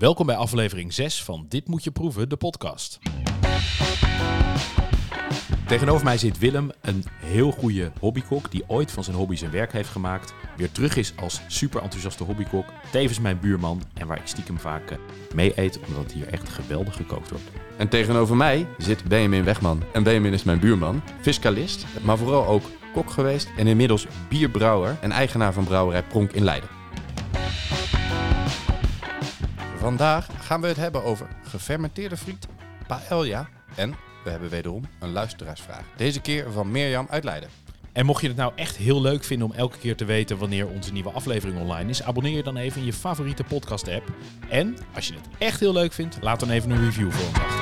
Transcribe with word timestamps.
Welkom 0.00 0.26
bij 0.26 0.36
aflevering 0.36 0.92
6 0.92 1.24
van 1.24 1.46
Dit 1.48 1.68
moet 1.68 1.84
je 1.84 1.90
proeven, 1.90 2.28
de 2.28 2.36
podcast. 2.36 2.98
Tegenover 5.66 6.04
mij 6.04 6.18
zit 6.18 6.38
Willem, 6.38 6.70
een 6.80 7.04
heel 7.16 7.50
goede 7.50 7.92
hobbykok 7.98 8.50
die 8.50 8.64
ooit 8.66 8.90
van 8.92 9.04
zijn 9.04 9.16
hobby 9.16 9.36
zijn 9.36 9.50
werk 9.50 9.72
heeft 9.72 9.88
gemaakt. 9.88 10.34
Weer 10.56 10.72
terug 10.72 10.96
is 10.96 11.12
als 11.16 11.40
super 11.48 11.82
enthousiaste 11.82 12.24
hobbykok. 12.24 12.64
Tevens 12.90 13.20
mijn 13.20 13.40
buurman 13.40 13.82
en 13.94 14.06
waar 14.06 14.18
ik 14.18 14.26
stiekem 14.26 14.58
vaak 14.58 14.90
eh, 14.90 14.98
mee 15.34 15.52
eet, 15.60 15.80
omdat 15.86 16.12
hier 16.12 16.28
echt 16.28 16.48
geweldig 16.48 16.96
gekookt 16.96 17.30
wordt. 17.30 17.44
En 17.76 17.88
tegenover 17.88 18.36
mij 18.36 18.66
zit 18.78 19.04
Benjamin 19.04 19.44
Wegman. 19.44 19.82
En 19.92 20.02
Benjamin 20.02 20.32
is 20.32 20.42
mijn 20.42 20.60
buurman, 20.60 21.02
fiscalist, 21.20 21.86
maar 22.02 22.18
vooral 22.18 22.46
ook 22.46 22.64
kok 22.92 23.10
geweest 23.10 23.48
en 23.56 23.66
inmiddels 23.66 24.06
bierbrouwer 24.28 24.98
en 25.00 25.10
eigenaar 25.10 25.52
van 25.52 25.64
brouwerij 25.64 26.02
Pronk 26.02 26.32
in 26.32 26.44
Leiden. 26.44 26.79
Vandaag 29.80 30.26
gaan 30.40 30.60
we 30.60 30.66
het 30.66 30.76
hebben 30.76 31.04
over 31.04 31.26
gefermenteerde 31.42 32.16
friet, 32.16 32.46
paella 32.86 33.48
en 33.74 33.94
we 34.24 34.30
hebben 34.30 34.48
wederom 34.48 34.84
een 34.98 35.12
luisteraarsvraag. 35.12 35.84
Deze 35.96 36.20
keer 36.20 36.52
van 36.52 36.70
Mirjam 36.70 37.06
uit 37.10 37.24
Leiden. 37.24 37.48
En 37.92 38.06
mocht 38.06 38.22
je 38.22 38.28
het 38.28 38.36
nou 38.36 38.52
echt 38.56 38.76
heel 38.76 39.00
leuk 39.00 39.24
vinden 39.24 39.46
om 39.46 39.54
elke 39.54 39.78
keer 39.78 39.96
te 39.96 40.04
weten 40.04 40.38
wanneer 40.38 40.68
onze 40.68 40.92
nieuwe 40.92 41.10
aflevering 41.10 41.58
online 41.58 41.90
is, 41.90 42.02
abonneer 42.02 42.36
je 42.36 42.42
dan 42.42 42.56
even 42.56 42.80
in 42.80 42.86
je 42.86 42.92
favoriete 42.92 43.44
podcast 43.44 43.88
app. 43.88 44.12
En 44.48 44.76
als 44.94 45.08
je 45.08 45.14
het 45.14 45.28
echt 45.38 45.60
heel 45.60 45.72
leuk 45.72 45.92
vindt, 45.92 46.18
laat 46.20 46.40
dan 46.40 46.50
even 46.50 46.70
een 46.70 46.84
review 46.84 47.10
voor 47.10 47.26
ons 47.26 47.38
achter. 47.38 47.58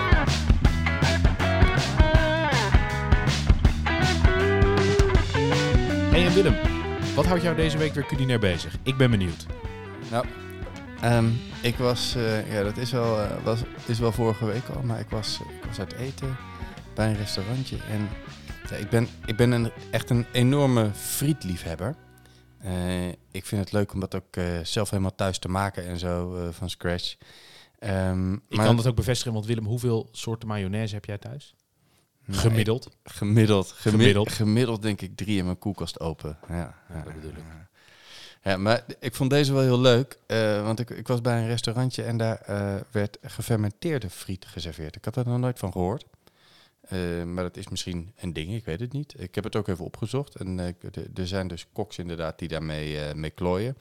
Hey 6.11 6.27
en 6.27 6.35
Willem, 6.35 6.57
wat 7.15 7.27
houdt 7.27 7.43
jou 7.43 7.57
deze 7.57 7.79
week 7.79 7.95
weer 7.95 8.07
culinair 8.07 8.41
bezig? 8.41 8.77
Ik 8.83 8.97
ben 8.97 9.11
benieuwd. 9.11 9.47
Nou, 10.11 10.27
ehm, 11.01 11.31
ik 11.63 11.77
was, 11.77 12.15
eh, 12.15 12.53
ja, 12.53 12.63
dat 12.63 12.77
is 12.77 12.91
wel, 12.91 13.21
eh, 13.21 13.43
was, 13.45 13.61
is 13.87 13.99
wel 13.99 14.13
vorige 14.13 14.45
week 14.47 14.69
al, 14.69 14.83
maar 14.83 15.01
ik 15.01 15.09
was, 15.11 15.39
ik 15.41 15.65
was 15.67 15.79
uit 15.79 15.93
eten 15.93 16.37
bij 16.95 17.09
een 17.09 17.17
restaurantje. 17.17 17.77
En 17.91 18.09
ja, 18.71 18.77
ik 18.77 18.89
ben, 18.91 19.09
ik 19.27 19.37
ben 19.37 19.51
een, 19.51 19.71
echt 19.91 20.11
een 20.11 20.27
enorme 20.33 20.91
frietliefhebber. 20.95 21.97
Eh, 22.59 23.09
ik 23.09 23.47
vind 23.47 23.61
het 23.61 23.73
leuk 23.73 23.93
om 23.93 24.01
dat 24.01 24.15
ook 24.15 24.37
zelf 24.63 24.91
helemaal 24.91 25.15
thuis 25.15 25.39
te 25.39 25.49
maken 25.49 25.85
en 25.87 25.99
zo, 25.99 26.47
van 26.53 26.71
scratch. 26.71 27.17
Ehm, 27.79 28.33
Ik 28.33 28.41
maar- 28.57 28.67
kan 28.67 28.77
dat 28.77 28.87
ook 28.87 28.97
bevestigen, 28.97 29.33
want 29.33 29.47
Willem, 29.47 29.65
hoeveel 29.65 30.09
soorten 30.13 30.49
mayonaise 30.49 30.95
heb 30.95 31.05
jij 31.05 31.19
thuis? 31.19 31.55
Nou, 32.25 32.41
Gemiddeld. 32.41 32.87
ik- 32.87 32.93
gemiddeld, 33.13 33.73
gemi- 33.77 33.97
Gemiddeld. 33.99 34.33
gemiddeld. 34.33 34.83
denk 34.83 35.01
ik 35.01 35.17
drie 35.17 35.39
in 35.39 35.45
mijn 35.45 35.59
koelkast 35.59 36.01
open. 36.01 36.39
Ja, 36.49 36.75
ja, 36.89 37.03
dat 37.05 37.15
bedoel 37.15 37.31
ik. 37.31 37.37
Ja, 37.37 37.68
maar 38.43 38.85
ik 39.01 39.15
vond 39.15 39.31
deze 39.31 39.53
wel 39.53 39.63
heel 39.63 39.81
leuk, 39.81 40.19
eh, 40.27 40.63
want 40.63 40.79
ik, 40.79 40.91
ik 40.91 41.09
was 41.09 41.21
bij 41.21 41.41
een 41.41 41.47
restaurantje 41.47 42.03
en 42.03 42.17
daar 42.17 42.41
eh, 42.41 42.75
werd 42.91 43.19
gefermenteerde 43.23 44.11
friet 44.11 44.47
geserveerd. 44.47 44.97
Ik 44.97 45.05
had 45.05 45.17
er 45.17 45.27
nog 45.27 45.39
nooit 45.39 45.59
van 45.59 45.73
gehoord. 45.73 46.05
Eh, 46.81 47.23
maar 47.23 47.43
dat 47.43 47.57
is 47.57 47.69
misschien 47.69 48.13
een 48.17 48.33
ding, 48.33 48.55
ik 48.55 48.65
weet 48.65 48.81
het 48.81 48.93
niet. 48.93 49.15
Ik 49.19 49.35
heb 49.35 49.45
het 49.45 49.57
ook 49.57 49.69
even 49.69 49.85
opgezocht 49.85 50.35
en 50.35 50.59
er 51.15 51.27
zijn 51.27 51.49
dus 51.49 51.67
koks 51.73 51.99
inderdaad 51.99 52.39
die 52.39 52.49
daarmee 52.49 53.15
mee 53.15 53.31
klooien. 53.31 53.77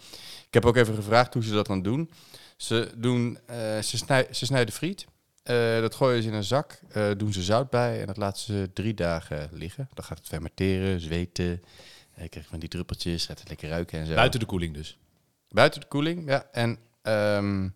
Ik 0.47 0.53
heb 0.53 0.65
ook 0.65 0.75
even 0.75 0.95
gevraagd 0.95 1.33
hoe 1.33 1.43
ze 1.43 1.53
dat 1.53 1.67
dan 1.67 1.81
doen. 1.81 2.11
Ze, 2.57 2.91
doen, 2.95 3.37
ze, 3.81 3.97
snij, 3.97 4.27
ze 4.31 4.45
snijden 4.45 4.73
friet, 4.73 5.05
dat 5.81 5.95
gooien 5.95 6.21
ze 6.21 6.29
in 6.29 6.33
een 6.33 6.43
zak, 6.43 6.79
doen 7.17 7.33
ze 7.33 7.43
zout 7.43 7.69
bij 7.69 7.99
en 8.01 8.07
dat 8.07 8.17
laten 8.17 8.41
ze 8.41 8.69
drie 8.73 8.93
dagen 8.93 9.49
liggen. 9.51 9.89
Dan 9.93 10.05
gaat 10.05 10.17
het 10.17 10.27
fermenteren, 10.27 10.99
zweten, 10.99 11.61
je 12.23 12.29
krijgt 12.29 12.49
van 12.49 12.59
die 12.59 12.69
druppeltjes, 12.69 13.25
gaat 13.25 13.39
het 13.39 13.49
lekker 13.49 13.69
ruiken 13.69 13.99
en 13.99 14.05
zo. 14.05 14.13
Buiten 14.13 14.39
de 14.39 14.45
koeling 14.45 14.73
dus. 14.73 14.97
Buiten 15.49 15.81
de 15.81 15.87
koeling, 15.87 16.29
ja. 16.29 16.47
En 16.51 16.77
ehm, 17.01 17.69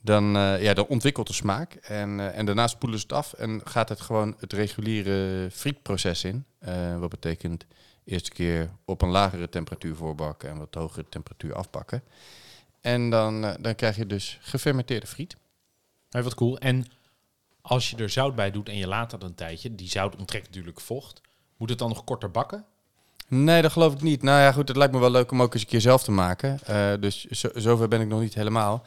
dan, 0.00 0.36
eh, 0.36 0.62
ja, 0.62 0.74
dan 0.74 0.86
ontwikkelt 0.86 1.26
de 1.26 1.32
smaak. 1.32 1.74
En, 1.74 2.20
eh, 2.20 2.38
en 2.38 2.46
daarna 2.46 2.66
spoelen 2.66 2.98
ze 2.98 3.04
het 3.04 3.14
af 3.14 3.32
en 3.32 3.60
gaat 3.64 3.88
het 3.88 4.00
gewoon 4.00 4.34
het 4.38 4.52
reguliere 4.52 5.48
frietproces 5.52 6.24
in. 6.24 6.44
Eh, 6.58 6.98
wat 6.98 7.10
betekent 7.10 7.66
eerste 8.04 8.30
keer 8.30 8.70
op 8.84 9.02
een 9.02 9.08
lagere 9.08 9.48
temperatuur 9.48 9.96
voorbakken 9.96 10.50
en 10.50 10.58
wat 10.58 10.74
hogere 10.74 11.08
temperatuur 11.08 11.54
afpakken. 11.54 12.02
En 12.80 13.10
dan, 13.10 13.56
dan 13.60 13.74
krijg 13.74 13.96
je 13.96 14.06
dus 14.06 14.38
gefermenteerde 14.40 15.06
friet. 15.06 15.36
Hey, 16.08 16.22
wat 16.22 16.34
cool. 16.34 16.58
En 16.58 16.86
als 17.60 17.90
je 17.90 17.96
er 17.96 18.10
zout 18.10 18.34
bij 18.34 18.50
doet 18.50 18.68
en 18.68 18.76
je 18.76 18.86
laat 18.86 19.10
dat 19.10 19.22
een 19.22 19.34
tijdje, 19.34 19.74
die 19.74 19.88
zout 19.88 20.16
onttrekt 20.16 20.46
natuurlijk 20.46 20.80
vocht. 20.80 21.20
Moet 21.56 21.68
het 21.68 21.78
dan 21.78 21.88
nog 21.88 22.04
korter 22.04 22.30
bakken? 22.30 22.64
Nee, 23.28 23.62
dat 23.62 23.72
geloof 23.72 23.92
ik 23.92 24.00
niet. 24.00 24.22
Nou 24.22 24.40
ja, 24.40 24.52
goed, 24.52 24.68
het 24.68 24.76
lijkt 24.76 24.92
me 24.92 24.98
wel 24.98 25.10
leuk 25.10 25.30
om 25.30 25.42
ook 25.42 25.52
eens 25.52 25.62
een 25.62 25.68
keer 25.68 25.80
zelf 25.80 26.02
te 26.02 26.10
maken. 26.10 26.58
Eh, 26.64 26.92
dus 27.00 27.24
zo, 27.24 27.48
zover 27.54 27.88
ben 27.88 28.00
ik 28.00 28.08
nog 28.08 28.20
niet 28.20 28.34
helemaal. 28.34 28.84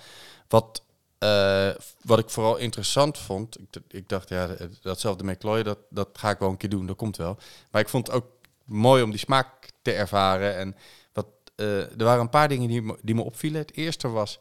Wat, 0.48 0.84
eh, 1.18 1.70
wat 2.02 2.20
ik 2.20 2.30
vooral 2.30 2.58
interessant 2.58 3.18
vond, 3.18 3.58
ik, 3.60 3.82
ik 3.88 4.10
dacht, 4.10 4.30
ja, 4.30 4.50
datzelfde 4.82 5.24
met 5.24 5.38
klooien, 5.38 5.64
dat, 5.64 5.78
dat 5.90 6.10
ga 6.14 6.30
ik 6.30 6.40
wel 6.40 6.50
een 6.50 6.58
keer 6.58 6.70
doen, 6.70 6.86
dat 6.86 6.96
komt 6.96 7.18
wel. 7.18 7.38
Maar 7.72 7.82
ik 7.82 7.90
vond 7.90 8.08
het 8.08 8.16
ook 8.16 8.26
mooi 8.64 9.04
om 9.04 9.10
die 9.10 9.20
smaak 9.20 9.70
te 9.82 9.92
ervaren. 9.92 10.56
En 10.58 10.76
wat, 11.14 11.28
eh, 11.56 11.80
er 11.80 12.04
waren 12.04 12.22
een 12.22 12.30
paar 12.30 12.48
dingen 12.48 12.68
die 12.68 12.82
me, 12.82 12.98
die 13.02 13.16
me 13.16 13.22
opvielen. 13.22 13.62
Het 13.62 13.76
eerste 13.76 14.08
was, 14.08 14.40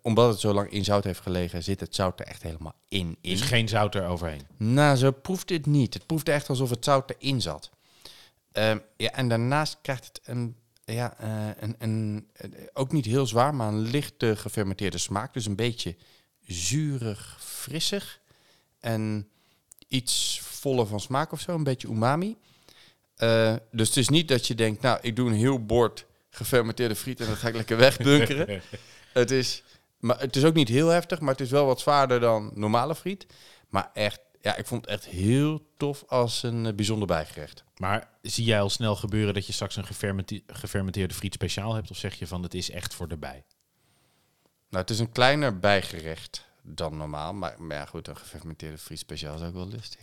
omdat 0.00 0.28
het 0.28 0.40
zo 0.40 0.52
lang 0.52 0.70
in 0.70 0.84
zout 0.84 1.04
heeft 1.04 1.20
gelegen, 1.20 1.62
zit 1.62 1.80
het 1.80 1.94
zout 1.94 2.20
er 2.20 2.26
echt 2.26 2.42
helemaal 2.42 2.74
in. 2.88 3.16
in. 3.20 3.32
Is 3.32 3.40
geen 3.40 3.68
zout 3.68 3.94
er 3.94 4.06
overheen. 4.06 4.46
Nou, 4.56 4.96
zo 4.96 5.10
proefde 5.10 5.54
het 5.54 5.66
niet. 5.66 5.94
Het 5.94 6.06
proefde 6.06 6.32
echt 6.32 6.48
alsof 6.48 6.70
het 6.70 6.84
zout 6.84 7.14
erin 7.18 7.40
zat. 7.40 7.70
Ehm, 8.52 8.78
ja, 8.96 9.10
en 9.10 9.28
daarnaast 9.28 9.78
krijgt 9.82 10.06
het 10.06 10.20
een, 10.24 10.56
ja, 10.84 11.18
eh, 11.18 11.62
een, 11.62 11.74
een, 11.78 12.28
eh, 12.32 12.50
ook 12.72 12.92
niet 12.92 13.04
heel 13.04 13.26
zwaar, 13.26 13.54
maar 13.54 13.68
een 13.68 13.80
lichte 13.80 14.36
gefermenteerde 14.36 14.98
smaak. 14.98 15.32
Dus 15.32 15.46
een 15.46 15.56
beetje 15.56 15.96
zuurig, 16.46 17.38
frissig. 17.40 18.20
En 18.80 19.28
iets 19.88 20.40
voller 20.42 20.86
van 20.86 21.00
smaak 21.00 21.32
of 21.32 21.40
zo, 21.40 21.54
een 21.54 21.64
beetje 21.64 21.88
umami. 21.88 22.36
Eh, 23.16 23.54
dus 23.70 23.88
het 23.88 23.96
is 23.96 24.08
niet 24.08 24.28
dat 24.28 24.46
je 24.46 24.54
denkt, 24.54 24.82
nou, 24.82 24.98
ik 25.02 25.16
doe 25.16 25.28
een 25.28 25.36
heel 25.36 25.64
bord 25.64 26.06
gefermenteerde 26.30 26.94
friet 26.96 27.20
en 27.20 27.26
dat 27.26 27.36
ga 27.36 27.48
ik 27.48 27.54
lekker 27.54 27.76
wegbunkeren. 27.76 28.62
Het 29.12 29.30
is, 29.30 29.62
maar 29.98 30.20
het 30.20 30.36
is 30.36 30.44
ook 30.44 30.54
niet 30.54 30.68
heel 30.68 30.88
heftig, 30.88 31.20
maar 31.20 31.30
het 31.30 31.40
is 31.40 31.50
wel 31.50 31.66
wat 31.66 31.80
zwaarder 31.80 32.20
dan 32.20 32.50
normale 32.54 32.94
friet. 32.94 33.26
Maar 33.68 33.90
echt, 33.94 34.20
ja, 34.42 34.56
ik 34.56 34.66
vond 34.66 34.80
het 34.80 34.90
echt 34.90 35.04
heel 35.04 35.66
tof 35.76 36.04
als 36.06 36.42
een 36.42 36.66
eh, 36.66 36.74
bijzonder 36.74 37.06
bijgerecht. 37.06 37.64
Maar 37.76 38.08
zie 38.22 38.44
jij 38.44 38.60
al 38.60 38.70
snel 38.70 38.96
gebeuren 38.96 39.34
dat 39.34 39.46
je 39.46 39.52
straks 39.52 39.76
een 39.76 39.86
gefermente- 39.86 40.42
gefermenteerde 40.46 41.14
friet 41.14 41.34
speciaal 41.34 41.74
hebt? 41.74 41.90
Of 41.90 41.96
zeg 41.96 42.14
je 42.14 42.26
van 42.26 42.42
het 42.42 42.54
is 42.54 42.70
echt 42.70 42.94
voor 42.94 43.08
erbij? 43.08 43.44
Nou, 44.68 44.82
het 44.84 44.90
is 44.90 44.98
een 44.98 45.12
kleiner 45.12 45.58
bijgerecht 45.58 46.50
dan 46.62 46.96
normaal. 46.96 47.32
Maar, 47.32 47.54
maar 47.62 47.76
ja, 47.76 47.84
goed, 47.84 48.08
een 48.08 48.16
gefermenteerde 48.16 48.78
friet 48.78 48.98
speciaal 48.98 49.34
is 49.34 49.42
ook 49.42 49.54
wel 49.54 49.68
lustig. 49.68 50.00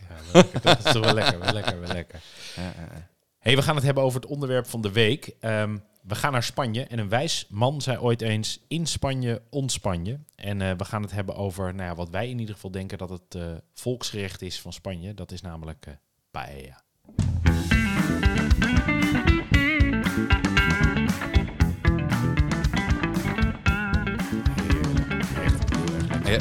dat 0.62 0.86
is 0.86 0.92
toch 0.92 1.04
wel 1.04 1.14
lekker, 1.14 1.38
wel 1.38 1.52
lekker, 1.52 1.80
wel 1.80 1.92
lekker. 1.92 2.20
Ja, 2.56 2.62
ja, 2.62 2.88
ja. 2.92 3.08
Hey, 3.38 3.56
we 3.56 3.62
gaan 3.62 3.74
het 3.74 3.84
hebben 3.84 4.02
over 4.02 4.20
het 4.20 4.30
onderwerp 4.30 4.66
van 4.66 4.80
de 4.80 4.92
week. 4.92 5.34
Ehm, 5.40 5.78
we 6.02 6.14
gaan 6.14 6.32
naar 6.32 6.42
Spanje 6.42 6.84
en 6.84 6.98
een 6.98 7.08
wijs 7.08 7.46
man 7.48 7.80
zei 7.80 7.98
ooit 7.98 8.22
eens 8.22 8.64
in 8.68 8.86
Spanje, 8.86 9.42
ontspanje. 9.50 10.18
En 10.34 10.60
eh, 10.62 10.76
we 10.76 10.84
gaan 10.84 11.02
het 11.02 11.10
hebben 11.10 11.34
over 11.34 11.74
nou 11.74 11.88
ja, 11.88 11.94
wat 11.94 12.10
wij 12.10 12.28
in 12.28 12.38
ieder 12.38 12.54
geval 12.54 12.70
denken 12.70 12.98
dat 12.98 13.10
het 13.10 13.34
eh, 13.34 13.42
volksgerecht 13.74 14.42
is 14.42 14.60
van 14.60 14.72
Spanje. 14.72 15.14
Dat 15.14 15.32
is 15.32 15.40
namelijk 15.40 15.86
eh, 15.86 15.94
paella. 16.30 16.82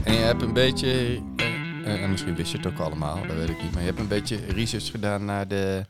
En, 0.03 0.14
je, 0.14 0.19
hebt 0.19 0.42
een 0.42 0.53
beetje, 0.53 1.22
en 1.84 2.12
misschien 2.12 2.36
wist 2.36 2.52
je 2.52 2.58
het 2.58 2.68
ook 2.68 2.80
allemaal, 2.80 3.28
dat 3.28 3.36
weet 3.36 3.50
ik 3.50 3.62
niet. 3.62 3.72
Maar 3.72 3.81
je 3.81 3.88
hebt 3.88 4.00
een 4.00 4.08
beetje 4.08 4.46
research 4.46 4.92
gedaan 4.92 5.25
naar 5.25 5.48
de 5.48 5.86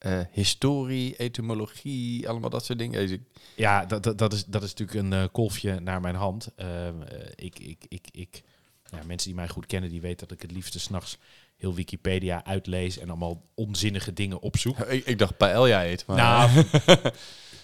eh, 0.00 0.20
historie, 0.30 1.16
etymologie, 1.16 2.28
allemaal 2.28 2.50
dat 2.50 2.64
soort 2.64 2.78
dingen. 2.78 3.06
Dus 3.06 3.18
Ja, 3.56 3.84
dat, 3.86 4.02
dat, 4.02 4.18
dat, 4.18 4.32
is, 4.32 4.44
dat 4.44 4.62
is 4.62 4.74
natuurlijk 4.74 4.98
een 4.98 5.12
eh, 5.12 5.24
kolfje 5.32 5.80
naar 5.80 6.00
mijn 6.00 6.14
hand. 6.14 6.48
Eh, 6.56 6.88
ik, 7.34 7.58
ik, 7.58 7.84
ik, 7.88 8.08
ik, 8.10 8.42
ja, 8.84 8.98
mensen 9.06 9.28
die 9.28 9.38
mij 9.38 9.48
goed 9.48 9.66
kennen, 9.66 9.90
die 9.90 10.00
weten 10.00 10.28
dat 10.28 10.36
ik 10.36 10.42
het 10.42 10.52
liefste 10.52 10.80
s'nachts 10.80 11.18
heel 11.56 11.74
Wikipedia 11.74 12.44
uitlees 12.44 12.98
en 12.98 13.08
allemaal 13.08 13.42
onzinnige 13.54 14.12
dingen 14.12 14.40
opzoek. 14.40 14.78
ik, 14.78 15.06
ik 15.06 15.18
dacht 15.18 15.36
paella 15.36 15.84
eet, 15.84 16.06
maar... 16.06 16.16
Nou, 16.16 16.50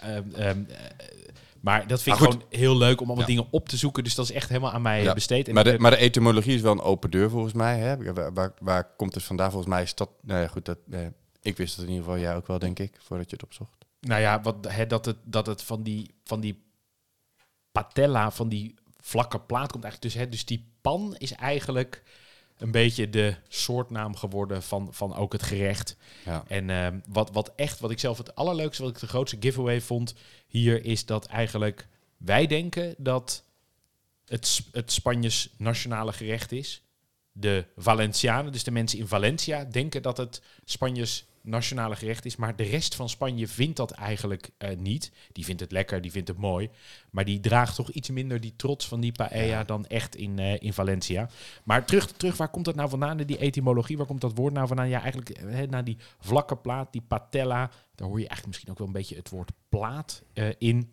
ehm, 0.00 0.22
ehm, 0.34 0.62
eh, 0.69 0.76
maar 1.60 1.87
dat 1.87 2.02
vind 2.02 2.16
ik 2.16 2.22
Maar 2.22 2.32
gewoon 2.32 2.46
heel 2.50 2.76
leuk 2.76 3.00
om 3.00 3.06
allemaal 3.06 3.28
Ja. 3.28 3.34
dingen 3.34 3.46
op 3.50 3.69
te 3.69 3.76
zoeken. 3.76 4.05
Dus 4.05 4.14
dat 4.14 4.25
is 4.25 4.32
echt 4.34 4.49
helemaal 4.49 4.72
aan 4.72 4.82
mij 4.82 5.02
Ja, 5.02 5.14
besteed. 5.14 5.49
En 5.49 5.55
maar, 5.55 5.64
de, 5.64 5.78
maar 5.78 5.90
de 5.90 5.96
etymologie 5.96 6.55
is 6.55 6.60
wel 6.60 6.72
een 6.72 6.81
open 6.81 7.10
deur 7.10 7.31
volgens 7.31 7.52
mij. 7.52 7.78
Hè? 7.78 8.12
Waar, 8.12 8.32
waar, 8.32 8.52
waar 8.58 8.94
komt 8.96 9.14
het 9.14 9.22
vandaan? 9.22 9.50
Volgens 9.50 9.72
mij 9.72 9.82
is 9.82 9.94
dat... 9.94 10.10
Nou 10.22 10.40
ja, 10.40 10.49
goed, 10.49 10.64
dat, 10.64 10.78
eh, 10.90 11.06
ik 11.46 11.56
wist 11.56 11.76
het 11.76 11.84
in 11.84 11.90
ieder 11.90 12.04
geval. 12.04 12.20
Jij 12.20 12.37
ook 12.37 12.46
wel, 12.46 12.58
denk 12.58 12.78
ik, 12.78 12.96
voordat 12.98 13.31
je 13.31 13.37
het 13.37 13.44
opzocht. 13.44 13.84
Nou 14.00 14.20
ja, 14.20 14.40
wat, 14.40 14.56
hè, 14.69 14.87
dat, 14.87 15.04
het, 15.04 15.16
dat 15.25 15.46
het 15.46 15.62
van 15.62 15.82
die, 15.82 16.14
van 16.25 16.40
die 16.40 16.64
patella, 17.72 18.31
van 18.31 18.48
die 18.48 18.75
vlakke 19.00 19.40
plaat 19.40 19.72
komt 19.72 19.84
eigenlijk. 19.84 20.14
Dus, 20.14 20.22
hè, 20.22 20.28
dus 20.28 20.44
die 20.44 20.69
pan 20.81 21.16
is 21.16 21.32
eigenlijk 21.32 22.02
een 22.58 22.70
beetje 22.70 23.10
de 23.10 23.37
soortnaam 23.48 24.16
geworden 24.16 24.62
van, 24.62 24.88
van 24.90 25.14
ook 25.14 25.32
het 25.32 25.43
gerecht. 25.43 25.96
Ja. 26.25 26.44
En 26.46 26.70
ehm, 26.70 26.98
wat, 27.08 27.31
wat 27.31 27.52
echt, 27.56 27.81
wat 27.81 27.90
ik 27.90 27.98
zelf 27.98 28.19
het 28.19 28.34
allerleukste, 28.34 28.82
wat 28.82 28.90
ik 28.90 29.00
de 29.00 29.06
grootste 29.06 29.37
giveaway 29.40 29.81
vond 29.81 30.14
hier, 30.46 30.84
is 30.84 31.06
dat 31.06 31.26
eigenlijk 31.26 31.88
wij 32.16 32.46
denken 32.46 32.94
dat 32.98 33.44
het, 34.26 34.62
het 34.72 34.93
Spanjes 34.93 35.48
nationale 35.56 36.12
gerecht 36.12 36.52
is. 36.52 36.82
De 37.32 37.64
Valencianen, 37.76 38.52
dus 38.52 38.64
de 38.64 38.70
mensen 38.70 38.98
in 38.98 39.08
Valencia, 39.08 39.64
denken 39.64 40.02
dat 40.02 40.16
het 40.16 40.43
Spanjes 40.64 41.26
nationale 41.46 41.96
gerecht 41.96 42.25
is. 42.25 42.37
Maar 42.37 42.56
de 42.56 42.62
rest 42.62 42.94
van 42.94 43.08
Spanje 43.08 43.48
vindt 43.48 43.76
dat 43.76 43.90
eigenlijk 43.90 44.50
eh, 44.58 44.76
niet. 44.76 45.12
Die 45.32 45.44
vindt 45.44 45.60
het 45.60 45.72
lekker, 45.72 46.00
die 46.00 46.10
vindt 46.10 46.28
het 46.28 46.38
mooi. 46.38 46.70
Maar 47.10 47.25
die 47.25 47.40
draagt 47.40 47.75
toch 47.76 47.90
iets 47.90 48.10
minder 48.10 48.40
die 48.40 48.54
trots 48.56 48.88
van 48.88 49.00
die 49.00 49.12
paella 49.12 49.44
Ja. 49.46 49.64
dan 49.64 49.87
echt 49.87 50.16
in, 50.16 50.38
eh, 50.38 50.54
in 50.60 50.72
Valencia. 50.72 51.28
Maar 51.64 51.84
terug, 51.84 52.06
terug, 52.12 52.37
waar 52.37 52.48
komt 52.48 52.64
dat 52.64 52.75
nou 52.75 52.88
vandaan? 52.88 53.16
Die 53.16 53.38
etymologie, 53.38 53.96
waar 53.96 54.06
komt 54.06 54.20
dat 54.20 54.37
woord 54.37 54.52
nou 54.54 54.66
vandaan? 54.66 54.88
Ja, 54.88 55.00
eigenlijk 55.00 55.31
eh, 55.31 55.50
hè, 55.54 55.66
naar 55.66 55.84
die 55.84 55.96
vlakke 56.19 56.56
plaat, 56.56 56.93
die 56.93 57.02
patella. 57.08 57.70
Daar 57.94 58.08
hoor 58.08 58.20
je 58.20 58.28
eigenlijk 58.28 58.46
misschien 58.46 58.70
ook 58.70 58.78
wel 58.78 58.87
een 58.87 58.93
beetje 58.93 59.16
het 59.16 59.28
woord 59.31 59.50
plaat 59.69 60.22
eh, 60.32 60.48
in. 60.58 60.90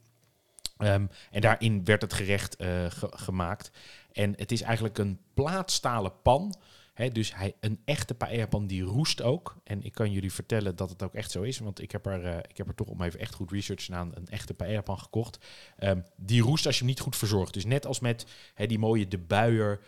Ehm, 0.77 1.05
en 1.31 1.41
daarin 1.41 1.85
werd 1.85 2.01
het 2.01 2.13
gerecht 2.13 2.55
eh, 2.55 2.67
ge- 2.89 3.11
gemaakt. 3.15 3.71
En 4.11 4.33
het 4.37 4.51
is 4.51 4.61
eigenlijk 4.61 4.97
een 4.97 5.19
plaatstalen 5.33 6.11
pan. 6.21 6.55
Dus 6.93 7.35
hij, 7.35 7.55
een 7.59 7.81
echte 7.85 8.13
paella-pan 8.13 8.67
die 8.67 8.83
roest 8.83 9.21
ook. 9.21 9.57
En 9.63 9.83
ik 9.83 9.93
kan 9.93 10.11
jullie 10.11 10.33
vertellen 10.33 10.75
dat 10.75 10.89
het 10.89 11.03
ook 11.03 11.13
echt 11.13 11.31
zo 11.31 11.41
is. 11.41 11.59
Want 11.59 11.81
ik 11.81 11.91
heb 11.91 12.05
er, 12.05 12.25
eh, 12.25 12.37
ik 12.37 12.57
heb 12.57 12.67
er 12.67 12.75
toch 12.75 12.87
om 12.87 13.01
even 13.01 13.19
echt 13.19 13.33
goed 13.33 13.51
research 13.51 13.89
aan 13.89 14.11
een 14.15 14.27
echte 14.27 14.53
paella-pan 14.53 14.99
gekocht. 14.99 15.45
Ehm, 15.77 16.01
die 16.15 16.41
roest 16.41 16.65
als 16.65 16.75
je 16.75 16.81
hem 16.81 16.89
niet 16.89 16.99
goed 16.99 17.15
verzorgt. 17.15 17.53
Dus 17.53 17.65
net 17.65 17.85
als 17.85 17.99
met 17.99 18.25
die 18.55 18.79
mooie 18.79 19.07
de 19.07 19.17
buier, 19.17 19.79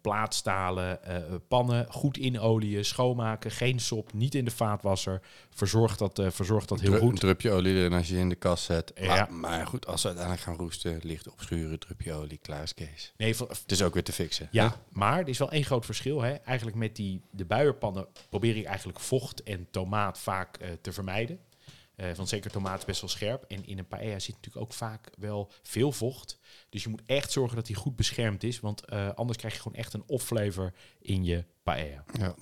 plaatstalen 0.00 1.02
eh, 1.04 1.16
pannen. 1.48 1.86
Goed 1.92 2.16
inolieën, 2.16 2.84
schoonmaken, 2.84 3.50
geen 3.50 3.80
sop, 3.80 4.12
niet 4.12 4.34
in 4.34 4.44
de 4.44 4.50
vaatwasser. 4.50 5.20
Verzorg 5.50 5.96
dat, 5.96 6.18
eh, 6.18 6.30
verzorg 6.30 6.64
dat 6.64 6.80
heel 6.80 6.90
Dru- 6.90 7.00
goed. 7.00 7.10
Een 7.12 7.18
drupje 7.18 7.50
olie 7.50 7.74
erin 7.74 7.92
als 7.92 8.08
je 8.08 8.16
in 8.18 8.28
de 8.28 8.34
kast 8.34 8.64
zet. 8.64 8.92
Ja. 8.94 9.06
Maar, 9.06 9.32
maar 9.32 9.66
goed, 9.66 9.86
als 9.86 10.00
ze 10.00 10.06
uiteindelijk 10.06 10.46
gaan 10.46 10.56
roesten, 10.56 10.98
licht 11.02 11.28
opschuren, 11.30 11.78
drupje 11.78 12.12
olie, 12.12 12.38
klaar 12.42 12.62
is 12.62 12.74
Kees. 12.74 13.12
Nee, 13.16 13.34
Het 13.48 13.72
is 13.72 13.82
ook 13.82 13.94
weer 13.94 14.04
te 14.04 14.12
fixen. 14.12 14.48
Ja, 14.50 14.76
maar 14.92 15.18
er 15.20 15.28
is 15.28 15.38
wel 15.38 15.50
één 15.50 15.64
groot 15.64 15.84
verschil. 15.84 16.22
Hè? 16.22 16.32
Eigenlijk 16.32 16.76
met 16.76 16.96
die, 16.96 17.20
de 17.30 17.44
buierpannen 17.44 18.06
probeer 18.28 18.56
ik 18.56 18.64
eigenlijk 18.64 19.00
vocht 19.00 19.42
en 19.42 19.66
tomaat 19.70 20.18
vaak 20.18 20.56
eh, 20.56 20.68
te 20.80 20.92
vermijden. 20.92 21.38
Eh, 21.96 22.12
want 22.14 22.28
zeker 22.28 22.50
tomaat 22.50 22.78
is 22.78 22.84
best 22.84 23.00
wel 23.00 23.10
scherp. 23.10 23.44
En 23.48 23.66
in 23.66 23.78
een 23.78 23.86
paella 23.86 24.18
zit 24.18 24.34
natuurlijk 24.34 24.64
ook 24.64 24.72
vaak 24.72 25.10
wel 25.18 25.50
veel 25.62 25.92
vocht. 25.92 26.38
Dus 26.68 26.82
je 26.82 26.88
moet 26.88 27.02
echt 27.06 27.32
zorgen 27.32 27.56
dat 27.56 27.66
die 27.66 27.76
goed 27.76 27.96
beschermd 27.96 28.42
is. 28.42 28.60
Want 28.60 28.84
eh, 28.84 29.10
anders 29.14 29.38
krijg 29.38 29.54
je 29.54 29.60
gewoon 29.60 29.78
echt 29.78 29.92
een 29.92 30.04
off-flavor 30.06 30.72
in 31.00 31.24
je 31.24 31.44
paella. 31.62 32.04
Ja. 32.18 32.34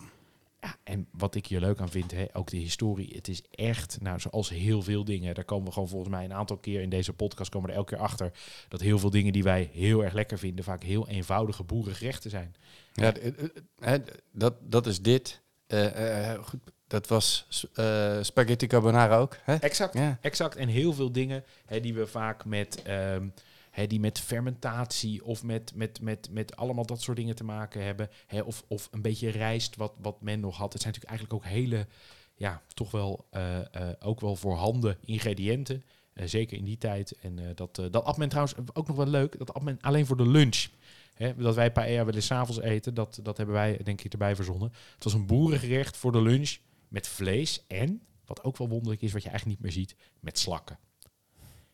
Ja, 0.60 0.76
en 0.84 1.08
wat 1.12 1.34
ik 1.34 1.46
hier 1.46 1.60
leuk 1.60 1.80
aan 1.80 1.90
vind, 1.90 2.10
hè, 2.10 2.24
ook 2.32 2.50
de 2.50 2.56
historie. 2.56 3.14
Het 3.14 3.28
is 3.28 3.42
echt, 3.50 4.00
nou, 4.00 4.20
zoals 4.20 4.48
heel 4.48 4.82
veel 4.82 5.04
dingen. 5.04 5.34
Daar 5.34 5.44
komen 5.44 5.66
we 5.66 5.72
gewoon 5.72 5.88
volgens 5.88 6.10
mij 6.10 6.24
een 6.24 6.32
aantal 6.32 6.56
keer 6.56 6.80
in 6.80 6.88
deze 6.88 7.12
podcast 7.12 7.50
komen 7.50 7.66
we 7.68 7.72
er 7.72 7.78
elke 7.78 7.94
keer 7.94 8.04
achter. 8.04 8.32
Dat 8.68 8.80
heel 8.80 8.98
veel 8.98 9.10
dingen 9.10 9.32
die 9.32 9.42
wij 9.42 9.70
heel 9.72 10.04
erg 10.04 10.12
lekker 10.12 10.38
vinden, 10.38 10.64
vaak 10.64 10.82
heel 10.82 11.08
eenvoudige 11.08 11.64
boerengerechten 11.64 12.30
zijn. 12.30 12.54
Ja, 12.92 13.16
eh, 13.16 13.32
eh, 13.78 14.00
dat, 14.32 14.54
dat 14.60 14.86
is 14.86 15.02
dit. 15.02 15.42
Eh, 15.66 16.32
eh, 16.32 16.44
goed, 16.44 16.60
dat 16.86 17.08
was 17.08 17.46
eh, 17.74 18.18
spaghetti 18.22 18.66
carbonara 18.66 19.16
ook. 19.16 19.36
Hè? 19.42 19.54
Exact. 19.54 19.94
Ja. 19.94 20.18
Exact. 20.20 20.56
En 20.56 20.68
heel 20.68 20.92
veel 20.92 21.12
dingen 21.12 21.44
hè, 21.66 21.80
die 21.80 21.94
we 21.94 22.06
vaak 22.06 22.44
met, 22.44 22.82
ehm, 22.82 23.28
hè, 23.70 23.86
die 23.86 24.00
met 24.00 24.20
fermentatie 24.20 25.24
of 25.24 25.42
met, 25.42 25.72
met, 25.74 26.00
met, 26.00 26.28
met 26.30 26.56
allemaal 26.56 26.86
dat 26.86 27.00
soort 27.00 27.16
dingen 27.16 27.34
te 27.34 27.44
maken 27.44 27.84
hebben. 27.84 28.10
Hè, 28.26 28.40
of, 28.40 28.64
of 28.66 28.88
een 28.90 29.02
beetje 29.02 29.30
rijst 29.30 29.76
wat, 29.76 29.92
wat 30.00 30.20
men 30.20 30.40
nog 30.40 30.56
had. 30.56 30.72
Het 30.72 30.82
zijn 30.82 30.94
natuurlijk 30.94 31.20
eigenlijk 31.20 31.44
ook 31.44 31.52
hele, 31.52 31.86
ja, 32.34 32.62
toch 32.74 32.90
wel 32.90 33.26
eh, 33.30 33.58
eh, 33.58 33.66
ook 34.00 34.20
wel 34.20 34.36
voorhanden 34.36 34.98
ingrediënten. 35.04 35.84
Zeker 36.14 36.58
in 36.58 36.64
die 36.64 36.78
tijd. 36.78 37.16
En 37.20 37.38
dat, 37.54 37.74
dat 37.74 38.04
at 38.04 38.16
men 38.16 38.28
trouwens 38.28 38.56
ook 38.72 38.86
nog 38.86 38.96
wel 38.96 39.06
leuk. 39.06 39.38
Dat 39.38 39.54
at 39.54 39.62
men 39.62 39.78
alleen 39.80 40.06
voor 40.06 40.16
de 40.16 40.28
lunch. 40.28 40.66
Hè, 41.14 41.36
dat 41.36 41.54
wij 41.54 41.72
paella 41.72 42.04
wel 42.04 42.14
eens 42.14 42.32
avonds 42.32 42.60
eten, 42.60 42.94
dat, 42.94 43.18
dat 43.22 43.36
hebben 43.36 43.54
wij 43.54 43.80
denk 43.82 44.02
ik 44.02 44.12
erbij 44.12 44.36
verzonnen. 44.36 44.72
Het 44.94 45.04
was 45.04 45.12
een 45.12 45.26
boerengerecht 45.26 45.96
voor 45.96 46.12
de 46.12 46.22
lunch 46.22 46.56
met 46.94 47.08
vlees 47.08 47.66
en, 47.66 48.02
wat 48.24 48.42
ook 48.44 48.56
wel 48.56 48.68
wonderlijk 48.68 49.02
is, 49.02 49.12
wat 49.12 49.22
je 49.22 49.28
eigenlijk 49.28 49.60
niet 49.60 49.66
meer 49.74 49.84
ziet, 49.84 49.96
met 50.20 50.38
slakken. 50.38 50.78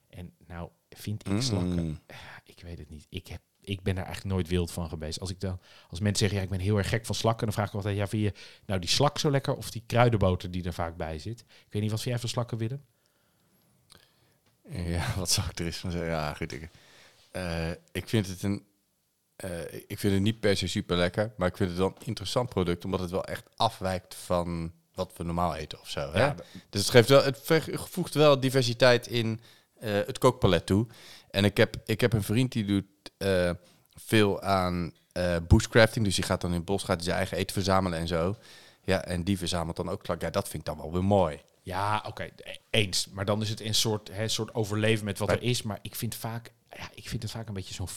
En 0.09 0.33
nou 0.47 0.71
vind 0.91 1.29
ik 1.29 1.43
slakken, 1.43 1.85
Mm. 1.85 2.01
ik 2.45 2.61
weet 2.63 2.79
het 2.79 2.91
niet. 2.91 3.07
Ik, 3.09 3.27
heb, 3.27 3.41
ik 3.61 3.83
ben 3.83 3.95
daar 3.95 4.05
eigenlijk 4.05 4.35
nooit 4.35 4.49
wild 4.49 4.71
van 4.73 4.89
geweest. 4.89 5.21
Als, 5.21 5.31
ik 5.31 5.41
dan, 5.41 5.61
als 5.89 6.01
mensen 6.01 6.19
zeggen, 6.19 6.39
ja, 6.39 6.45
ik 6.45 6.51
ben 6.51 6.61
heel 6.61 6.77
erg 6.79 6.89
gek 6.89 7.07
van 7.07 7.15
slakken, 7.15 7.45
dan 7.47 7.55
vraag 7.55 7.69
ik 7.69 7.75
altijd, 7.75 7.97
ja, 7.97 8.07
vind 8.09 8.23
je 8.23 8.33
nou 8.67 8.81
die 8.81 8.89
slak 8.89 9.19
zo 9.19 9.31
lekker 9.31 9.55
of 9.57 9.71
die 9.71 9.83
kruidenboter 9.87 10.51
die 10.51 10.65
er 10.65 10.73
vaak 10.73 10.97
bij 10.97 11.19
zit? 11.19 11.41
Ik 11.41 11.47
weet 11.73 11.83
niet, 11.83 11.91
wat 11.91 12.01
vind 12.01 12.11
jij 12.11 12.19
van 12.19 12.29
slakken, 12.29 12.59
Willem? 12.59 12.85
Ja, 14.71 15.15
wat 15.19 15.31
zou 15.31 15.49
ik 15.51 15.59
er 15.59 15.67
eens 15.67 15.77
van 15.77 15.91
zeggen? 15.91 16.11
Ja, 16.11 16.35
goed. 16.35 16.53
Ik, 16.53 16.71
eh, 17.31 17.71
ik 17.93 18.09
vind 18.09 18.27
het 18.27 18.43
een. 18.43 18.65
eh, 19.37 19.73
ik 19.87 19.99
vind 19.99 20.13
het 20.13 20.23
niet 20.23 20.41
per 20.41 20.57
se 20.57 20.67
super 20.67 20.97
lekker, 20.97 21.33
maar 21.37 21.49
ik 21.49 21.57
vind 21.57 21.69
het 21.69 21.79
wel 21.79 21.89
een 21.89 22.07
interessant 22.07 22.49
product, 22.49 22.85
omdat 22.85 23.01
het 23.01 23.11
wel 23.11 23.25
echt 23.25 23.49
afwijkt 23.57 24.15
van 24.15 24.73
wat 24.95 25.13
we 25.17 25.25
normaal 25.25 25.55
eten 25.55 25.81
of 25.81 25.89
zo. 25.89 26.13
Hè? 26.13 26.19
Ja, 26.21 26.35
Dus 26.71 26.81
het, 26.81 26.91
geeft 26.91 27.09
wel, 27.09 27.25
het 27.25 27.41
voegt 27.75 28.15
wel 28.15 28.41
diversiteit 28.41 29.07
in 29.07 29.41
eh, 29.79 29.93
het 29.93 30.19
kookpalet 30.19 30.67
toe. 30.67 30.87
En 31.31 31.45
ik 31.45 31.57
heb, 31.57 31.77
ik 31.85 32.01
heb 32.01 32.13
een 32.13 32.23
vriend 32.23 32.53
die 32.53 32.65
doet 32.65 32.85
eh, 33.19 33.51
veel 33.95 34.43
aan 34.43 34.93
eh 35.13 35.37
bushcrafting. 35.49 36.05
Dus 36.05 36.15
die 36.15 36.25
gaat 36.25 36.41
dan 36.41 36.51
in 36.51 36.57
het 36.57 36.65
bos, 36.65 36.83
gaat 36.83 37.05
zijn 37.05 37.17
eigen 37.17 37.37
eten 37.37 37.55
verzamelen 37.55 37.99
en 37.99 38.09
zo. 38.09 38.37
Ja, 38.85 39.05
en 39.05 39.25
die 39.25 39.39
verzamelt 39.39 39.77
dan 39.77 39.89
ook 39.89 40.03
klak. 40.03 40.21
Ja, 40.21 40.31
dat 40.31 40.49
vind 40.49 40.69
ik 40.69 40.75
dan 40.75 40.77
wel 40.77 40.93
weer 40.93 41.05
mooi. 41.05 41.41
Ja, 41.63 42.05
oké, 42.07 42.23
e- 42.23 42.57
eens. 42.71 43.09
Maar 43.09 43.25
dan 43.25 43.43
is 43.43 43.49
het 43.49 43.61
een 43.61 43.75
soort, 43.75 44.09
hè, 44.13 44.29
soort 44.29 44.55
overleven 44.55 45.05
met 45.05 45.19
wat 45.19 45.29
Bij- 45.29 45.37
er 45.37 45.43
is. 45.43 45.63
Maar 45.63 45.79
ik 45.83 45.95
vind, 45.95 46.15
vaak, 46.15 46.53
ja, 46.77 46.89
ik 46.95 47.09
vind 47.09 47.23
het 47.23 47.33
vaak 47.33 47.49
een 47.49 47.55
beetje 47.55 47.75
zo'n 47.75 47.89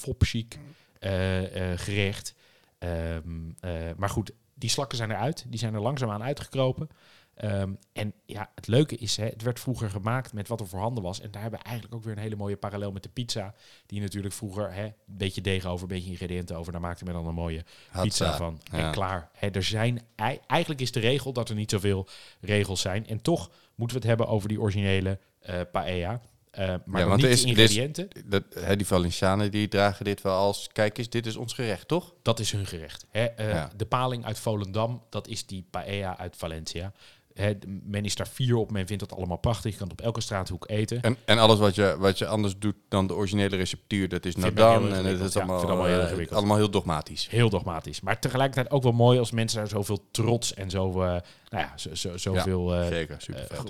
eh, 0.99 1.71
gerecht. 1.75 2.33
Ehm, 2.79 3.49
eh, 3.59 3.71
maar 3.97 4.09
goed, 4.09 4.31
die 4.63 4.71
slakken 4.71 4.97
zijn 4.97 5.11
eruit. 5.11 5.45
Die 5.47 5.59
zijn 5.59 5.73
er 5.73 5.81
langzaamaan 5.81 6.23
uitgekropen. 6.23 6.87
Ehm, 7.35 7.73
en 7.93 8.13
ja, 8.25 8.49
het 8.55 8.67
leuke 8.67 8.95
is, 8.97 9.17
hè, 9.17 9.25
het 9.25 9.41
werd 9.41 9.59
vroeger 9.59 9.89
gemaakt 9.89 10.33
met 10.33 10.47
wat 10.47 10.59
er 10.59 10.67
voorhanden 10.67 11.03
was. 11.03 11.21
En 11.21 11.31
daar 11.31 11.41
hebben 11.41 11.59
we 11.59 11.65
eigenlijk 11.65 11.95
ook 11.95 12.03
weer 12.03 12.13
een 12.13 12.21
hele 12.21 12.35
mooie 12.35 12.57
parallel 12.57 12.91
met 12.91 13.03
de 13.03 13.09
pizza. 13.09 13.53
Die 13.85 14.01
natuurlijk 14.01 14.33
vroeger, 14.33 14.73
hè, 14.73 14.83
een 14.83 14.93
beetje 15.05 15.41
deeg 15.41 15.65
over, 15.65 15.81
een 15.83 15.95
beetje 15.95 16.09
ingrediënten 16.09 16.57
over. 16.57 16.71
Daar 16.71 16.81
maakte 16.81 17.03
men 17.03 17.13
dan 17.13 17.27
een 17.27 17.33
mooie 17.33 17.63
pizza 18.01 18.25
van. 18.37 18.59
Ja. 18.63 18.77
En 18.85 18.91
klaar. 18.91 19.29
Hè, 19.33 19.47
er 19.49 19.63
zijn, 19.63 20.01
ei- 20.15 20.39
eigenlijk 20.47 20.81
is 20.81 20.91
de 20.91 20.99
regel 20.99 21.33
dat 21.33 21.49
er 21.49 21.55
niet 21.55 21.71
zoveel 21.71 22.07
regels 22.41 22.81
zijn. 22.81 23.07
En 23.07 23.21
toch 23.21 23.51
moeten 23.75 23.97
we 23.97 24.01
het 24.07 24.17
hebben 24.17 24.27
over 24.35 24.49
die 24.49 24.59
originele 24.61 25.19
eh 25.39 25.61
paella. 25.71 26.21
Eh, 26.53 26.73
maar 26.85 27.01
Ja, 27.01 27.07
want 27.07 27.15
niet 27.21 27.25
er 27.25 27.31
is- 27.31 27.41
de 27.41 27.47
is- 27.51 27.57
ingrediënten. 27.57 28.07
Dat, 28.25 28.43
hè, 28.59 28.75
die 28.75 28.87
Valencianen 28.87 29.51
die 29.51 29.67
dragen 29.67 30.05
dit 30.05 30.21
wel 30.21 30.35
als... 30.37 30.69
Kijk 30.73 30.97
eens, 30.97 31.09
dit 31.09 31.25
is 31.25 31.35
ons 31.35 31.53
gerecht, 31.53 31.87
toch? 31.87 32.13
Dat 32.21 32.39
is 32.39 32.51
hun 32.51 32.65
gerecht. 32.65 33.05
Hè, 33.09 33.23
eh, 33.25 33.49
Ja. 33.49 33.69
De 33.75 33.85
paling 33.85 34.25
uit 34.25 34.39
Volendam, 34.39 35.01
dat 35.09 35.27
is 35.27 35.45
die 35.45 35.65
paella 35.69 36.17
uit 36.17 36.35
Valencia. 36.37 36.91
Hè, 37.33 37.53
men 37.83 38.05
is 38.05 38.15
daar 38.15 38.27
fier 38.27 38.55
op, 38.55 38.71
men 38.71 38.87
vindt 38.87 39.09
dat 39.09 39.17
allemaal 39.17 39.37
prachtig. 39.37 39.71
Je 39.71 39.77
kan 39.77 39.87
het 39.89 39.99
op 39.99 40.05
elke 40.05 40.21
straathoek 40.21 40.69
eten. 40.69 41.01
En, 41.01 41.17
en 41.25 41.37
alles 41.37 41.59
wat 41.59 41.75
je, 41.75 41.95
wat 41.99 42.17
je 42.17 42.27
anders 42.27 42.53
doet 42.59 42.75
dan 42.89 43.07
de 43.07 43.13
originele 43.15 43.55
receptuur, 43.55 44.09
dat 44.09 44.25
is 44.25 44.35
nadan. 44.35 44.83
En 44.83 44.89
ingewikkeld. 44.89 45.29
is 45.29 45.35
allemaal, 45.35 45.85
heel 45.85 45.99
eh, 46.19 46.31
allemaal 46.31 46.57
heel 46.57 46.69
dogmatisch. 46.69 47.27
Heel 47.29 47.49
dogmatisch. 47.49 48.01
Maar 48.01 48.19
tegelijkertijd 48.19 48.71
ook 48.71 48.83
wel 48.83 48.91
mooi 48.91 49.19
als 49.19 49.31
mensen 49.31 49.57
daar 49.57 49.67
zoveel 49.67 50.07
trots 50.11 50.53
en 50.53 50.69
zo, 50.69 50.91
nou 50.91 51.21
ja, 51.49 51.73
zo, 51.75 51.95
zo, 51.95 52.17
zoveel 52.17 52.69
Zeker, 52.89 53.17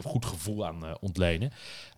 goed 0.03 0.25
gevoel 0.25 0.65
aan 0.65 0.98
ontlenen. 1.00 1.51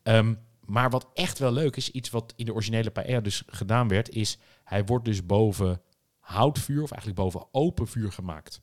Ehm, 0.04 0.34
maar 0.66 0.90
wat 0.90 1.08
echt 1.14 1.40
wel 1.40 1.52
leuk 1.52 1.76
is, 1.76 1.92
iets 1.92 2.10
wat 2.10 2.34
in 2.36 2.46
de 2.46 2.54
originele 2.54 2.92
paella 2.92 3.20
dus 3.20 3.44
gedaan 3.48 3.88
werd, 3.88 4.10
is 4.10 4.38
hij 4.64 4.86
wordt 4.86 5.06
dus 5.06 5.26
boven 5.26 5.82
houtvuur, 6.20 6.84
of 6.84 6.92
eigenlijk 6.92 7.22
boven 7.22 7.48
open 7.52 7.88
vuur 7.88 8.12
gemaakt. 8.12 8.62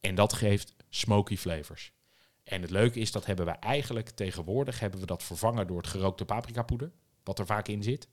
En 0.00 0.14
dat 0.14 0.32
geeft 0.32 0.74
smoky 0.88 1.36
flavors. 1.36 1.92
En 2.42 2.62
het 2.62 2.70
leuke 2.70 3.00
is, 3.00 3.12
dat 3.12 3.26
hebben 3.26 3.46
we 3.46 3.52
eigenlijk 3.52 4.08
tegenwoordig 4.10 4.80
hebben 4.80 5.00
we 5.00 5.06
dat 5.06 5.22
vervangen 5.22 5.66
door 5.66 5.76
het 5.76 5.86
gerookte 5.86 6.24
paprikapoeder, 6.24 6.92
wat 7.22 7.38
er 7.38 7.46
vaak 7.46 7.68
in 7.68 7.82
zit. 7.82 8.08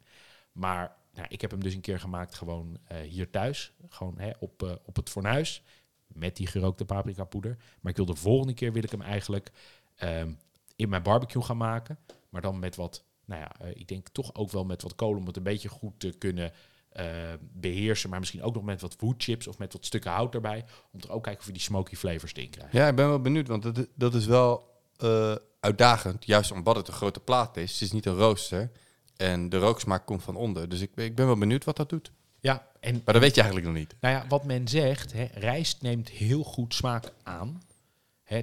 Maar 0.51 0.95
nou, 1.13 1.27
ik 1.29 1.41
heb 1.41 1.51
hem 1.51 1.63
dus 1.63 1.73
een 1.73 1.81
keer 1.81 1.99
gemaakt 1.99 2.35
gewoon 2.35 2.77
eh, 2.83 2.97
hier 2.97 3.29
thuis, 3.29 3.73
gewoon 3.89 4.19
hè, 4.19 4.31
op, 4.39 4.63
eh, 4.63 4.75
op 4.85 4.95
het 4.95 5.09
fornuis, 5.09 5.63
met 6.07 6.35
die 6.35 6.47
gerookte 6.47 6.85
paprikapoeder. 6.85 7.57
Maar 7.79 7.91
ik 7.91 7.97
wil 7.97 8.05
de 8.05 8.15
volgende 8.15 8.53
keer 8.53 8.73
wil 8.73 8.83
ik 8.83 8.91
hem 8.91 9.01
eigenlijk 9.01 9.51
ehm, 9.95 10.33
in 10.75 10.89
mijn 10.89 11.03
barbecue 11.03 11.41
gaan 11.41 11.57
maken, 11.57 11.99
maar 12.29 12.41
dan 12.41 12.59
met 12.59 12.75
wat, 12.75 13.03
nou 13.25 13.41
ja, 13.41 13.51
eh, 13.59 13.69
ik 13.73 13.87
denk 13.87 14.07
toch 14.09 14.35
ook 14.35 14.51
wel 14.51 14.65
met 14.65 14.81
wat 14.81 14.95
kolen 14.95 15.19
om 15.19 15.27
het 15.27 15.37
een 15.37 15.43
beetje 15.43 15.69
goed 15.69 15.99
te 15.99 16.09
kunnen 16.17 16.51
eh, 16.89 17.05
beheersen, 17.41 18.09
maar 18.09 18.19
misschien 18.19 18.43
ook 18.43 18.53
nog 18.53 18.63
met 18.63 18.81
wat 18.81 18.95
woodchips 18.99 19.47
of 19.47 19.57
met 19.57 19.73
wat 19.73 19.85
stukken 19.85 20.11
hout 20.11 20.33
erbij, 20.35 20.65
om 20.91 20.99
er 20.99 21.11
ook 21.11 21.23
kijken 21.23 21.41
of 21.41 21.47
we 21.47 21.53
die 21.53 21.61
smoky 21.61 21.95
flavors 21.95 22.33
erin 22.33 22.49
krijgen. 22.49 22.79
Ja, 22.79 22.87
ik 22.87 22.95
ben 22.95 23.07
wel 23.07 23.21
benieuwd, 23.21 23.47
want 23.47 23.63
dat, 23.63 23.87
dat 23.95 24.13
is 24.13 24.25
wel 24.25 24.67
eh, 24.97 25.35
uitdagend. 25.59 26.25
Juist 26.25 26.51
omdat 26.51 26.75
het 26.75 26.87
een 26.87 26.93
grote 26.93 27.19
plaat 27.19 27.57
is. 27.57 27.71
Het 27.71 27.81
is 27.81 27.91
niet 27.91 28.05
een 28.05 28.15
rooster. 28.15 28.71
En 29.15 29.49
de 29.49 29.57
rooksmaak 29.57 30.05
komt 30.05 30.23
van 30.23 30.35
onder. 30.35 30.69
Dus 30.69 30.81
ik, 30.81 30.93
ben- 30.95 31.05
ik 31.05 31.15
ben 31.15 31.25
wel 31.25 31.37
benieuwd 31.37 31.63
wat 31.63 31.77
dat 31.77 31.89
doet. 31.89 32.11
Ja, 32.39 32.67
en 32.79 33.01
Maar 33.05 33.13
dat 33.13 33.23
weet 33.23 33.35
je 33.35 33.41
eigenlijk 33.41 33.71
nog 33.71 33.79
niet. 33.81 33.95
Nou 33.99 34.15
ja, 34.15 34.25
wat 34.27 34.43
men 34.45 34.67
zegt, 34.67 35.13
hè, 35.13 35.23
rijst 35.33 35.81
neemt 35.81 36.09
heel 36.09 36.43
goed 36.43 36.73
smaak 36.73 37.11
aan. 37.23 37.61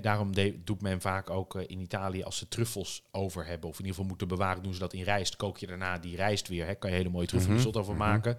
Daarom 0.00 0.34
de- 0.34 0.62
doet 0.64 0.82
men 0.82 1.00
vaak 1.00 1.30
ook 1.30 1.54
eh, 1.54 1.62
in 1.66 1.80
Italië, 1.80 2.22
als 2.22 2.36
ze 2.36 2.48
truffels 2.48 3.02
over 3.10 3.46
hebben, 3.46 3.68
of 3.68 3.74
in 3.74 3.80
ieder 3.80 3.94
geval 3.94 4.08
moeten 4.08 4.28
bewaren, 4.28 4.62
doen 4.62 4.72
ze 4.72 4.78
dat 4.78 4.92
in 4.92 5.02
rijst. 5.02 5.36
Kook 5.36 5.58
je 5.58 5.66
daarna 5.66 5.98
die 5.98 6.16
rijst 6.16 6.48
weer, 6.48 6.76
kan 6.76 6.90
je 6.90 6.96
hele 6.96 7.08
mooie 7.08 7.26
truffelrisotto 7.26 7.80
over 7.80 7.96
maken. 7.96 8.38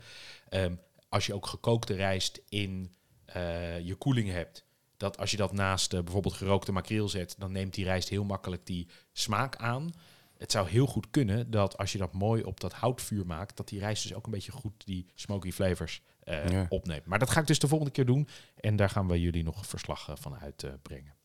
Ehm, 0.50 0.75
als 1.10 1.25
je 1.25 1.34
ook 1.34 1.46
gekookte 1.48 1.94
rijst 1.94 2.42
in 2.50 2.96
eh, 3.25 3.80
je 3.80 3.96
koeling 3.96 4.30
hebt, 4.30 4.66
dat 4.98 5.18
als 5.18 5.32
je 5.32 5.38
dat 5.38 5.51
naast 5.54 5.94
eh, 5.94 6.01
bijvoorbeeld 6.04 6.34
gerookte 6.34 6.72
makreel 6.72 7.10
zet, 7.10 7.36
dan 7.38 7.51
neemt 7.51 7.74
die 7.74 7.86
rijst 7.86 8.10
heel 8.10 8.24
makkelijk 8.24 8.66
die 8.66 8.88
smaak 9.12 9.56
aan. 9.56 9.92
Het 10.38 10.51
zou 10.51 10.70
heel 10.70 10.86
goed 10.88 11.10
kunnen 11.10 11.51
dat 11.51 11.77
als 11.77 11.92
je 11.92 11.98
dat 11.98 12.13
mooi 12.13 12.44
op 12.44 12.60
dat 12.60 12.74
houtvuur 12.74 13.25
maakt, 13.25 13.58
dat 13.58 13.68
die 13.68 13.80
rijst 13.80 14.04
dus 14.04 14.13
ook 14.13 14.25
een 14.25 14.32
beetje 14.32 14.51
goed 14.51 14.86
die 14.86 15.06
smoky 15.16 15.51
flavors 15.51 16.01
Ja. 16.24 16.66
opneemt. 16.70 17.06
Maar 17.06 17.20
dat 17.20 17.30
ga 17.30 17.39
ik 17.39 17.48
dus 17.48 17.60
de 17.60 17.68
volgende 17.68 17.94
keer 17.94 18.06
doen. 18.06 18.27
En 18.56 18.75
daar 18.75 18.89
gaan 18.89 19.08
we 19.08 19.22
jullie 19.22 19.44
nog 19.44 19.66
verslag 19.66 20.10
van 20.20 20.36
uitbrengen. 20.39 21.16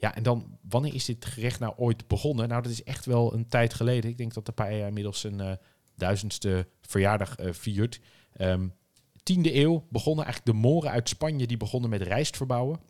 Ja, 0.00 0.14
en 0.14 0.22
dan, 0.22 0.58
wanneer 0.68 0.94
is 0.94 1.04
dit 1.04 1.24
gerecht 1.24 1.60
nou 1.60 1.74
ooit 1.76 2.06
begonnen? 2.06 2.48
Nou, 2.48 2.62
dat 2.62 2.72
is 2.72 2.82
echt 2.82 3.06
wel 3.06 3.34
een 3.34 3.48
tijd 3.48 3.74
geleden. 3.74 4.10
Ik 4.10 4.18
denk 4.18 4.34
dat 4.34 4.46
de 4.46 4.52
paella 4.52 4.86
inmiddels 4.86 5.24
een 5.24 5.40
eh, 5.40 5.52
duizendste 5.94 6.68
verjaardag 6.80 7.36
eh, 7.36 7.52
viert. 7.52 8.00
Ehm, 8.32 8.68
tiende 9.22 9.54
eeuw 9.54 9.86
begonnen 9.90 10.24
eigenlijk 10.24 10.56
de 10.56 10.62
Moren 10.62 10.90
uit 10.90 11.08
Spanje, 11.08 11.46
die 11.46 11.56
begonnen 11.56 11.90
met 11.90 12.02
rijst 12.02 12.36
verbouwen. 12.36 12.80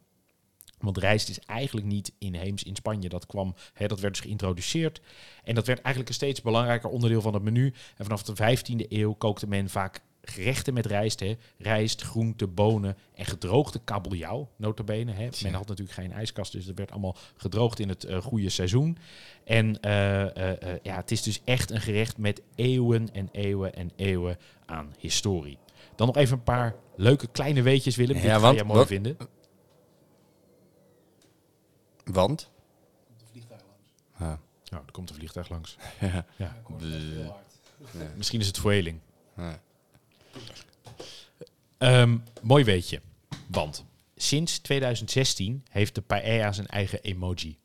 Want 0.79 0.99
rijst 0.99 1.29
is 1.29 1.39
eigenlijk 1.39 1.87
niet 1.87 2.13
inheems 2.19 2.63
in 2.63 2.77
Spanje. 2.77 3.09
Dat 3.09 3.27
kwam, 3.27 3.55
hè, 3.73 3.87
dat 3.87 4.01
werd 4.01 4.15
dus 4.15 4.23
geïntroduceerd. 4.23 5.01
En 5.45 5.55
dat 5.55 5.67
werd 5.67 5.81
eigenlijk 5.81 6.09
een 6.09 6.21
steeds 6.21 6.43
belangrijker 6.43 6.91
onderdeel 6.91 7.21
van 7.21 7.35
het 7.35 7.43
menu. 7.43 7.75
En 7.97 8.05
vanaf 8.05 8.23
de 8.23 8.37
15e 8.37 8.87
eeuw 8.89 9.13
kookte 9.13 9.47
men 9.47 9.69
vaak 9.69 10.01
gerechten 10.31 10.75
met 10.75 10.87
rijst. 10.87 11.21
Hè. 11.21 11.37
Rijst, 11.59 12.03
groente, 12.03 12.47
bonen 12.47 12.97
en 13.15 13.25
gedroogde 13.25 13.81
kabeljauw, 13.85 14.49
notabene. 14.57 15.13
Hè. 15.13 15.29
Men 15.43 15.55
had 15.55 15.69
natuurlijk 15.69 15.99
geen 15.99 16.13
ijskast, 16.13 16.53
dus 16.53 16.65
dat 16.65 16.77
werd 16.77 16.91
allemaal 16.91 17.17
gedroogd 17.37 17.79
in 17.79 17.89
het 17.89 18.05
eh, 18.05 18.21
goede 18.23 18.49
seizoen. 18.49 18.99
En 19.45 19.81
eh, 19.81 20.53
eh, 20.63 20.79
ja, 20.83 20.97
het 20.97 21.11
is 21.11 21.23
dus 21.23 21.41
echt 21.45 21.71
een 21.71 21.81
gerecht 21.81 22.19
met 22.19 22.43
eeuwen 22.55 23.13
en 23.13 23.29
eeuwen 23.33 23.75
en 23.75 23.91
eeuwen 23.97 24.39
aan 24.67 24.93
historie. 24.99 25.59
Dan 25.97 26.07
nog 26.07 26.17
even 26.17 26.37
een 26.37 26.43
paar 26.45 26.75
leuke 26.97 27.27
kleine 27.27 27.63
weetjes, 27.63 27.97
Willem. 27.97 28.17
Die 28.17 28.25
Ja, 28.25 28.35
ga 28.35 28.41
want- 28.41 28.57
jij 28.57 28.65
mooi 28.65 28.79
wat- 28.79 28.87
vinden. 28.89 29.17
Want? 32.05 32.51
Nou, 34.19 34.83
er 34.87 34.93
komt 34.93 35.11
een 35.11 35.17
vliegtuig 35.17 35.49
langs. 35.49 35.77
Ja. 36.37 36.57
Misschien 38.17 38.41
is 38.41 38.47
het 38.47 38.59
voorheling. 38.59 39.01
Ja. 39.37 39.61
Ehm, 41.79 42.19
mooi 42.43 42.65
weetje. 42.65 43.01
Want 43.47 43.85
sinds 44.17 44.59
2016 44.59 45.65
heeft 45.71 45.95
de 45.95 46.01
paella 46.01 46.53
zijn 46.53 46.67
eigen 46.67 47.03
emoji. 47.03 47.59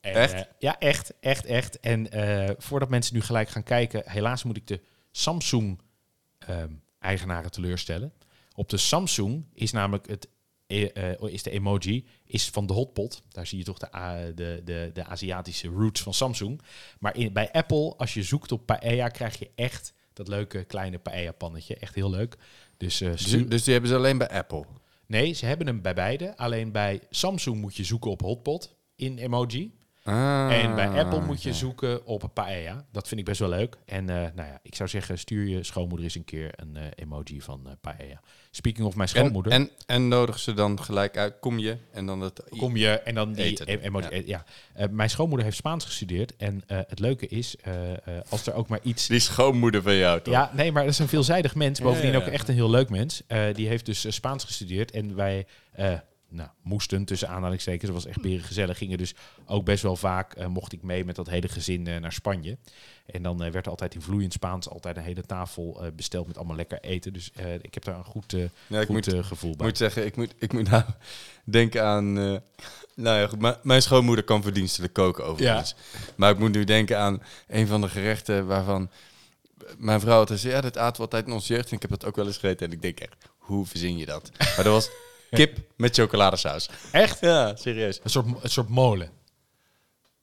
En, 0.00 0.14
Echt? 0.14 0.32
eh, 0.32 0.40
ja, 0.58 0.78
echt, 0.78 1.12
echt, 1.20 1.44
echt. 1.44 1.80
En 1.80 2.10
eh, 2.10 2.50
voordat 2.58 2.88
mensen 2.88 3.14
nu 3.14 3.20
gelijk 3.20 3.48
gaan 3.48 3.62
kijken, 3.62 4.02
helaas 4.06 4.42
moet 4.42 4.56
ik 4.56 4.66
de 4.66 4.80
Samsung-eigenaren 5.10 7.50
teleurstellen. 7.50 8.12
Op 8.54 8.68
de 8.68 8.76
Samsung 8.76 9.44
is 9.54 9.72
namelijk 9.72 10.08
het, 10.08 10.28
eh, 10.66 11.12
eh, 11.12 11.32
is 11.32 11.42
de 11.42 11.50
emoji 11.50 12.06
is 12.24 12.48
van 12.48 12.66
de 12.66 12.72
hotpot. 12.72 13.22
Daar 13.28 13.46
zie 13.46 13.58
je 13.58 13.64
toch 13.64 13.78
de, 13.78 14.32
de, 14.34 14.60
de, 14.64 14.90
de 14.92 15.04
Aziatische 15.04 15.68
roots 15.68 16.02
van 16.02 16.14
Samsung. 16.14 16.60
Maar 16.98 17.16
in, 17.16 17.32
bij 17.32 17.52
Apple, 17.52 17.96
als 17.96 18.14
je 18.14 18.22
zoekt 18.22 18.52
op 18.52 18.66
paella, 18.66 19.08
krijg 19.08 19.38
je 19.38 19.50
echt 19.54 19.94
dat 20.12 20.28
leuke 20.28 20.64
kleine 20.64 20.98
paella-pannetje. 20.98 21.76
Echt 21.76 21.94
heel 21.94 22.10
leuk. 22.10 22.36
Dus, 22.76 23.00
eh, 23.00 23.10
Dus, 23.10 23.46
dus 23.46 23.62
die 23.62 23.72
hebben 23.72 23.90
ze 23.90 23.96
alleen 23.96 24.18
bij 24.18 24.28
Apple. 24.28 24.64
Nee, 25.06 25.32
ze 25.32 25.46
hebben 25.46 25.66
hem 25.66 25.82
bij 25.82 25.94
beide. 25.94 26.36
Alleen 26.36 26.72
bij 26.72 27.00
Samsung 27.10 27.60
moet 27.60 27.76
je 27.76 27.84
zoeken 27.84 28.10
op 28.10 28.20
hotpot 28.20 28.74
in 28.96 29.18
emoji. 29.18 29.72
Ah, 30.04 30.52
en 30.62 30.74
bij 30.74 30.88
Apple 31.04 31.20
moet 31.20 31.42
je 31.42 31.48
ja. 31.48 31.54
zoeken 31.54 32.06
op 32.06 32.30
paella. 32.32 32.84
Dat 32.92 33.08
vind 33.08 33.20
ik 33.20 33.26
best 33.26 33.40
wel 33.40 33.48
leuk. 33.48 33.76
En 33.84 34.08
eh, 34.10 34.16
nou 34.16 34.48
ja, 34.48 34.58
ik 34.62 34.74
zou 34.74 34.88
zeggen, 34.88 35.18
stuur 35.18 35.46
je 35.48 35.62
schoonmoeder 35.64 36.04
eens 36.04 36.14
een 36.14 36.24
keer 36.24 36.50
een 36.56 36.76
eh, 36.76 36.82
emoji 36.94 37.40
van 37.40 37.60
eh 37.66 37.72
paella. 37.80 38.20
Speaking 38.50 38.86
of 38.86 38.96
mijn 38.96 39.08
schoonmoeder. 39.08 39.52
en, 39.52 39.70
en 39.86 40.08
nodig 40.08 40.38
ze 40.38 40.52
dan 40.54 40.82
gelijk 40.82 41.16
uit, 41.16 41.34
kom 41.40 41.58
je 41.58 41.76
en 41.92 42.06
dan 42.06 42.20
het... 42.20 42.42
kom 42.58 42.76
je 42.76 42.88
en 42.88 43.14
dan 43.14 43.32
die 43.32 43.44
Eten. 43.44 43.68
e- 43.68 43.76
emoji. 43.78 44.04
Ja. 44.04 44.10
eh, 44.10 44.26
Ja. 44.26 44.44
Eh, 44.74 44.88
mijn 44.90 45.10
schoonmoeder 45.10 45.44
heeft 45.44 45.56
Spaans 45.56 45.84
gestudeerd. 45.84 46.36
En 46.36 46.62
eh, 46.66 46.78
het 46.86 46.98
leuke 46.98 47.26
is, 47.28 47.56
eh, 47.56 47.92
eh, 47.92 47.96
als 48.28 48.46
er 48.46 48.54
ook 48.54 48.68
maar 48.68 48.80
iets 48.82 49.06
Die 49.06 49.18
schoonmoeder 49.20 49.82
van 49.82 49.96
jou, 49.96 50.20
toch? 50.20 50.34
Ja, 50.34 50.50
nee, 50.54 50.72
maar 50.72 50.82
dat 50.82 50.92
is 50.92 50.98
een 50.98 51.08
veelzijdig 51.08 51.54
mens. 51.54 51.80
Bovendien 51.80 52.12
Ja, 52.12 52.18
ja. 52.18 52.24
ook 52.24 52.30
echt 52.32 52.48
een 52.48 52.54
heel 52.54 52.70
leuk 52.70 52.88
mens. 52.90 53.22
Eh, 53.26 53.54
die 53.54 53.68
heeft 53.68 53.86
dus 53.86 54.14
Spaans 54.14 54.44
gestudeerd. 54.44 54.90
En 54.90 55.14
wij 55.14 55.46
eh, 55.72 55.92
nou, 56.32 56.48
moesten, 56.62 57.04
tussen 57.04 57.28
aanhalingstekens, 57.28 57.82
het 57.82 57.92
was 58.02 58.06
echt 58.06 58.20
beren 58.20 58.44
gezellig. 58.44 58.78
Gingen 58.78 58.98
dus 58.98 59.14
ook 59.46 59.64
best 59.64 59.82
wel 59.82 59.96
vaak, 59.96 60.32
eh, 60.34 60.46
mocht 60.46 60.72
ik 60.72 60.82
mee 60.82 61.04
met 61.04 61.16
dat 61.16 61.28
hele 61.28 61.48
gezin 61.48 61.86
eh, 61.86 62.00
naar 62.00 62.12
Spanje. 62.12 62.56
En 63.06 63.22
dan 63.22 63.42
eh, 63.42 63.50
werd 63.50 63.64
er 63.64 63.70
altijd 63.70 63.94
in 63.94 64.02
vloeiend 64.02 64.32
Spaans 64.32 64.68
altijd 64.68 64.96
een 64.96 65.02
hele 65.02 65.22
tafel 65.26 65.84
besteld 65.96 66.26
met 66.26 66.36
allemaal 66.36 66.56
lekker 66.56 66.80
eten. 66.80 67.12
Dus 67.12 67.30
ik 67.60 67.74
heb 67.74 67.84
daar 67.84 67.96
een 67.96 68.04
goed, 68.04 68.32
Ja, 68.66 68.80
ik 68.80 68.86
goed 68.86 68.88
moet, 68.88 69.26
gevoel 69.26 69.56
bij. 69.56 69.66
moet 69.66 69.76
zeggen, 69.76 70.06
ik 70.06 70.16
moet, 70.16 70.34
ik 70.38 70.52
moet 70.52 70.70
nou 70.70 70.82
denken 71.44 71.84
aan... 71.84 72.12
nou 72.12 72.40
ja, 73.20 73.26
goed, 73.26 73.64
mijn- 73.64 73.82
schoonmoeder 73.82 74.24
kan 74.24 74.42
verdienstelijk 74.42 74.92
koken 74.92 75.24
overigens. 75.24 75.74
Maar 76.16 76.30
ik 76.30 76.38
moet 76.38 76.52
nu 76.52 76.64
denken 76.64 76.98
aan 76.98 77.22
een 77.48 77.66
van 77.66 77.80
de 77.80 77.88
gerechten 77.88 78.46
waarvan... 78.46 78.90
Mijn 79.78 80.00
vrouw 80.00 80.18
altijd 80.18 80.40
zei, 80.40 80.52
ja, 80.54 80.60
dat 80.60 80.78
aten 80.78 80.96
we 80.96 81.02
altijd 81.02 81.26
in 81.26 81.32
onze 81.32 81.52
jeugd. 81.52 81.68
En 81.68 81.76
ik 81.76 81.82
heb 81.82 81.90
dat 81.90 82.04
ook 82.04 82.16
wel 82.16 82.26
eens 82.26 82.36
gegeten. 82.38 82.66
En 82.66 82.72
ik 82.72 82.82
denk 82.82 83.00
echt, 83.00 83.14
hoe 83.38 83.66
verzin 83.66 83.96
je 83.96 84.06
dat? 84.06 84.30
Maar 84.38 84.64
dat 84.64 84.66
was 84.66 84.90
kip 85.38 85.58
met 85.76 85.94
chocoladesaus. 85.94 86.68
Echt? 86.92 87.20
Ja, 87.20 87.56
serieus. 87.56 88.00
Een 88.02 88.10
soort, 88.10 88.26
een 88.42 88.50
soort 88.50 88.68
molen. 88.68 89.10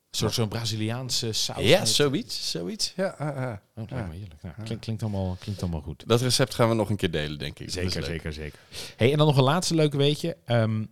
Een 0.09 0.17
soort 0.17 0.33
zo'n 0.33 0.47
Braziliaanse 0.47 1.31
saus. 1.31 1.63
Ja, 1.63 1.85
zoiets. 1.85 2.51
Zoiets. 2.51 2.93
Ja, 2.95 3.15
ah, 3.17 3.37
ah. 3.37 3.57
Oh, 3.75 4.07
me 4.07 4.15
heerlijk. 4.15 4.41
Nou, 4.41 4.55
klinkt, 4.63 4.83
klinkt, 4.83 5.01
allemaal, 5.03 5.37
klinkt 5.39 5.61
allemaal 5.61 5.81
goed. 5.81 6.03
Dat 6.07 6.21
recept 6.21 6.53
gaan 6.53 6.69
we 6.69 6.75
nog 6.75 6.89
een 6.89 6.95
keer 6.95 7.11
delen, 7.11 7.39
denk 7.39 7.59
ik. 7.59 7.69
Zeker, 7.69 8.03
zeker, 8.03 8.33
zeker. 8.33 8.59
Hey, 8.95 9.11
en 9.11 9.17
dan 9.17 9.27
nog 9.27 9.37
een 9.37 9.43
laatste 9.43 9.75
leuke 9.75 9.97
weetje. 9.97 10.37
Ehm, 10.45 10.85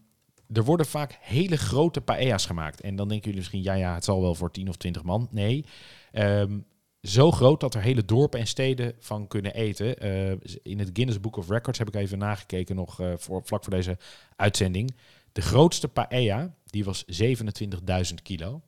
er 0.54 0.64
worden 0.64 0.86
vaak 0.86 1.18
hele 1.22 1.58
grote 1.58 2.02
paella's 2.02 2.46
gemaakt. 2.46 2.82
En 2.82 2.96
dan 2.96 3.08
denken 3.08 3.26
jullie 3.26 3.40
misschien, 3.40 3.64
ja, 3.64 3.74
ja, 3.74 3.94
het 3.94 4.04
zal 4.04 4.22
wel 4.22 4.36
voor 4.36 4.52
10 4.52 4.70
of 4.70 4.76
20 4.76 5.04
man. 5.04 5.28
Nee. 5.32 5.66
Ehm, 6.12 6.58
zo 7.02 7.32
groot 7.32 7.60
dat 7.60 7.76
er 7.76 7.82
hele 7.82 8.06
dorpen 8.06 8.40
en 8.40 8.48
steden 8.48 8.96
van 9.00 9.28
kunnen 9.28 9.54
eten. 9.54 9.98
Eh, 10.00 10.32
in 10.64 10.80
het 10.80 10.90
Guinness 10.94 11.20
Book 11.20 11.36
of 11.36 11.50
Records 11.50 11.80
heb 11.80 11.88
ik 11.88 11.96
even 11.96 12.18
nagekeken 12.18 12.76
nog 12.76 13.00
eh, 13.00 13.14
voor, 13.18 13.42
vlak 13.44 13.64
voor 13.64 13.74
deze 13.74 13.98
uitzending. 14.36 14.96
De 15.32 15.42
grootste 15.42 15.88
paella, 15.88 16.56
die 16.66 16.84
was 16.84 17.06
27.000 17.06 18.14
kilo. 18.24 18.62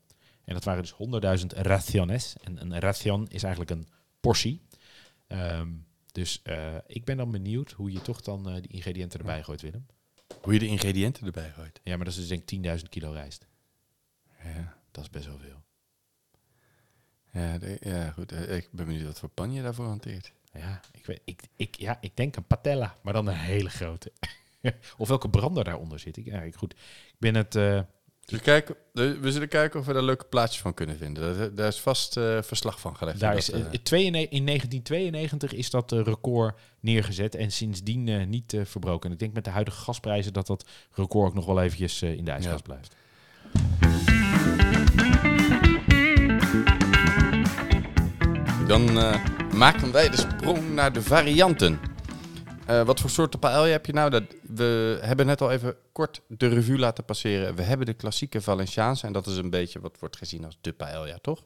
En 0.44 0.54
dat 0.54 0.64
waren 0.64 0.82
dus 0.82 0.94
100.000 1.42 1.46
raciones. 1.48 2.36
En 2.44 2.62
een 2.62 2.80
ration 2.80 3.28
is 3.28 3.44
eigenlijk 3.44 3.72
een 3.72 3.88
portie. 4.20 4.62
Ehm, 5.28 5.70
dus 6.12 6.42
eh, 6.44 6.76
ik 6.88 7.06
ben 7.06 7.18
dan 7.18 7.32
benieuwd 7.32 7.72
hoe 7.72 7.92
je 7.92 8.02
toch 8.02 8.22
dan 8.22 8.44
die 8.44 8.72
ingrediënten 8.72 9.20
erbij 9.20 9.44
gooit, 9.44 9.62
Willem. 9.62 9.86
Hoe 10.42 10.54
je 10.54 10.60
de 10.60 10.68
ingrediënten 10.68 11.26
erbij 11.26 11.52
gooit. 11.52 11.80
Ja, 11.84 11.96
maar 11.96 12.06
dat 12.06 12.14
is 12.14 12.20
dus 12.20 12.28
denk 12.28 12.50
ik 12.50 12.80
10.000 12.80 12.90
kilo 12.90 13.12
rijst. 13.12 13.48
Ja, 14.44 14.78
Dat 14.92 15.04
is 15.04 15.10
best 15.10 15.26
wel 15.26 15.38
veel. 15.38 15.64
Ja, 17.32 17.58
de- 17.58 17.78
ja 17.82 18.10
goed. 18.12 18.32
Eh, 18.32 18.56
Ik 18.56 18.68
ben 18.72 18.86
benieuwd 18.86 19.06
wat 19.06 19.20
voor 19.20 19.30
pan 19.30 19.52
je 19.54 19.62
daarvoor 19.62 19.86
hanteert. 19.86 20.32
Ja, 20.54 20.82
ik, 20.92 21.06
weet, 21.06 21.22
ik, 21.26 21.42
ik, 21.56 21.76
ja, 21.76 21.98
ik 22.02 22.16
denk 22.18 22.36
een 22.36 22.48
patella, 22.48 22.96
maar 23.02 23.14
dan 23.14 23.28
een 23.28 23.34
hele 23.36 23.70
grote. 23.70 24.12
of 24.98 25.08
welke 25.08 25.30
brander 25.30 25.64
daaronder 25.64 26.00
zit. 26.00 26.18
Ik, 26.18 26.26
ja, 26.26 26.42
ik, 26.42 26.56
goed. 26.56 26.74
ik 27.08 27.16
ben 27.18 27.36
het... 27.36 27.56
eh, 27.56 27.80
Dus 28.26 28.42
kijken, 28.42 28.76
we 28.94 29.32
zullen 29.32 29.48
kijken 29.48 29.80
of 29.80 29.86
we 29.86 29.94
daar 29.94 30.04
leuke 30.04 30.26
plaatjes 30.26 30.62
van 30.62 30.74
kunnen 30.74 30.98
vinden. 30.98 31.56
Daar, 31.56 31.68
is 31.68 31.80
vast 31.80 32.18
eh, 32.18 32.42
verslag 32.42 32.80
van 32.80 32.96
gelegd. 32.98 33.20
daar 33.20 33.30
Dat, 33.34 33.40
is, 33.42 33.50
in 33.50 33.84
92 33.84 34.38
in 34.40 34.46
1992 34.46 35.54
is 35.54 35.70
dat 35.70 35.92
record 35.92 36.60
neergezet 36.80 37.36
en 37.36 37.52
sindsdien 37.52 38.30
niet 38.30 38.58
verbroken. 38.64 39.08
En 39.08 39.14
ik 39.14 39.20
denk 39.20 39.34
met 39.34 39.44
de 39.44 39.50
huidige 39.50 39.78
gasprijzen 39.82 40.34
dat 40.34 40.48
dat 40.48 40.70
record 40.92 41.28
ook 41.30 41.36
nog 41.36 41.46
wel 41.46 41.62
eventjes 41.62 42.02
in 42.02 42.26
de 42.26 42.32
ijskast 42.32 42.58
Ja. 42.68 42.74
blijft. 42.74 42.96
Dan 48.70 49.00
eh, 49.00 49.26
maken 49.54 49.92
wij 49.92 50.10
de 50.10 50.18
sprong 50.18 50.74
naar 50.74 50.94
de 50.94 51.02
varianten. 51.02 51.80
Eh, 52.66 52.84
wat 52.84 53.00
voor 53.00 53.10
soorten 53.10 53.40
paella 53.40 53.66
heb 53.68 53.86
je 53.86 53.94
nou? 53.94 54.10
Dat, 54.10 54.24
we 54.42 54.98
hebben 55.02 55.26
net 55.26 55.42
al 55.42 55.52
even 55.52 55.76
kort 55.92 56.22
de 56.28 56.48
revue 56.48 56.78
laten 56.78 57.06
passeren. 57.06 57.56
We 57.56 57.62
hebben 57.62 57.86
de 57.86 57.94
klassieke 57.94 58.42
Valenciaanse 58.42 59.06
en 59.08 59.14
dat 59.14 59.28
is 59.28 59.38
een 59.38 59.50
beetje 59.50 59.80
wat 59.80 59.98
wordt 60.00 60.18
gezien 60.18 60.46
als 60.46 60.58
de 60.62 60.74
paella, 60.74 61.18
toch? 61.22 61.44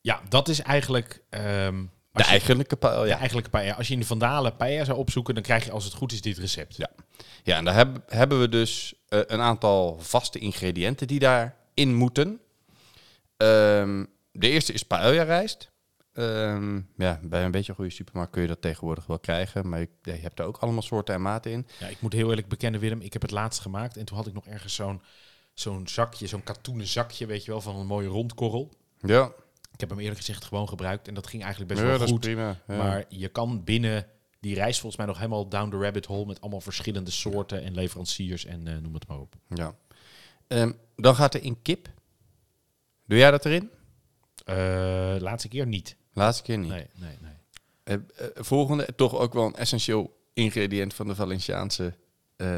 Ja, 0.00 0.20
dat 0.28 0.48
is 0.48 0.60
eigenlijk... 0.62 1.22
ehm, 1.30 1.74
De 2.12 2.22
je- 2.22 2.24
eigenlijke 2.24 2.76
paella. 2.76 3.04
Ja, 3.04 3.16
eigenlijk 3.18 3.50
paella. 3.50 3.74
Als 3.74 3.86
je 3.88 3.94
in 3.94 4.00
de 4.00 4.06
Vandalen 4.06 4.56
paella 4.56 4.84
zou 4.84 4.98
opzoeken, 4.98 5.34
dan 5.34 5.42
krijg 5.42 5.64
je 5.64 5.70
als 5.72 5.84
het 5.84 5.94
goed 5.94 6.12
is 6.12 6.20
dit 6.20 6.38
recept. 6.38 6.76
Ja. 6.76 6.88
Ja, 7.42 7.56
en 7.56 7.64
daar 7.64 7.74
heb- 7.74 8.02
hebben 8.06 8.40
we 8.40 8.48
dus 8.48 8.94
eh, 9.08 9.20
een 9.26 9.40
aantal 9.40 9.98
vaste 10.00 10.38
ingrediënten 10.38 11.06
die 11.06 11.18
daarin 11.18 11.94
moeten. 11.94 12.40
Ehm, 13.36 14.04
de 14.32 14.48
eerste 14.48 14.72
is 14.72 14.82
paella 14.82 15.22
rijst. 15.22 15.69
Ehm, 16.20 16.80
ja, 16.96 17.20
bij 17.22 17.44
een 17.44 17.50
beetje 17.50 17.70
een 17.70 17.76
goede 17.76 17.90
supermarkt 17.90 18.32
kun 18.32 18.42
je 18.42 18.48
dat 18.48 18.62
tegenwoordig 18.62 19.06
wel 19.06 19.18
krijgen. 19.18 19.68
Maar 19.68 19.80
je, 19.80 20.10
hebt 20.10 20.38
er 20.38 20.44
ook 20.44 20.56
allemaal 20.56 20.82
soorten 20.82 21.14
en 21.14 21.22
maten 21.22 21.50
in. 21.50 21.66
Ja, 21.78 21.86
ik 21.86 22.00
moet 22.00 22.12
heel 22.12 22.28
eerlijk 22.28 22.48
bekennen, 22.48 22.80
Willem, 22.80 23.00
ik 23.00 23.12
heb 23.12 23.22
het 23.22 23.30
laatst 23.30 23.60
gemaakt 23.60 23.96
en 23.96 24.04
toen 24.04 24.16
had 24.16 24.26
ik 24.26 24.32
nog 24.32 24.46
ergens 24.46 24.74
zo'n 24.74 25.02
zo'n 25.54 25.88
zakje, 25.88 26.26
zo'n 26.26 26.42
katoenen 26.42 26.86
zakje, 26.86 27.26
weet 27.26 27.44
je 27.44 27.50
wel, 27.50 27.60
van 27.60 27.76
een 27.76 27.86
mooie 27.86 28.08
rondkorrel. 28.08 28.72
Ja, 29.00 29.32
Ik 29.72 29.80
heb 29.80 29.88
hem 29.88 29.98
eerlijk 29.98 30.18
gezegd 30.18 30.44
gewoon 30.44 30.68
gebruikt 30.68 31.08
en 31.08 31.14
dat 31.14 31.26
ging 31.26 31.42
eigenlijk 31.42 31.72
best 31.72 31.82
ja 31.84 31.88
wel 31.90 31.98
dat 31.98 32.08
goed. 32.08 32.26
is 32.26 32.32
prima. 32.32 32.60
Ja. 32.66 32.76
Maar 32.76 33.04
je 33.08 33.28
kan 33.28 33.64
binnen 33.64 34.06
die 34.40 34.54
reis 34.54 34.78
volgens 34.80 34.96
mij 34.96 35.06
nog 35.06 35.16
helemaal 35.16 35.48
down 35.48 35.70
the 35.70 35.78
rabbit 35.78 36.06
hole 36.06 36.26
met 36.26 36.40
allemaal 36.40 36.60
verschillende 36.60 37.10
soorten 37.10 37.62
en 37.62 37.74
leveranciers 37.74 38.44
en 38.44 38.66
eh, 38.66 38.76
noem 38.76 38.94
het 38.94 39.06
maar 39.08 39.18
op. 39.18 39.34
ja. 39.48 39.74
Ehm, 40.46 40.72
dan 40.96 41.14
gaat 41.14 41.34
er 41.34 41.42
in 41.42 41.62
kip. 41.62 41.88
Doe 43.06 43.18
jij 43.18 43.30
dat 43.30 43.44
erin? 43.44 43.70
Eh, 44.44 45.16
laatste 45.18 45.48
keer 45.48 45.66
niet. 45.66 45.96
Laatste 46.12 46.42
keer 46.42 46.58
niet. 46.58 46.70
Nee, 46.70 46.86
nee, 46.94 47.16
nee. 47.20 47.32
Eh, 47.82 47.94
eh, 47.94 48.00
volgende, 48.34 48.88
toch 48.96 49.14
ook 49.18 49.32
wel 49.32 49.46
een 49.46 49.54
essentieel 49.54 50.18
ingrediënt 50.32 50.94
van 50.94 51.06
de 51.06 51.14
Valenciaanse 51.14 51.94
eh, 52.36 52.56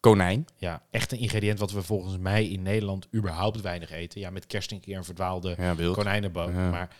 konijn. 0.00 0.46
Ja, 0.56 0.82
echt 0.90 1.12
een 1.12 1.18
ingrediënt 1.18 1.58
wat 1.58 1.72
we 1.72 1.82
volgens 1.82 2.18
mij 2.18 2.48
in 2.48 2.62
Nederland 2.62 3.08
überhaupt 3.14 3.60
weinig 3.60 3.90
eten. 3.90 4.20
Ja, 4.20 4.30
met 4.30 4.46
kerst 4.46 4.72
een 4.72 4.80
keer 4.80 4.96
een 4.96 5.04
verdwaalde 5.04 5.54
Ja, 5.58 5.74
konijnenboom. 5.92 6.52
Ja. 6.54 6.70
Maar 6.70 6.96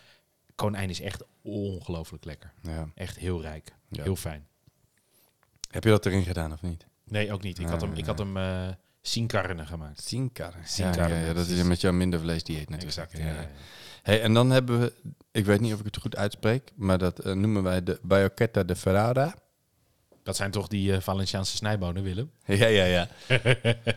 konijn 0.55 0.89
is 0.89 1.01
echt 1.01 1.23
ongelooflijk 1.41 2.25
lekker. 2.25 2.53
Ja. 2.61 2.87
Echt 2.95 3.17
heel 3.17 3.41
rijk. 3.41 3.73
Ja. 3.89 4.03
Heel 4.03 4.15
fijn. 4.15 4.47
Heb 5.69 5.83
je 5.83 5.89
dat 5.89 6.05
erin 6.05 6.23
gedaan 6.23 6.53
of 6.53 6.61
niet? 6.61 6.85
Nee, 7.03 7.33
ook 7.33 7.41
niet. 7.43 7.59
Ik 7.59 7.67
had 7.67 7.81
Ah, 7.81 7.87
hem, 7.89 7.97
ik 7.97 8.05
had 8.05 8.17
hem 8.17 8.37
sinkarrenen 9.01 9.67
gemaakt. 9.67 10.03
Sinkarren. 10.03 10.61
Ja, 10.75 11.07
ja, 11.07 11.25
ja, 11.25 11.33
dat 11.33 11.47
is 11.47 11.63
met 11.63 11.81
jouw 11.81 11.91
minder 11.91 12.19
vleesdieet 12.19 12.69
natuurlijk. 12.69 12.97
Exact. 12.97 13.17
Ja. 13.17 13.49
Hey, 14.03 14.21
en 14.21 14.33
dan 14.33 14.49
hebben 14.49 14.79
we, 14.79 14.93
ik 15.31 15.45
weet 15.45 15.59
niet 15.59 15.73
of 15.73 15.79
ik 15.79 15.85
het 15.85 15.97
goed 15.97 16.15
uitspreek, 16.15 16.71
maar 16.75 16.97
dat 16.97 17.19
eh, 17.19 17.33
noemen 17.33 17.63
wij 17.63 17.83
de 17.83 17.99
Baiocchetta 18.01 18.63
de 18.63 18.75
Ferrara. 18.75 19.35
Dat 20.23 20.35
zijn 20.35 20.51
toch 20.51 20.67
die 20.67 20.93
eh, 20.93 21.01
Valenciaanse 21.01 21.55
snijbonen, 21.55 22.03
Willem? 22.03 22.31
Ja, 22.45 22.67
ja, 22.67 22.85
ja. 22.85 23.07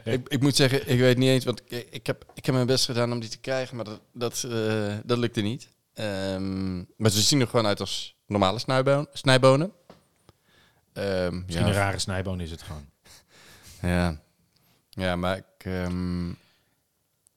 ik, 0.05 0.29
ik 0.29 0.41
moet 0.41 0.57
zeggen, 0.57 0.91
ik 0.91 0.99
weet 0.99 1.17
niet 1.17 1.29
eens, 1.29 1.45
want 1.45 1.63
ik, 1.67 1.87
ik, 1.91 2.07
heb, 2.07 2.25
ik 2.35 2.47
heb 2.47 2.55
mijn 2.55 2.67
best 2.67 2.85
gedaan 2.85 3.13
om 3.13 3.21
die 3.21 3.29
te 3.29 3.39
krijgen, 3.39 3.77
maar 3.77 3.85
dat, 3.85 4.01
dat, 4.13 4.45
eh, 4.51 4.95
dat 5.05 5.19
lukte 5.19 5.41
niet. 5.41 5.69
Ehm, 5.95 6.77
maar 6.77 7.11
ze 7.11 7.21
zien 7.21 7.41
er 7.41 7.49
gewoon 7.49 7.67
uit 7.67 7.81
als 7.81 8.17
normale 8.27 8.59
snijbonen. 8.59 9.09
snijbonen. 9.13 9.73
Ehm, 10.93 11.37
Misschien 11.37 11.67
ja, 11.67 11.67
een 11.67 11.79
rare 11.79 11.99
snijboon 11.99 12.41
is 12.41 12.51
het 12.51 12.63
gewoon. 12.63 12.87
Ja, 13.83 14.21
ja 14.91 15.17
maar 15.17 15.37
ik, 15.37 15.65
ehm, 15.65 16.31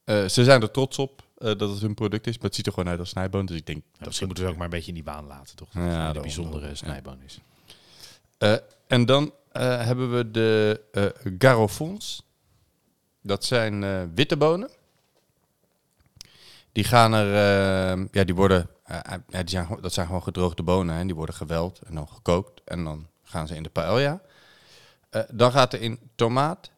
eh, 0.03 0.25
ze 0.25 0.43
zijn 0.43 0.61
er 0.61 0.71
trots 0.71 0.97
op 0.97 1.27
eh, 1.39 1.58
dat 1.58 1.69
het 1.69 1.79
hun 1.81 1.93
product 1.93 2.27
is, 2.27 2.36
maar 2.36 2.46
het 2.46 2.55
ziet 2.55 2.65
er 2.65 2.74
gewoon 2.74 2.89
uit 2.89 3.00
als 3.00 3.10
snijboon. 3.10 3.46
Dus 3.46 3.58
ik 3.58 3.65
denk 3.65 3.77
Ja, 3.86 3.91
dat 3.98 4.05
misschien 4.08 4.27
moeten 4.27 4.46
we 4.46 4.50
ook 4.51 4.55
maar 4.58 4.65
een 4.65 4.72
beetje 4.72 4.88
in 4.88 4.93
die 4.93 5.03
waan 5.03 5.25
laten, 5.25 5.55
toch? 5.55 5.69
Dat 5.69 5.84
Ja, 5.84 6.08
het 6.08 6.15
een 6.15 6.22
bijzondere 6.22 6.67
ja. 6.67 6.75
snijboon 6.75 7.22
is. 7.25 7.39
Eh, 8.38 8.55
en 8.88 9.05
dan 9.05 9.34
eh, 9.51 9.86
hebben 9.86 10.15
we 10.15 10.31
de 10.31 10.81
garofons. 11.39 12.24
Dat 13.22 13.46
zijn 13.46 14.13
witte 14.15 14.38
bonen. 14.38 14.69
Die 16.72 16.84
gaan 16.84 17.13
er, 17.13 17.27
ja, 18.12 18.24
die 18.24 18.36
worden, 18.36 18.69
ja, 18.88 19.22
die 19.27 19.50
zijn, 19.50 19.67
dat 19.81 19.93
zijn 19.93 20.05
gewoon 20.05 20.24
gedroogde 20.24 20.63
bonen 20.63 20.96
en 20.96 21.05
die 21.08 21.15
worden 21.15 21.36
geweld 21.36 21.79
en 21.79 21.96
dan 21.96 22.08
gekookt 22.08 22.62
en 22.65 22.84
dan 22.84 23.08
gaan 23.24 23.48
ze 23.48 23.55
in 23.55 23.63
de 23.63 23.69
paella. 23.69 24.22
Dan 25.31 25.51
gaat 25.51 25.74
er 25.74 25.81
in 25.81 26.00
tomaat, 26.15 26.72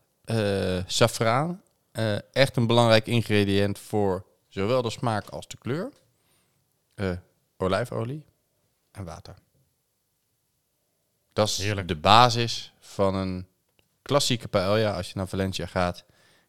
safraan, 0.86 1.62
eh, 1.92 2.16
echt 2.34 2.56
een 2.56 2.68
belangrijk 2.68 3.08
ingrediënt 3.08 3.80
voor 3.80 4.26
zowel 4.52 4.82
de 4.82 4.90
smaak 4.90 5.30
als 5.30 5.48
de 5.48 5.58
kleur. 5.58 5.90
Eh, 6.94 7.18
olijfolie 7.58 8.26
en 8.92 9.04
water. 9.04 9.36
Dat 11.34 11.48
is 11.48 11.58
Heerlijk. 11.58 11.88
de 11.88 11.96
basis 11.96 12.74
van 12.80 13.16
een 13.16 13.48
klassieke 14.02 14.48
paella. 14.48 14.96
Als 14.96 15.08
je 15.08 15.14
naar 15.16 15.28
Valencia 15.28 15.66
gaat, 15.66 16.06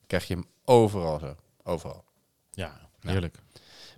krijg 0.07 0.27
je 0.27 0.35
hem 0.35 0.47
overal 0.65 1.19
zo. 1.19 1.37
Overal. 1.63 2.05
Ja, 2.51 2.89
heerlijk. 3.01 3.37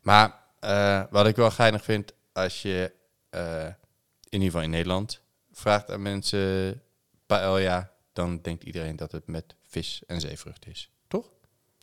Maar 0.02 0.42
eh, 0.60 1.04
wat 1.10 1.26
ik 1.26 1.36
wel 1.36 1.50
geinig 1.50 1.84
vind, 1.84 2.12
als 2.32 2.62
je 2.62 2.92
eh, 3.30 3.64
in 3.64 4.40
ieder 4.40 4.46
geval 4.46 4.62
in 4.62 4.70
Nederland 4.70 5.20
vraagt 5.52 5.90
aan 5.90 6.02
mensen 6.02 6.82
paella, 7.26 7.92
dan 8.12 8.40
denkt 8.42 8.64
iedereen 8.64 8.96
dat 8.96 9.12
het 9.12 9.26
met 9.26 9.54
vis 9.62 10.02
en 10.06 10.20
zeevrucht 10.20 10.66
is. 10.66 10.90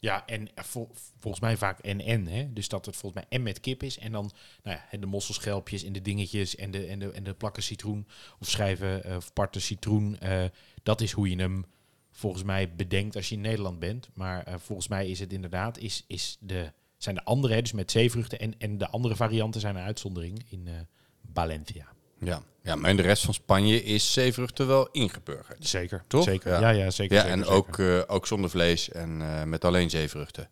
Ja, 0.02 0.26
en 0.26 0.50
vol- 0.56 0.90
volgens 1.20 1.44
mij 1.44 1.58
vaak 1.58 1.80
en-en. 1.80 2.28
hè? 2.28 2.54
Dus 2.54 2.68
dat 2.68 2.86
het 2.86 2.96
volgens 2.96 3.22
mij 3.22 3.32
en 3.38 3.44
met 3.44 3.60
kip 3.60 3.84
is. 3.84 3.98
En 3.98 4.12
dan 4.12 4.32
nou 4.64 4.78
ja, 4.92 4.98
de 4.98 5.06
mosselschelpjes 5.06 5.84
en 5.84 5.94
de 5.94 6.02
dingetjes 6.02 6.56
en 6.56 6.72
de, 6.72 6.86
en 6.86 7.00
de, 7.00 7.12
en 7.12 7.24
de 7.24 7.34
plakken 7.34 7.64
citroen. 7.64 8.08
Of 8.40 8.50
schijven 8.50 9.04
eh, 9.04 9.16
of 9.16 9.34
parten 9.34 9.62
citroen. 9.62 10.20
eh, 10.20 10.44
dat 10.84 11.02
is 11.02 11.12
hoe 11.12 11.30
je 11.30 11.36
hem 11.36 11.66
volgens 12.12 12.44
mij 12.44 12.76
bedenkt 12.76 13.16
als 13.16 13.30
je 13.30 13.36
in 13.36 13.42
Nederland 13.42 13.80
bent. 13.80 14.10
Maar 14.14 14.44
eh, 14.44 14.54
volgens 14.58 14.88
mij 14.88 15.10
is 15.10 15.20
het 15.20 15.34
inderdaad, 15.34 15.78
is, 15.78 16.04
is 16.08 16.38
de, 16.40 16.72
zijn 16.98 17.16
de 17.16 17.24
andere, 17.24 17.62
dus 17.62 17.72
met 17.72 17.92
zeevruchten. 17.92 18.40
En, 18.40 18.54
en 18.58 18.78
de 18.78 18.88
andere 18.90 19.16
varianten 19.16 19.62
zijn 19.62 19.76
een 19.76 19.84
uitzondering 19.84 20.44
in 20.50 20.68
Valencia. 21.34 21.88
Ja. 22.24 22.42
ja, 22.62 22.76
maar 22.76 22.90
in 22.90 22.96
de 22.96 23.02
rest 23.02 23.24
van 23.24 23.34
Spanje 23.34 23.84
is 23.84 24.14
zeevruchten 24.14 24.68
wel 24.68 24.90
ingeburgerd. 24.92 25.68
Zeker, 25.68 26.04
Toch? 26.08 26.24
Zeker. 26.24 26.52
Ja. 26.52 26.60
Ja, 26.60 26.70
ja, 26.70 26.90
zeker. 26.90 27.16
Ja, 27.16 27.22
zeker, 27.22 27.38
en 27.38 27.44
zeker. 27.46 27.56
ook, 27.56 27.80
eh, 27.80 28.02
ook 28.08 28.28
zonder 28.28 28.50
vlees 28.50 28.90
en 28.90 29.22
eh, 29.22 29.44
met 29.44 29.66
alleen 29.66 29.90
zeevruchten. 29.90 30.50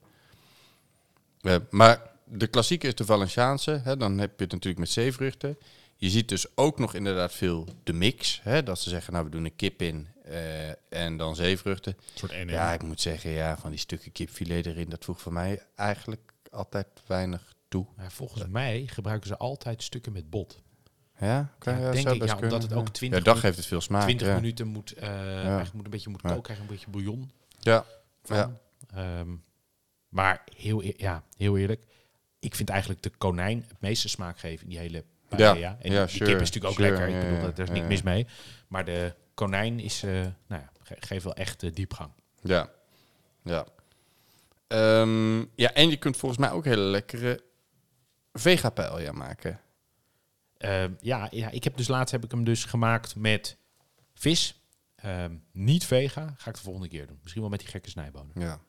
Eh, 1.41 1.55
maar 1.69 2.01
de 2.25 2.47
klassieke 2.47 2.87
is 2.87 2.95
de 2.95 3.05
Valenciaanse. 3.05 3.81
Hè, 3.83 3.97
dan 3.97 4.17
heb 4.17 4.29
je 4.37 4.43
het 4.43 4.51
natuurlijk 4.51 4.79
met 4.79 4.89
zeevruchten. 4.89 5.57
Je 5.95 6.09
ziet 6.09 6.29
dus 6.29 6.45
ook 6.55 6.79
nog 6.79 6.93
inderdaad 6.93 7.33
veel 7.33 7.67
de 7.83 7.93
mix. 7.93 8.39
Hè, 8.43 8.63
dat 8.63 8.79
ze 8.79 8.89
zeggen, 8.89 9.13
nou 9.13 9.25
we 9.25 9.31
doen 9.31 9.45
een 9.45 9.55
kip 9.55 9.81
in 9.81 10.07
en 10.89 11.17
dan 11.17 11.35
zeevruchten. 11.35 11.93
Een 11.97 12.17
soort 12.19 12.31
en 12.31 12.47
Ja, 12.47 12.73
ik 12.73 12.83
moet 12.83 13.01
zeggen, 13.01 13.31
ja, 13.31 13.57
van 13.57 13.69
die 13.69 13.79
stukken 13.79 14.11
kipfilet 14.11 14.65
erin, 14.65 14.89
dat 14.89 15.05
voegt 15.05 15.21
voor 15.21 15.33
mij 15.33 15.63
eigenlijk 15.75 16.33
altijd 16.51 16.87
weinig 17.07 17.53
toe. 17.67 17.85
Ja, 17.97 18.09
volgens 18.09 18.47
mij 18.47 18.87
gebruiken 18.87 19.27
ze 19.27 19.37
altijd 19.37 19.83
stukken 19.83 20.11
met 20.11 20.29
bot. 20.29 20.61
Ja, 21.19 21.49
kan, 21.57 21.73
Ja, 21.73 21.79
ja, 21.79 21.91
denk 21.91 21.97
ik, 21.97 22.03
ja, 22.05 22.11
omdat 22.13 22.37
kunnen, 22.39 22.61
het 22.61 22.73
ook 22.73 22.85
ja. 22.85 22.91
20 22.91 23.01
Ja, 23.01 23.09
minuten- 23.25 23.37
geeft 23.37 23.57
het 23.57 23.65
veel 23.65 23.81
smaak. 23.81 24.01
20 24.03 24.27
ja. 24.27 24.33
minuten 24.35 24.67
moet, 24.67 24.93
eigenlijk 24.97 25.73
moet 25.73 25.85
een 25.85 25.91
beetje 25.91 26.09
moet 26.09 26.21
koken, 26.21 26.41
krijg 26.41 26.59
je 26.59 26.65
een 26.65 26.71
beetje 26.71 26.89
bouillon 26.89 27.31
Ja, 27.59 27.85
van. 28.23 28.37
Ja. 28.37 28.51
Ehm, 28.93 29.29
maar 30.09 30.43
heel, 30.55 30.83
eer- 30.83 30.93
ja, 30.97 31.23
heel 31.37 31.57
eerlijk, 31.57 31.83
ik 32.39 32.55
vind 32.55 32.69
eigenlijk 32.69 33.01
de 33.03 33.09
konijn 33.17 33.65
het 33.67 33.81
meeste 33.81 34.09
smaak 34.09 34.39
geven 34.39 34.63
in 34.63 34.69
die 34.69 34.79
hele 34.79 35.03
paella. 35.27 35.53
Ja, 35.53 35.77
En 35.81 35.89
die 35.89 36.07
sure, 36.07 36.31
kip 36.31 36.41
is 36.41 36.51
natuurlijk 36.51 36.65
ook 36.65 36.73
sure, 36.85 36.89
lekker, 36.89 37.07
ik 37.07 37.29
bedoel, 37.35 37.53
daar 37.53 37.65
is 37.65 37.71
niks 37.73 37.87
mis 37.87 38.01
mee. 38.01 38.27
Maar 38.67 38.85
de 38.85 39.13
konijn 39.33 39.79
is, 39.79 40.03
eh, 40.03 40.11
nou 40.11 40.61
ja, 40.61 40.69
ge- 40.83 40.95
geeft 40.99 41.23
wel 41.23 41.33
echt 41.33 41.63
eh, 41.63 41.73
diepgang. 41.73 42.11
Ja. 42.41 42.69
Ja. 43.43 43.65
Ehm, 44.67 45.39
ja, 45.55 45.73
en 45.73 45.89
je 45.89 45.97
kunt 45.97 46.17
volgens 46.17 46.39
mij 46.41 46.51
ook 46.51 46.65
hele 46.65 46.81
lekkere 46.81 47.41
vega 48.33 48.69
maken. 49.13 49.59
Ehm, 50.59 50.91
ja, 50.99 51.27
ja, 51.31 51.49
ik 51.49 51.63
heb 51.63 51.77
dus 51.77 51.87
laatst 51.87 52.11
heb 52.11 52.23
ik 52.23 52.31
hem 52.31 52.43
dus 52.43 52.65
gemaakt 52.65 53.15
met 53.15 53.57
vis. 54.13 54.61
Ehm, 54.95 55.35
niet 55.51 55.85
vega, 55.85 56.33
ga 56.37 56.49
ik 56.49 56.55
de 56.55 56.61
volgende 56.61 56.87
keer 56.87 57.07
doen. 57.07 57.19
Misschien 57.21 57.41
wel 57.41 57.51
met 57.51 57.59
die 57.59 57.69
gekke 57.69 57.89
snijbonen. 57.89 58.31
Ja. 58.33 58.59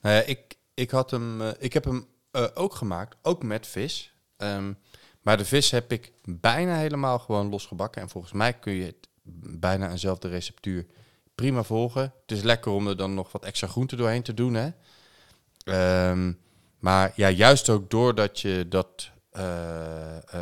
Nou 0.00 0.22
ik, 0.24 0.56
ik, 0.74 0.90
had 0.90 1.10
hem, 1.10 1.42
eh, 1.42 1.50
ik 1.58 1.72
heb 1.72 1.84
hem 1.84 2.06
eh, 2.30 2.46
ook 2.54 2.74
gemaakt, 2.74 3.16
ook 3.22 3.42
met 3.42 3.66
vis. 3.66 4.12
Ehm, 4.36 4.72
maar 5.20 5.36
de 5.36 5.44
vis 5.44 5.70
heb 5.70 5.92
ik 5.92 6.12
bijna 6.24 6.76
helemaal 6.76 7.18
gewoon 7.18 7.48
losgebakken. 7.48 8.02
En 8.02 8.08
volgens 8.08 8.32
mij 8.32 8.52
kun 8.52 8.72
je 8.72 8.84
het 8.84 9.08
bijna 9.60 9.90
eenzelfde 9.90 10.28
receptuur 10.28 10.86
prima 11.34 11.62
volgen. 11.62 12.02
Het 12.02 12.36
is 12.36 12.42
lekker 12.42 12.72
om 12.72 12.88
er 12.88 12.96
dan 12.96 13.14
nog 13.14 13.32
wat 13.32 13.44
extra 13.44 13.66
groente 13.66 13.96
doorheen 13.96 14.22
te 14.22 14.34
doen. 14.34 14.54
Hè? 14.54 14.70
Maar 16.78 17.12
ja, 17.16 17.30
juist 17.30 17.68
ook 17.68 17.90
doordat 17.90 18.40
je 18.40 18.66
dat 18.68 19.10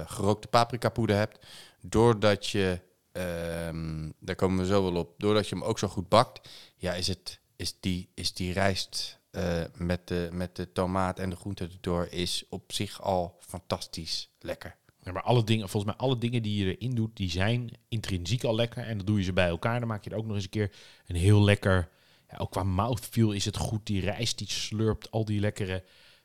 gerookte 0.06 0.48
paprikapoeder 0.48 1.16
hebt, 1.16 1.46
doordat 1.80 2.46
je, 2.46 2.80
ehm, 3.12 4.10
daar 4.18 4.34
komen 4.34 4.58
we 4.58 4.66
zo 4.66 4.82
wel 4.82 4.96
op, 4.96 5.14
doordat 5.18 5.48
je 5.48 5.54
hem 5.54 5.64
ook 5.64 5.78
zo 5.78 5.88
goed 5.88 6.08
bakt, 6.08 6.48
ja, 6.76 6.94
is, 6.94 7.06
het, 7.06 7.40
is, 7.56 7.76
die, 7.80 8.08
is 8.14 8.32
die 8.32 8.52
rijst 8.52 9.20
eh, 9.34 9.62
met, 9.76 10.08
de, 10.08 10.28
met 10.32 10.56
de 10.56 10.72
tomaat 10.72 11.18
en 11.18 11.30
de 11.30 11.36
groente 11.36 11.64
erdoor 11.64 12.06
is 12.10 12.44
op 12.48 12.72
zich 12.72 13.02
al 13.02 13.36
fantastisch 13.40 14.30
lekker. 14.38 14.76
Maar 15.12 15.22
alle 15.22 15.44
dingen, 15.44 15.68
volgens 15.68 15.92
mij 15.92 16.06
alle 16.06 16.18
dingen 16.18 16.42
die 16.42 16.64
je 16.64 16.76
erin 16.76 16.94
doet, 16.94 17.16
die 17.16 17.30
zijn 17.30 17.70
intrinsiek 17.88 18.44
al 18.44 18.54
lekker. 18.54 18.84
En 18.84 18.96
dan 18.96 19.06
doe 19.06 19.18
je 19.18 19.24
ze 19.24 19.32
bij 19.32 19.48
elkaar. 19.48 19.78
Dan 19.78 19.88
maak 19.88 20.04
je 20.04 20.10
er 20.10 20.16
ook 20.16 20.26
nog 20.26 20.34
eens 20.34 20.44
een 20.44 20.50
keer 20.50 20.72
een 21.06 21.16
heel 21.16 21.44
lekker... 21.44 21.88
Ja, 22.30 22.36
ook 22.36 22.50
qua 22.50 22.62
mouthfeel 22.62 23.32
is 23.32 23.44
het 23.44 23.56
goed. 23.56 23.86
Die 23.86 24.00
rijst 24.00 24.38
die 24.38 24.50
slurpt 24.50 25.10
al 25.10 25.24
die 25.24 25.40
lekkere, 25.40 25.84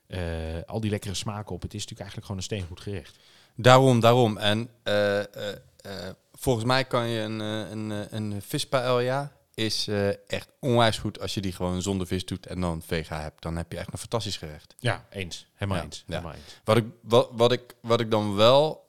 eh, 0.09 0.19
al 0.65 0.79
die 0.79 0.89
lekkere 0.89 1.13
smaken 1.13 1.55
op. 1.55 1.61
Het 1.61 1.73
is 1.73 1.85
natuurlijk 1.85 1.99
eigenlijk 1.99 2.25
gewoon 2.25 2.37
een 2.37 2.43
steengoed 2.43 2.79
gerecht. 2.79 3.17
Daarom, 3.55 3.99
daarom. 3.99 4.37
En 4.37 4.69
eh, 4.83 5.19
eh, 5.19 5.25
volgens 6.33 6.65
mij 6.65 6.85
kan 6.85 7.07
je 7.07 7.19
een, 7.19 7.39
een, 7.39 8.15
een 8.15 8.41
vispaella 8.41 9.31
is 9.53 9.87
echt 10.27 10.49
onwijs 10.59 10.97
goed 10.97 11.19
als 11.19 11.33
je 11.33 11.41
die 11.41 11.51
gewoon 11.51 11.81
zonder 11.81 12.07
vis 12.07 12.25
doet 12.25 12.45
en 12.45 12.61
dan 12.61 12.81
vega 12.81 13.21
hebt. 13.21 13.41
Dan 13.41 13.57
heb 13.57 13.71
je 13.71 13.77
echt 13.77 13.91
een 13.93 13.99
fantastisch 13.99 14.37
gerecht. 14.37 14.75
Ja, 14.79 15.05
eens. 15.09 15.47
Helemaal 15.53 15.77
Ja, 15.77 15.83
eens. 15.83 16.03
ja. 16.07 16.13
Helemaal 16.15 16.33
eens. 16.33 16.59
Wat 16.63 16.77
ik, 16.77 16.85
wat, 17.01 17.29
wat 17.31 17.51
ik, 17.51 17.75
wat 17.81 17.99
ik 17.99 18.11
dan 18.11 18.35
wel, 18.35 18.87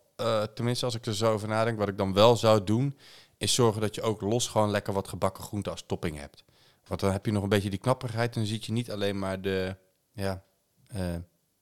tenminste 0.55 0.85
als 0.85 0.95
ik 0.95 1.07
er 1.07 1.15
zo 1.15 1.33
over 1.33 1.49
nadenk, 1.49 1.79
wat 1.79 1.89
ik 1.89 1.99
dan 1.99 2.13
wel 2.13 2.37
zou 2.37 2.65
doen, 2.65 2.99
is 3.39 3.55
zorgen 3.55 3.81
dat 3.81 3.95
je 3.95 4.03
ook 4.03 4.21
los 4.21 4.49
gewoon 4.49 4.71
lekker 4.71 4.93
wat 4.93 5.09
gebakken 5.09 5.45
groente 5.45 5.71
als 5.71 5.85
topping 5.87 6.19
hebt. 6.19 6.45
Want 6.87 7.01
dan 7.01 7.13
heb 7.13 7.27
je 7.27 7.33
nog 7.33 7.43
een 7.43 7.49
beetje 7.49 7.71
die 7.71 7.79
knapperigheid 7.79 8.35
en 8.35 8.41
dan 8.41 8.51
zie 8.51 8.63
je 8.63 8.73
niet 8.73 8.91
alleen 8.91 9.19
maar 9.19 9.41
de, 9.41 9.77
ja, 10.13 10.43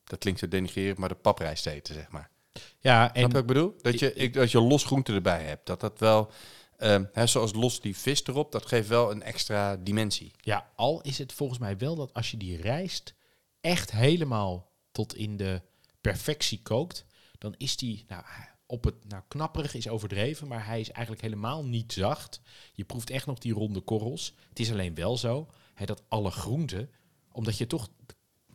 dat 0.05 0.19
klinkt 0.19 0.41
zo 0.41 0.49
denigrerend, 0.49 0.99
maar 0.99 1.09
de 1.09 1.15
paprijst 1.15 1.67
eten, 1.67 1.95
zeg 1.95 2.09
maar. 2.09 2.31
Ja, 2.79 3.15
en 3.15 3.31
wat 3.31 3.41
ik 3.41 3.47
bedoel? 3.47 3.75
Dat 3.81 3.99
je, 3.99 4.15
ik, 4.15 4.33
dat 4.33 4.51
je 4.51 4.61
los 4.61 4.85
groente 4.85 5.13
erbij 5.13 5.43
hebt. 5.43 5.67
Dat 5.67 5.81
dat 5.81 5.99
wel, 5.99 6.31
ehm, 6.77 7.05
hè, 7.13 7.27
zoals 7.27 7.53
los 7.53 7.81
die 7.81 7.97
vis 7.97 8.27
erop, 8.27 8.53
dat 8.53 8.67
geeft 8.67 8.89
wel 8.89 9.11
een 9.11 9.23
extra 9.23 9.77
dimensie. 9.77 10.33
ja, 10.41 10.71
al 10.77 11.01
is 11.01 11.19
het 11.19 11.33
volgens 11.33 11.59
mij 11.59 11.79
wel 11.79 11.95
dat 11.95 12.15
als 12.15 12.31
je 12.31 12.37
die 12.37 12.57
rijst 12.57 13.15
echt 13.61 13.91
helemaal 13.91 14.71
tot 14.93 15.15
in 15.15 15.37
de 15.37 15.63
perfectie 16.01 16.63
kookt, 16.63 17.05
dan 17.39 17.55
is 17.57 17.77
die, 17.77 18.05
nou, 18.09 18.23
op 18.67 18.85
het, 18.85 18.95
nou, 19.09 19.23
knapperig 19.29 19.75
is 19.75 19.89
overdreven, 19.89 20.49
maar 20.49 20.67
hij 20.67 20.81
is 20.81 20.91
eigenlijk 20.91 21.23
helemaal 21.23 21.65
niet 21.65 21.93
zacht. 21.93 22.41
Je 22.73 22.85
proeft 22.85 23.11
echt 23.11 23.27
nog 23.27 23.39
die 23.39 23.53
ronde 23.53 23.81
korrels. 23.81 24.35
Het 24.49 24.59
is 24.59 24.71
alleen 24.71 24.95
wel 24.95 25.17
zo 25.17 25.49
hè, 25.75 25.87
dat 25.87 26.03
alle 26.09 26.31
groenten, 26.31 26.91
omdat 27.33 27.59
je 27.59 27.67
toch 27.67 27.89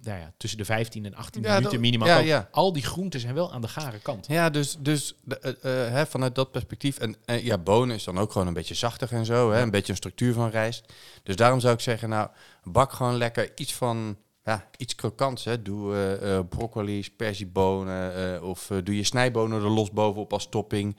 nou 0.03 0.19
ja, 0.19 0.33
tussen 0.37 0.57
de 0.59 0.65
15 0.65 1.05
en 1.05 1.15
18 1.15 1.41
Ja, 1.41 1.55
minuten 1.55 1.79
minimaal 1.79 2.07
ja, 2.07 2.15
kookt, 2.15 2.27
ja. 2.27 2.47
al 2.51 2.73
die 2.73 2.83
groenten 2.83 3.19
zijn 3.19 3.33
wel 3.33 3.51
aan 3.53 3.61
de 3.61 3.67
gare 3.67 3.99
kant. 3.99 4.27
Ja, 4.27 4.49
dus, 4.49 4.77
dus 4.79 5.15
de, 5.23 5.39
eh, 5.39 5.85
eh, 5.85 5.91
hè, 5.93 6.05
vanuit 6.05 6.35
dat 6.35 6.51
perspectief. 6.51 6.97
En 6.97 7.15
ja, 7.25 7.57
bonen 7.57 7.95
is 7.95 8.03
dan 8.03 8.17
ook 8.19 8.31
gewoon 8.31 8.47
een 8.47 8.53
beetje 8.53 8.73
zachtig 8.73 9.11
en 9.11 9.25
zo. 9.25 9.51
Hè, 9.51 9.61
een 9.61 9.71
beetje 9.71 9.91
een 9.91 9.97
structuur 9.97 10.33
van 10.33 10.49
rijst. 10.49 10.93
Dus 11.23 11.35
daarom 11.35 11.59
zou 11.59 11.73
ik 11.73 11.79
zeggen, 11.79 12.09
nou, 12.09 12.29
bak 12.63 12.91
gewoon 12.91 13.15
lekker 13.17 13.51
iets 13.55 13.73
van, 13.73 14.17
ja, 14.43 14.69
iets 14.77 14.95
krokants. 14.95 15.43
Hè. 15.45 15.61
Doe 15.61 15.93
eh, 15.93 16.37
eh, 16.37 16.45
broccoli, 16.49 17.03
sperziebonen 17.03 18.43
of 18.43 18.71
doe 18.83 18.95
je 18.95 19.03
snijbonen 19.03 19.61
er 19.61 19.69
los 19.69 19.91
bovenop 19.91 20.33
als 20.33 20.49
topping. 20.49 20.97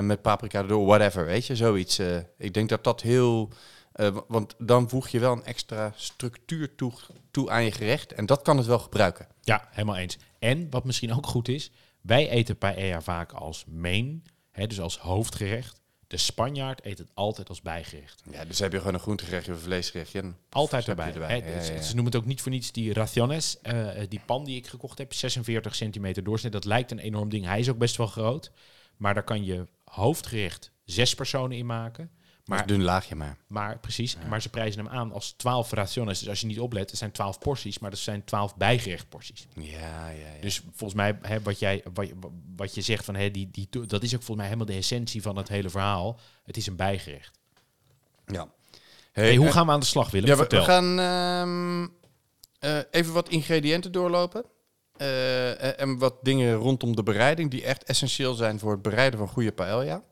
met 0.00 0.22
paprika 0.22 0.58
erdoor, 0.60 0.86
whatever, 0.86 1.24
weet 1.26 1.46
je, 1.46 1.56
zoiets. 1.56 2.00
ik 2.38 2.54
denk 2.54 2.68
dat 2.68 2.84
dat 2.84 3.00
heel... 3.00 3.48
wa- 3.92 4.24
want 4.28 4.54
dan 4.58 4.88
voeg 4.88 5.08
je 5.08 5.18
wel 5.18 5.32
een 5.32 5.44
extra 5.44 5.92
structuur 5.96 6.74
toe, 6.74 6.92
toe 7.30 7.50
aan 7.50 7.64
je 7.64 7.72
gerecht. 7.72 8.12
En 8.12 8.26
dat 8.26 8.42
kan 8.42 8.56
het 8.56 8.66
wel 8.66 8.78
gebruiken. 8.78 9.26
Ja, 9.40 9.68
helemaal 9.70 9.96
eens. 9.96 10.18
En 10.38 10.70
wat 10.70 10.84
misschien 10.84 11.12
ook 11.14 11.26
goed 11.26 11.48
is, 11.48 11.70
wij 12.00 12.28
eten 12.28 12.58
paella 12.58 13.00
vaak 13.00 13.32
als 13.32 13.64
main, 13.68 14.22
hè, 14.50 14.66
dus 14.66 14.80
als 14.80 14.98
hoofdgerecht. 14.98 15.78
De 16.06 16.16
Spanjaard 16.16 16.84
eet 16.84 16.98
het 16.98 17.10
altijd 17.14 17.48
als 17.48 17.62
bijgerecht. 17.62 18.22
Ja, 18.30 18.44
dus 18.44 18.58
heb 18.58 18.72
je 18.72 18.78
gewoon 18.78 18.94
een 18.94 19.00
groentegerechtje 19.00 19.52
of 19.52 19.58
een 19.58 19.64
vleesgerechtje. 19.64 20.32
Altijd 20.48 20.88
erbij. 20.88 21.12
erbij. 21.12 21.36
Ja, 21.36 21.62
ze- 21.62 21.72
ja, 21.72 21.78
ja. 21.78 21.82
Ze 21.84 21.94
noemen 21.94 22.12
het 22.12 22.20
ook 22.22 22.26
niet 22.28 22.40
voor 22.42 22.50
niets 22.52 22.72
die 22.72 22.92
raciones. 22.92 23.60
eh, 23.62 24.02
eh, 24.02 24.08
die 24.10 24.20
pan 24.26 24.44
die 24.44 24.56
ik 24.56 24.66
gekocht 24.66 24.98
heb, 24.98 25.12
46 25.12 25.74
centimeter 25.74 26.24
doorsnee. 26.24 26.50
Dat 26.50 26.64
lijkt 26.64 26.90
een 26.90 26.98
enorm 26.98 27.28
ding. 27.28 27.44
Hij 27.44 27.58
is 27.58 27.68
ook 27.68 27.78
best 27.78 27.96
wel 27.96 28.06
groot. 28.06 28.50
Maar 28.96 29.14
daar 29.14 29.22
kan 29.24 29.44
je 29.44 29.66
hoofdgerecht 29.84 30.70
zes 30.84 31.14
personen 31.14 31.56
in 31.56 31.66
maken. 31.66 32.10
Maar 32.50 32.60
een 32.60 32.66
dun 32.66 32.82
laagje 32.82 33.14
maar. 33.14 33.36
maar 33.46 33.78
precies, 33.78 34.16
maar 34.28 34.42
ze 34.42 34.48
prijzen 34.48 34.84
hem 34.84 34.94
aan 34.94 35.12
als 35.12 35.30
12 35.32 35.70
raciones. 35.70 36.18
Dus 36.18 36.28
als 36.28 36.40
je 36.40 36.46
niet 36.46 36.60
oplet, 36.60 36.90
het 36.90 36.98
zijn 36.98 37.12
12 37.12 37.38
porties, 37.38 37.78
maar 37.78 37.90
dat 37.90 37.98
zijn 37.98 38.24
12 38.24 38.56
bijgerechtporties. 38.56 39.46
Ja, 39.54 40.08
ja, 40.08 40.10
ja. 40.10 40.40
Dus 40.40 40.62
volgens 40.70 40.94
mij, 40.94 41.18
hè, 41.22 41.42
wat, 41.42 41.58
jij, 41.58 41.84
wat, 41.94 42.06
je- 42.08 42.14
wat 42.56 42.74
je 42.74 42.80
zegt, 42.80 43.04
van, 43.04 43.14
hè, 43.14 43.30
die, 43.30 43.48
die, 43.50 43.68
dat 43.86 44.02
is 44.02 44.14
ook 44.14 44.22
volgens 44.22 44.36
mij 44.36 44.46
helemaal 44.46 44.66
de 44.66 44.72
essentie 44.74 45.22
van 45.22 45.36
het 45.36 45.48
hele 45.48 45.70
verhaal. 45.70 46.18
Het 46.44 46.56
is 46.56 46.66
een 46.66 46.76
bijgerecht. 46.76 47.38
ja. 48.26 48.48
Hey, 49.12 49.36
hoe 49.36 49.46
eh, 49.46 49.52
gaan 49.52 49.66
we 49.66 49.72
aan 49.72 49.80
de 49.80 49.86
slag, 49.86 50.10
Willem? 50.10 50.28
ja, 50.28 50.36
we, 50.46 50.60
gaan 50.62 50.98
ehm, 50.98 51.88
eh, 52.58 52.78
even 52.90 53.12
wat 53.12 53.28
ingrediënten 53.28 53.92
doorlopen. 53.92 54.44
Eh, 54.96 55.62
en- 55.64 55.78
en 55.78 55.98
wat 55.98 56.14
dingen 56.22 56.54
rondom 56.54 56.96
de 56.96 57.02
bereiding 57.02 57.50
die 57.50 57.64
echt 57.64 57.84
essentieel 57.84 58.34
zijn 58.34 58.58
voor 58.58 58.72
het 58.72 58.82
bereiden 58.82 59.18
van 59.18 59.28
goede 59.28 59.52
paella. 59.52 60.02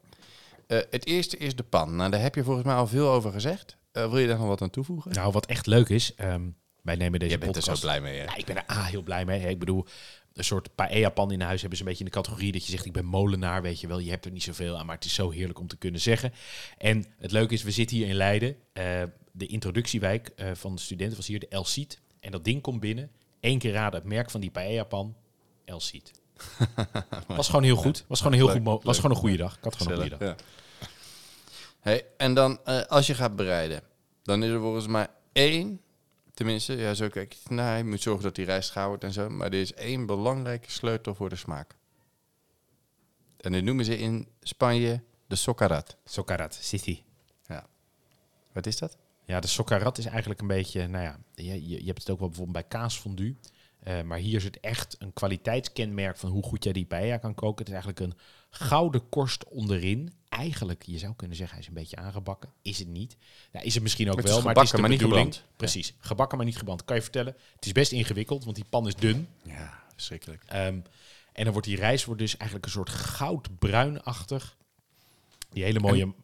Eh, 0.69 0.79
het 0.91 1.07
eerste 1.07 1.37
is 1.37 1.57
de 1.57 1.63
pan. 1.63 1.97
Nou, 1.97 2.11
daar 2.11 2.21
heb 2.21 2.35
je 2.35 2.45
volgens 2.45 2.67
mij 2.67 2.75
al 2.75 2.87
veel 2.87 3.09
over 3.09 3.33
gezegd. 3.33 3.77
Eh, 3.93 4.11
wil 4.11 4.19
je 4.19 4.27
daar 4.27 4.39
nog 4.39 4.47
wat 4.47 4.63
aan 4.63 4.71
toevoegen? 4.71 5.13
Nou, 5.13 5.33
wat 5.33 5.47
echt 5.47 5.67
leuk 5.67 5.89
is, 5.89 6.15
ehm, 6.15 6.49
wij 6.83 6.97
nemen 6.97 7.19
deze 7.21 7.33
je 7.33 7.39
bent 7.39 7.57
er 7.57 7.63
zo 7.63 7.77
blij 7.81 8.01
mee, 8.01 8.19
hè? 8.19 8.25
Ja, 8.25 8.37
ik 8.37 8.45
ben 8.45 8.57
er 8.57 8.71
A, 8.71 8.85
heel 8.85 9.03
blij 9.03 9.25
mee. 9.25 9.41
Hè. 9.41 9.49
Ik 9.49 9.59
bedoel, 9.59 9.87
een 10.33 10.45
soort 10.45 10.75
paella-pan 10.75 11.33
in 11.33 11.41
huis 11.41 11.61
hebben 11.61 11.79
ze 11.79 11.85
een 11.85 11.91
beetje 11.91 12.05
in 12.05 12.11
de 12.11 12.17
categorie 12.17 12.53
dat 12.53 12.65
je 12.65 12.71
zegt, 12.71 12.85
ik 12.85 12.93
ben 12.93 13.05
molenaar, 13.05 13.63
weet 13.63 13.81
je 13.81 13.87
wel. 13.87 13.99
Je 13.99 14.11
hebt 14.11 14.25
er 14.25 14.31
niet 14.31 14.43
zoveel 14.43 14.79
aan, 14.79 14.87
maar 14.87 14.95
het 14.95 15.05
is 15.05 15.15
zo 15.15 15.31
heerlijk 15.31 15.59
om 15.59 15.67
te 15.67 15.77
kunnen 15.77 16.01
zeggen. 16.01 16.33
En 16.79 17.05
het 17.19 17.33
leuke 17.33 17.55
is, 17.55 17.63
we 17.63 17.71
zitten 17.71 17.97
hier 17.97 18.09
in 18.09 18.15
Leiden. 18.15 18.57
Eh, 18.73 19.03
de 19.33 19.47
introductiewijk 19.47 20.33
van 20.53 20.75
de 20.75 20.81
studenten 20.81 21.17
was 21.17 21.27
hier 21.27 21.41
de 21.41 21.49
El 21.49 21.65
Cid. 21.65 22.01
En 22.21 22.31
dat 22.31 22.45
ding 22.45 22.63
komt 22.63 22.81
binnen. 22.81 23.11
Eén 23.41 23.59
keer 23.59 23.73
raden 23.73 24.01
het 24.01 24.09
merk 24.09 24.31
van 24.31 24.41
die 24.41 24.51
paella-pan. 24.51 25.17
El 25.65 25.81
Cid. 25.81 26.13
was 27.27 27.47
gewoon 27.47 27.63
heel 27.63 27.77
goed. 27.77 28.05
Was 28.09 28.19
gewoon 28.19 28.33
een 28.33 28.39
heel 28.39 28.55
Leuk, 28.55 28.67
goed. 28.67 28.85
Was 28.85 28.97
gewoon 28.97 29.11
een 29.11 29.17
goede 29.17 29.37
dag. 29.37 29.57
Ik 29.57 29.65
had 29.65 29.77
gewoon 29.77 29.93
een 29.93 30.01
goede 30.01 30.17
dag. 30.17 30.29
Ja. 30.29 30.37
Hey, 31.81 32.07
en 32.17 32.35
dan, 32.35 32.59
eh, 32.65 32.81
als 32.83 33.07
je 33.07 33.15
gaat 33.15 33.37
bereiden, 33.37 33.83
dan 34.23 34.43
is 34.43 34.51
er 34.51 34.61
volgens 34.61 34.87
mij 34.87 35.07
één, 35.33 35.81
tenminste, 36.35 36.77
ja, 36.77 36.95
zo 36.95 37.09
kijk 37.09 37.33
je 37.33 37.55
naar. 37.55 37.77
Je 37.77 37.85
moet 37.85 38.03
zorgen 38.03 38.23
dat 38.23 38.35
die 38.35 38.45
rijst 38.45 38.71
gaar 38.71 38.89
wordt 38.89 39.05
en 39.05 39.13
zo. 39.13 39.29
Maar 39.29 39.47
er 39.47 39.61
is 39.61 39.75
één 39.75 40.07
belangrijke 40.07 40.71
sleutel 40.71 41.15
voor 41.15 41.29
de 41.29 41.37
smaak. 41.37 41.77
En 43.37 43.53
dit 43.53 43.65
noemen 43.65 43.85
ze 43.85 43.99
in 43.99 44.29
Spanje 44.43 45.03
de 45.27 45.37
socarat. 45.37 45.97
Socarat, 46.05 46.59
City. 46.61 47.03
Ja. 47.47 47.67
Wat 48.53 48.67
is 48.67 48.79
dat? 48.79 48.97
Ja, 49.25 49.41
de 49.41 49.47
socarat 49.47 49.99
is 49.99 50.07
eigenlijk 50.07 50.41
een 50.41 50.47
beetje, 50.47 50.87
nou 50.87 51.05
ja, 51.05 51.19
je, 51.35 51.69
je 51.81 51.87
hebt 51.87 51.99
het 51.99 52.11
ook 52.11 52.19
wel 52.19 52.29
bijvoorbeeld 52.29 52.69
bij 52.69 52.79
kaasfondue. 52.79 53.37
Eh, 53.83 54.03
maar 54.03 54.19
hier 54.19 54.37
is 54.37 54.45
het 54.45 54.61
echt 54.61 54.97
een 54.99 55.13
kwaliteitskenmerk 55.13 56.17
van 56.17 56.31
hoe 56.31 56.43
goed 56.43 56.65
jij 56.65 56.73
die 56.73 56.85
paella 56.85 57.17
kan 57.17 57.35
koken. 57.35 57.59
Het 57.59 57.67
is 57.69 57.73
eigenlijk 57.73 58.01
een 58.01 58.19
gouden 58.51 59.09
korst 59.09 59.45
onderin. 59.45 60.13
Eigenlijk, 60.29 60.83
je 60.83 60.99
zou 60.99 61.15
kunnen 61.17 61.37
zeggen, 61.37 61.55
hij 61.55 61.65
is 61.65 61.71
een 61.71 61.81
beetje 61.81 61.97
aangebakken. 61.97 62.53
Is 62.63 62.79
het 62.79 62.89
niet. 62.89 63.17
Ja, 63.53 63.61
is 63.61 63.75
het 63.75 63.83
misschien 63.83 64.11
ook 64.11 64.17
Het 64.17 64.27
wel, 64.27 64.43
maar 64.43 64.55
het 64.55 64.63
is 64.63 64.71
gebakken, 64.71 64.81
maar 64.81 65.09
niet 65.09 65.17
gebrand. 65.17 65.45
Precies, 65.57 65.95
gebakken 65.99 66.37
maar 66.37 66.47
niet 66.47 66.59
gebrand. 66.59 66.85
Kan 66.85 66.97
je 66.97 67.03
vertellen, 67.03 67.37
het 67.55 67.67
is 67.67 67.73
best 67.73 67.93
ingewikkeld, 67.93 68.45
want 68.45 68.57
die 68.57 68.65
pan 68.69 68.87
is 68.87 68.95
dun. 68.95 69.29
Ja, 69.43 69.83
verschrikkelijk. 69.93 70.43
Ehm, 70.47 70.81
en 71.33 71.45
dan 71.45 71.53
wordt 71.53 71.69
die 71.69 71.77
rijst 71.77 72.05
wordt 72.05 72.21
dus 72.21 72.37
eigenlijk 72.37 72.65
een 72.65 72.73
soort 72.73 72.91
goudbruinachtig. 72.91 74.57
Die 75.51 75.65
hele 75.65 75.81
mooie 75.81 76.03
En, 76.03 76.15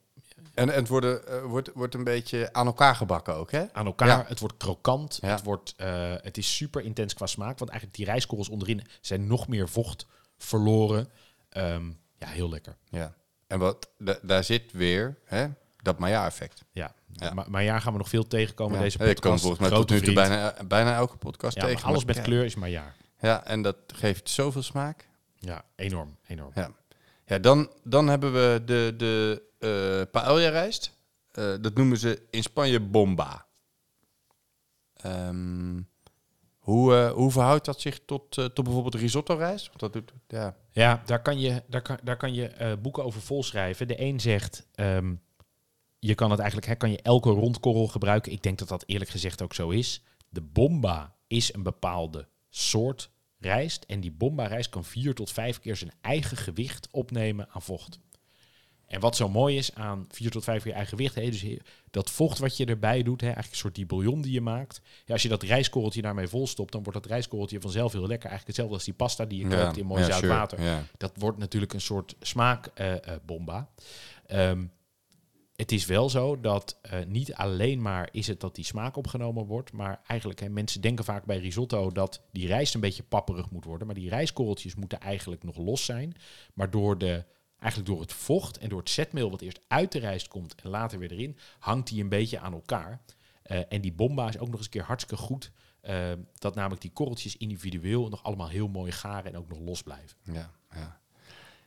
en 0.54 0.68
het 0.68 0.88
worden, 0.88 1.28
eh, 1.28 1.42
wordt, 1.42 1.70
wordt 1.74 1.94
een 1.94 2.04
beetje 2.04 2.52
aan 2.52 2.66
elkaar 2.66 2.96
gebakken 2.96 3.34
ook, 3.34 3.50
hè? 3.50 3.64
aan 3.72 3.86
elkaar. 3.86 4.08
Ja. 4.08 4.24
Het 4.28 4.40
wordt 4.40 4.56
krokant. 4.56 5.18
Ja. 5.20 5.28
Het, 5.28 5.42
wordt, 5.42 5.74
eh, 5.76 6.14
het 6.16 6.38
is 6.38 6.56
super 6.56 6.82
intens 6.82 7.14
qua 7.14 7.26
smaak. 7.26 7.58
Want 7.58 7.70
eigenlijk 7.70 7.98
die 7.98 8.06
rijstkorrels 8.06 8.48
onderin 8.48 8.82
zijn 9.00 9.26
nog 9.26 9.48
meer 9.48 9.68
vocht 9.68 10.06
verloren. 10.38 11.08
Ehm, 11.48 11.86
ja, 12.16 12.26
heel 12.26 12.48
lekker. 12.48 12.76
Ja. 12.88 13.14
En 13.46 13.58
wat, 13.58 13.90
da- 13.98 14.18
daar 14.22 14.44
zit 14.44 14.72
weer 14.72 15.18
hè, 15.24 15.46
dat 15.82 15.98
Maya-effect. 15.98 16.64
Ja. 16.72 16.94
Ja. 17.12 17.34
Maar, 17.34 17.50
maar 17.50 17.62
ja, 17.62 17.78
gaan 17.78 17.92
we 17.92 17.98
nog 17.98 18.08
veel 18.08 18.26
tegenkomen 18.26 18.76
in 18.76 18.82
deze 18.82 18.98
podcast. 18.98 19.20
kan 19.20 19.38
volgens 19.38 19.60
mij 19.60 19.70
tot 19.78 19.90
nu 19.90 20.00
toe 20.00 20.14
bijna, 20.14 20.54
bijna 20.66 20.94
elke 20.94 21.16
podcast 21.16 21.56
Ja, 21.56 21.62
maar 21.62 21.70
tegen. 21.72 21.88
alles 21.88 22.04
met 22.04 22.22
kleur 22.22 22.44
is 22.44 22.54
maar 22.54 22.68
ja. 22.68 22.94
Ja, 23.20 23.44
en 23.44 23.62
dat 23.62 23.76
geeft 23.86 24.28
zoveel 24.30 24.62
smaak. 24.62 25.08
Ja, 25.38 25.64
enorm, 25.76 26.16
enorm. 26.26 26.50
Ja, 26.54 26.70
ja 27.26 27.38
dan, 27.38 27.70
dan 27.82 28.08
hebben 28.08 28.32
we 28.32 28.62
de, 28.64 28.94
de 28.96 29.42
eh 29.64 30.10
paella-rijst. 30.10 30.92
Eh, 31.30 31.54
dat 31.60 31.74
noemen 31.74 31.98
ze 31.98 32.26
in 32.30 32.42
Spanje 32.42 32.80
bomba. 32.80 33.46
Ehm, 34.94 35.80
hoe, 36.58 36.94
eh, 36.94 37.12
hoe 37.12 37.30
verhoudt 37.30 37.64
dat 37.64 37.80
zich 37.80 38.00
tot, 38.04 38.30
tot 38.30 38.62
bijvoorbeeld 38.62 38.94
risotto-rijst? 38.94 39.66
Want 39.66 39.80
dat 39.80 39.92
doet, 39.92 40.12
ja. 40.28 40.56
Ja, 40.70 41.02
daar 41.06 41.22
kan 41.22 41.40
je, 41.40 41.62
daar 41.68 41.82
kan, 41.82 41.98
daar 42.02 42.16
kan 42.16 42.34
je 42.34 42.76
boeken 42.82 43.04
over 43.04 43.20
volschrijven. 43.20 43.88
De 43.88 44.00
een 44.00 44.20
zegt, 44.20 44.66
ehm, 44.74 45.14
je 45.98 46.14
kan 46.14 46.30
het 46.30 46.38
eigenlijk, 46.38 46.68
hè, 46.68 46.76
kan 46.76 46.90
je 46.90 47.02
elke 47.02 47.30
rondkorrel 47.30 47.86
gebruiken. 47.86 48.32
Ik 48.32 48.42
denk 48.42 48.58
dat 48.58 48.68
dat 48.68 48.84
eerlijk 48.86 49.10
gezegd 49.10 49.42
ook 49.42 49.54
zo 49.54 49.70
is. 49.70 50.02
De 50.28 50.42
bomba 50.42 51.16
is 51.26 51.54
een 51.54 51.62
bepaalde 51.62 52.28
soort 52.48 53.10
rijst. 53.38 53.84
En 53.84 54.00
die 54.00 54.12
bomba 54.12 54.46
rijst 54.46 54.70
kan 54.70 54.84
vier 54.84 55.14
tot 55.14 55.30
vijf 55.30 55.58
keer 55.58 55.76
zijn 55.76 55.92
eigen 56.00 56.36
gewicht 56.36 56.88
opnemen 56.90 57.48
aan 57.50 57.62
vocht. 57.62 57.98
En 58.86 59.00
wat 59.00 59.16
zo 59.16 59.28
mooi 59.28 59.56
is 59.56 59.74
aan 59.74 60.06
vier 60.10 60.30
tot 60.30 60.44
vijf 60.44 60.62
keer 60.62 60.72
eigen 60.72 60.96
gewicht, 60.96 61.14
hè, 61.14 61.30
dus 61.30 61.44
dat 61.90 62.10
vocht 62.10 62.38
wat 62.38 62.56
je 62.56 62.64
erbij 62.64 63.02
doet, 63.02 63.20
hè, 63.20 63.26
eigenlijk 63.26 63.54
een 63.54 63.60
soort 63.60 63.74
die 63.74 63.86
bouillon 63.86 64.22
die 64.22 64.32
je 64.32 64.40
maakt. 64.40 64.80
Ja, 65.04 65.12
als 65.12 65.22
je 65.22 65.28
dat 65.28 65.42
rijstkorreltje 65.42 66.02
daarmee 66.02 66.28
volstopt, 66.28 66.72
dan 66.72 66.82
wordt 66.82 66.98
dat 66.98 67.10
rijstkorreltje 67.10 67.60
vanzelf 67.60 67.92
heel 67.92 68.06
lekker. 68.06 68.30
Eigenlijk 68.30 68.46
hetzelfde 68.46 68.74
als 68.74 68.84
die 68.84 68.94
pasta 68.94 69.24
die 69.24 69.48
je 69.48 69.56
koopt 69.56 69.76
in 69.76 69.86
mooi 69.86 70.00
ja, 70.00 70.06
zout 70.06 70.18
sure, 70.18 70.32
water. 70.32 70.62
Ja. 70.62 70.82
Dat 70.96 71.12
wordt 71.14 71.38
natuurlijk 71.38 71.72
een 71.72 71.80
soort 71.80 72.14
smaakbomba. 72.20 73.68
Ehm, 74.26 74.64
het 75.56 75.72
is 75.72 75.86
wel 75.86 76.10
zo 76.10 76.40
dat 76.40 76.78
eh, 76.82 76.98
niet 77.06 77.34
alleen 77.34 77.82
maar 77.82 78.08
is 78.12 78.26
het 78.26 78.40
dat 78.40 78.54
die 78.54 78.64
smaak 78.64 78.96
opgenomen 78.96 79.46
wordt, 79.46 79.72
maar 79.72 80.00
eigenlijk, 80.06 80.40
hè, 80.40 80.48
mensen 80.48 80.80
denken 80.80 81.04
vaak 81.04 81.24
bij 81.24 81.38
risotto 81.38 81.90
dat 81.90 82.22
die 82.32 82.46
rijst 82.46 82.74
een 82.74 82.80
beetje 82.80 83.02
papperig 83.02 83.50
moet 83.50 83.64
worden, 83.64 83.86
maar 83.86 83.96
die 83.96 84.08
rijstkorreltjes 84.08 84.74
moeten 84.74 85.00
eigenlijk 85.00 85.42
nog 85.42 85.56
los 85.56 85.84
zijn. 85.84 86.14
Maar 86.54 86.70
door 86.70 86.98
de, 86.98 87.24
eigenlijk 87.64 87.92
door 87.92 88.00
het 88.00 88.12
vocht 88.12 88.58
en 88.58 88.68
door 88.68 88.78
het 88.78 88.90
zetmeel 88.90 89.30
wat 89.30 89.40
eerst 89.40 89.60
uit 89.68 89.92
de 89.92 89.98
rijst 89.98 90.28
komt 90.28 90.54
en 90.54 90.70
later 90.70 90.98
weer 90.98 91.12
erin, 91.12 91.38
hangt 91.58 91.88
die 91.88 92.02
een 92.02 92.08
beetje 92.08 92.38
aan 92.38 92.52
elkaar. 92.52 93.00
Eh, 93.42 93.60
en 93.68 93.80
die 93.80 93.92
bomba 93.92 94.28
is 94.28 94.38
ook 94.38 94.46
nog 94.46 94.56
eens 94.56 94.64
een 94.64 94.70
keer 94.70 94.82
hartstikke 94.82 95.22
goed. 95.22 95.50
eh, 95.80 96.12
dat 96.38 96.54
namelijk 96.54 96.80
die 96.80 96.92
korreltjes 96.92 97.36
individueel 97.36 98.08
nog 98.08 98.22
allemaal 98.22 98.48
heel 98.48 98.68
mooi 98.68 98.92
garen 98.92 99.32
en 99.32 99.38
ook 99.38 99.48
nog 99.48 99.58
los 99.58 99.82
blijven. 99.82 100.16
Ja, 100.22 100.50
ja. 100.74 101.00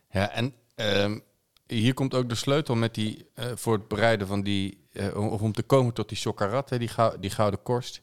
ja 0.09 0.31
en 0.31 0.53
ehm, 0.75 1.19
hier 1.67 1.93
komt 1.93 2.13
ook 2.13 2.29
de 2.29 2.35
sleutel 2.35 2.75
met 2.75 2.93
die, 2.93 3.29
eh, 3.33 3.45
voor 3.55 3.73
het 3.73 3.87
bereiden 3.87 4.27
van 4.27 4.41
die, 4.41 4.87
of 5.13 5.41
om 5.41 5.51
te 5.51 5.63
komen 5.63 5.93
tot 5.93 6.09
die 6.09 6.17
sokkarat, 6.17 6.69
die, 6.69 6.89
die 7.19 7.29
gouden 7.29 7.61
korst. 7.61 8.01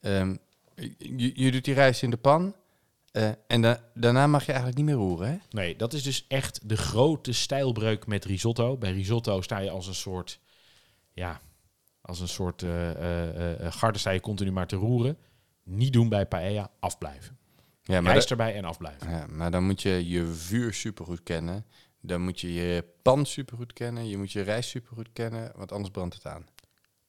Ehm, 0.00 0.36
je, 0.98 1.42
je 1.42 1.50
doet 1.50 1.64
die 1.64 1.74
rijst 1.74 2.02
in 2.02 2.10
de 2.10 2.16
pan 2.16 2.54
eh, 3.14 3.30
en 3.46 3.62
da- 3.62 3.80
daarna 3.94 4.26
mag 4.26 4.40
je 4.40 4.52
eigenlijk 4.52 4.76
niet 4.76 4.86
meer 4.86 4.96
roeren, 5.04 5.28
hè? 5.30 5.36
Nee, 5.50 5.76
dat 5.76 5.92
is 5.92 6.02
dus 6.02 6.24
echt 6.28 6.68
de 6.68 6.76
grote 6.76 7.32
stijlbreuk 7.32 8.06
met 8.06 8.24
risotto. 8.24 8.76
Bij 8.76 8.92
risotto 8.92 9.40
sta 9.40 9.58
je 9.58 9.70
als 9.70 9.86
een 9.86 9.94
soort, 9.94 10.40
ja, 11.12 11.40
als 12.00 12.20
een 12.20 12.28
soort 12.28 12.62
eh, 12.62 12.70
garde 13.72 13.98
sta 13.98 14.10
je 14.10 14.20
continu 14.20 14.52
maar 14.52 14.66
te 14.66 14.76
roeren. 14.76 15.18
Niet 15.62 15.92
doen 15.92 16.08
bij 16.08 16.26
paella, 16.26 16.70
afblijven. 16.80 17.38
Ja, 17.82 18.00
maar, 18.00 18.12
Rijst 18.12 18.30
erbij 18.30 18.54
en 18.54 18.64
afblijven. 18.64 19.10
ja, 19.10 19.26
maar 19.26 19.50
dan 19.50 19.64
moet 19.64 19.82
je 19.82 20.08
je 20.08 20.26
vuur 20.26 20.74
supergoed 20.74 21.22
kennen. 21.22 21.66
Dan 22.00 22.20
moet 22.22 22.40
je 22.40 22.52
je 22.54 22.84
pan 23.02 23.26
supergoed 23.26 23.72
kennen. 23.72 24.08
Je 24.08 24.16
moet 24.16 24.32
je 24.32 24.40
rijst 24.42 24.68
supergoed 24.70 25.08
kennen, 25.12 25.52
want 25.56 25.72
anders 25.72 25.90
brandt 25.90 26.14
het 26.14 26.26
aan. 26.26 26.46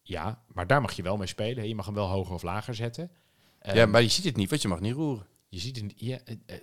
Ja, 0.02 0.44
maar 0.54 0.68
daar 0.68 0.82
mag 0.82 0.92
je 0.94 1.02
wel 1.04 1.18
mee 1.18 1.28
spelen. 1.28 1.58
hè. 1.58 1.64
Je 1.64 1.76
mag 1.76 1.86
hem 1.86 1.96
wel 1.96 2.08
hoger 2.08 2.34
of 2.34 2.44
lager 2.44 2.76
zetten. 2.76 3.12
Ehm, 3.60 3.76
ja, 3.76 3.86
maar 3.86 4.02
je 4.02 4.08
ziet 4.08 4.26
het 4.26 4.36
niet, 4.36 4.50
want 4.50 4.62
je 4.62 4.68
mag 4.68 4.80
niet 4.80 4.94
roeren. 4.94 5.26
Je 5.48 5.60
ziet 5.60 5.82
het. 5.82 5.94
Ja, 5.96 6.20
eh, 6.26 6.36
eh, 6.46 6.60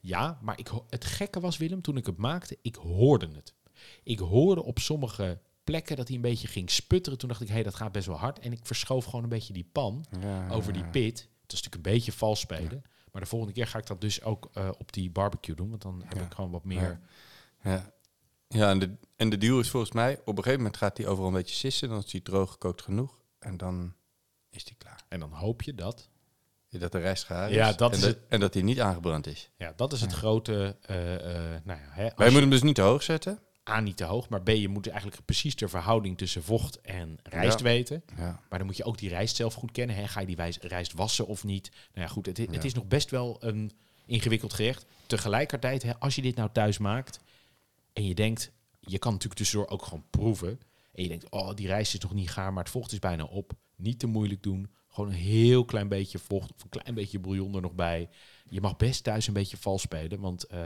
ja 0.00 0.38
maar 0.42 0.58
ik, 0.58 0.70
het 0.88 1.04
gekke 1.04 1.40
was, 1.40 1.56
Willem, 1.56 1.82
toen 1.82 1.96
ik 1.96 2.06
het 2.06 2.16
maakte, 2.16 2.58
ik 2.62 2.74
hoorde 2.74 3.28
het. 3.34 3.54
Ik 4.02 4.18
hoorde 4.18 4.62
op 4.62 4.78
sommige 4.78 5.40
plekken 5.64 5.96
dat 5.96 6.06
hij 6.06 6.16
een 6.16 6.22
beetje 6.22 6.48
ging 6.48 6.70
sputteren. 6.70 7.18
Toen 7.18 7.28
dacht 7.28 7.40
ik, 7.40 7.48
hé, 7.48 7.54
hey, 7.54 7.62
dat 7.62 7.74
gaat 7.74 7.92
best 7.92 8.06
wel 8.06 8.16
hard. 8.16 8.38
En 8.38 8.52
ik 8.52 8.66
verschoof 8.66 9.04
gewoon 9.04 9.22
een 9.22 9.28
beetje 9.28 9.52
die 9.52 9.68
pan 9.72 10.04
Ja, 10.20 10.48
over 10.48 10.72
die 10.72 10.84
pit. 10.84 11.18
Het 11.42 11.52
is 11.52 11.62
natuurlijk 11.62 11.74
een 11.74 11.92
beetje 11.92 12.12
vals 12.12 12.40
spelen. 12.40 12.82
Maar 13.12 13.22
de 13.22 13.30
volgende 13.30 13.54
keer 13.54 13.66
ga 13.66 13.78
ik 13.78 13.86
dat 13.86 14.00
dus 14.00 14.22
ook 14.22 14.50
eh, 14.52 14.68
op 14.78 14.92
die 14.92 15.10
barbecue 15.10 15.54
doen. 15.54 15.68
Want 15.68 15.82
dan 15.82 16.02
heb 16.06 16.20
ik 16.20 16.34
gewoon 16.34 16.50
wat 16.50 16.64
meer... 16.64 17.00
Ja, 17.62 17.92
ja 18.48 18.70
en, 18.70 18.78
de, 18.78 18.96
en 19.16 19.30
de 19.30 19.38
deal 19.38 19.60
is 19.60 19.70
volgens 19.70 19.92
mij, 19.92 20.20
op 20.20 20.28
een 20.28 20.36
gegeven 20.36 20.56
moment 20.56 20.76
gaat 20.76 20.96
hij 20.96 21.06
overal 21.06 21.28
een 21.28 21.36
beetje 21.36 21.54
sissen. 21.54 21.88
Dan 21.88 21.98
is 21.98 22.12
hij 22.12 22.20
droog 22.20 22.50
gekookt 22.50 22.82
genoeg. 22.82 23.18
En 23.38 23.56
dan 23.56 23.94
is 24.50 24.64
hij 24.64 24.74
klaar. 24.78 25.04
En 25.08 25.20
dan 25.20 25.32
hoop 25.32 25.62
je 25.62 25.74
dat... 25.74 26.10
Dat 26.78 26.92
de 26.92 26.98
rijst 26.98 27.24
gaar 27.24 27.48
is. 27.50 27.54
Ja, 27.54 27.72
dat 27.72 27.90
en, 27.90 27.96
is 27.96 28.02
dat, 28.04 28.14
het. 28.14 28.18
en 28.28 28.40
dat 28.40 28.54
hij 28.54 28.62
niet 28.62 28.80
aangebrand 28.80 29.26
is. 29.26 29.50
Ja, 29.58 29.72
dat 29.76 29.92
is 29.92 30.00
het 30.00 30.12
grote... 30.12 30.76
eh, 30.82 31.14
eh, 31.14 31.60
nou 31.64 31.80
ja, 31.80 31.86
hè, 31.90 32.02
Maar 32.02 32.12
als 32.14 32.18
je 32.18 32.24
je- 32.24 32.30
moet 32.30 32.40
hem 32.40 32.50
dus 32.50 32.62
niet 32.62 32.74
te 32.74 32.82
hoog 32.82 33.02
zetten. 33.02 33.38
A, 33.70 33.80
niet 33.80 33.96
te 33.96 34.04
hoog. 34.04 34.28
Maar 34.28 34.42
B, 34.42 34.48
je 34.48 34.68
moet 34.68 34.86
eigenlijk 34.88 35.24
precies 35.24 35.56
de 35.56 35.68
verhouding 35.68 36.18
tussen 36.18 36.42
vocht 36.42 36.80
en 36.80 37.18
rijst 37.22 37.58
Ja. 37.58 37.64
weten. 37.64 38.02
Ja. 38.16 38.40
Maar 38.48 38.58
dan 38.58 38.66
moet 38.66 38.76
je 38.76 38.84
ook 38.84 38.98
die 38.98 39.08
rijst 39.08 39.36
zelf 39.36 39.54
goed 39.54 39.72
kennen. 39.72 39.96
Hè? 39.96 40.06
Ga 40.08 40.20
je 40.20 40.26
die 40.26 40.36
rijst 40.60 40.92
wassen 40.92 41.26
of 41.26 41.44
niet? 41.44 41.70
Nou 41.94 42.06
ja, 42.06 42.12
goed, 42.12 42.26
het, 42.26 42.36
het 42.38 42.64
is 42.64 42.74
nog 42.74 42.86
best 42.86 43.10
wel 43.10 43.36
een 43.40 43.72
ingewikkeld 44.06 44.52
gerecht. 44.52 44.84
Tegelijkertijd, 45.06 45.82
hè, 45.82 45.98
als 45.98 46.14
je 46.14 46.22
dit 46.22 46.36
nou 46.36 46.48
thuis 46.52 46.78
maakt 46.78 47.20
en 47.92 48.06
je 48.06 48.14
denkt, 48.14 48.50
je 48.80 48.98
kan 48.98 49.12
natuurlijk 49.12 49.40
tussendoor 49.40 49.68
ook 49.68 49.82
gewoon 49.84 50.04
proeven. 50.10 50.60
En 50.92 51.02
je 51.02 51.08
denkt, 51.08 51.30
oh, 51.30 51.54
die 51.54 51.66
rijst 51.66 51.94
is 51.94 52.00
nog 52.00 52.12
niet 52.14 52.30
gaar, 52.30 52.52
maar 52.52 52.62
het 52.62 52.72
vocht 52.72 52.92
is 52.92 52.98
bijna 52.98 53.24
op. 53.24 53.52
Niet 53.76 53.98
te 53.98 54.06
moeilijk 54.06 54.42
doen. 54.42 54.70
Gewoon 54.96 55.10
een 55.10 55.16
heel 55.16 55.64
klein 55.64 55.88
beetje 55.88 56.18
vocht 56.18 56.52
of 56.54 56.62
een 56.62 56.68
klein 56.68 56.94
beetje 56.94 57.18
bouillon 57.18 57.54
er 57.54 57.60
nog 57.60 57.74
bij. 57.74 58.08
Je 58.48 58.60
mag 58.60 58.76
best 58.76 59.04
thuis 59.04 59.26
een 59.26 59.32
beetje 59.32 59.56
vals 59.56 59.82
spelen, 59.82 60.20
want 60.20 60.44
eh, 60.44 60.60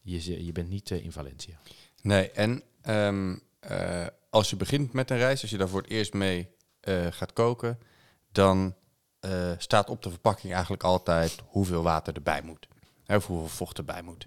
je, 0.00 0.44
je 0.44 0.52
bent 0.52 0.68
niet 0.68 0.90
eh, 0.90 1.04
in 1.04 1.12
Valencia. 1.12 1.58
Nee, 2.02 2.30
en 2.30 2.62
ehm, 2.82 3.36
eh, 3.60 4.06
als 4.30 4.50
je 4.50 4.56
begint 4.56 4.92
met 4.92 5.10
een 5.10 5.16
rijst, 5.16 5.42
als 5.42 5.50
je 5.50 5.56
daar 5.56 5.68
voor 5.68 5.80
het 5.80 5.90
eerst 5.90 6.12
mee 6.12 6.48
gaat 7.10 7.32
koken, 7.32 7.78
dan 8.32 8.74
staat 9.58 9.88
op 9.88 10.02
de 10.02 10.10
verpakking 10.10 10.52
eigenlijk 10.52 10.82
altijd 10.82 11.36
hoeveel 11.46 11.82
water 11.82 12.14
erbij 12.14 12.42
moet. 12.42 12.68
Of 13.06 13.26
hoeveel 13.26 13.48
vocht 13.48 13.78
erbij 13.78 14.02
moet. 14.02 14.26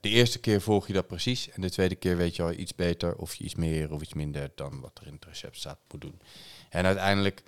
De 0.00 0.08
eerste 0.08 0.40
keer 0.40 0.60
volg 0.60 0.86
je 0.86 0.92
dat 0.92 1.06
precies. 1.06 1.50
En 1.50 1.60
de 1.62 1.70
tweede 1.70 1.94
keer 1.94 2.16
weet 2.16 2.36
je 2.36 2.42
al 2.42 2.52
iets 2.52 2.74
beter 2.74 3.16
of 3.16 3.34
je 3.34 3.44
iets 3.44 3.54
meer 3.54 3.92
of 3.92 4.02
iets 4.02 4.14
minder 4.14 4.50
dan 4.54 4.80
wat 4.80 4.98
er 5.00 5.06
in 5.06 5.12
het 5.12 5.24
recept 5.24 5.56
staat 5.56 5.78
moet 5.90 6.00
doen. 6.00 6.20
En 6.70 6.84
uiteindelijk, 6.84 7.42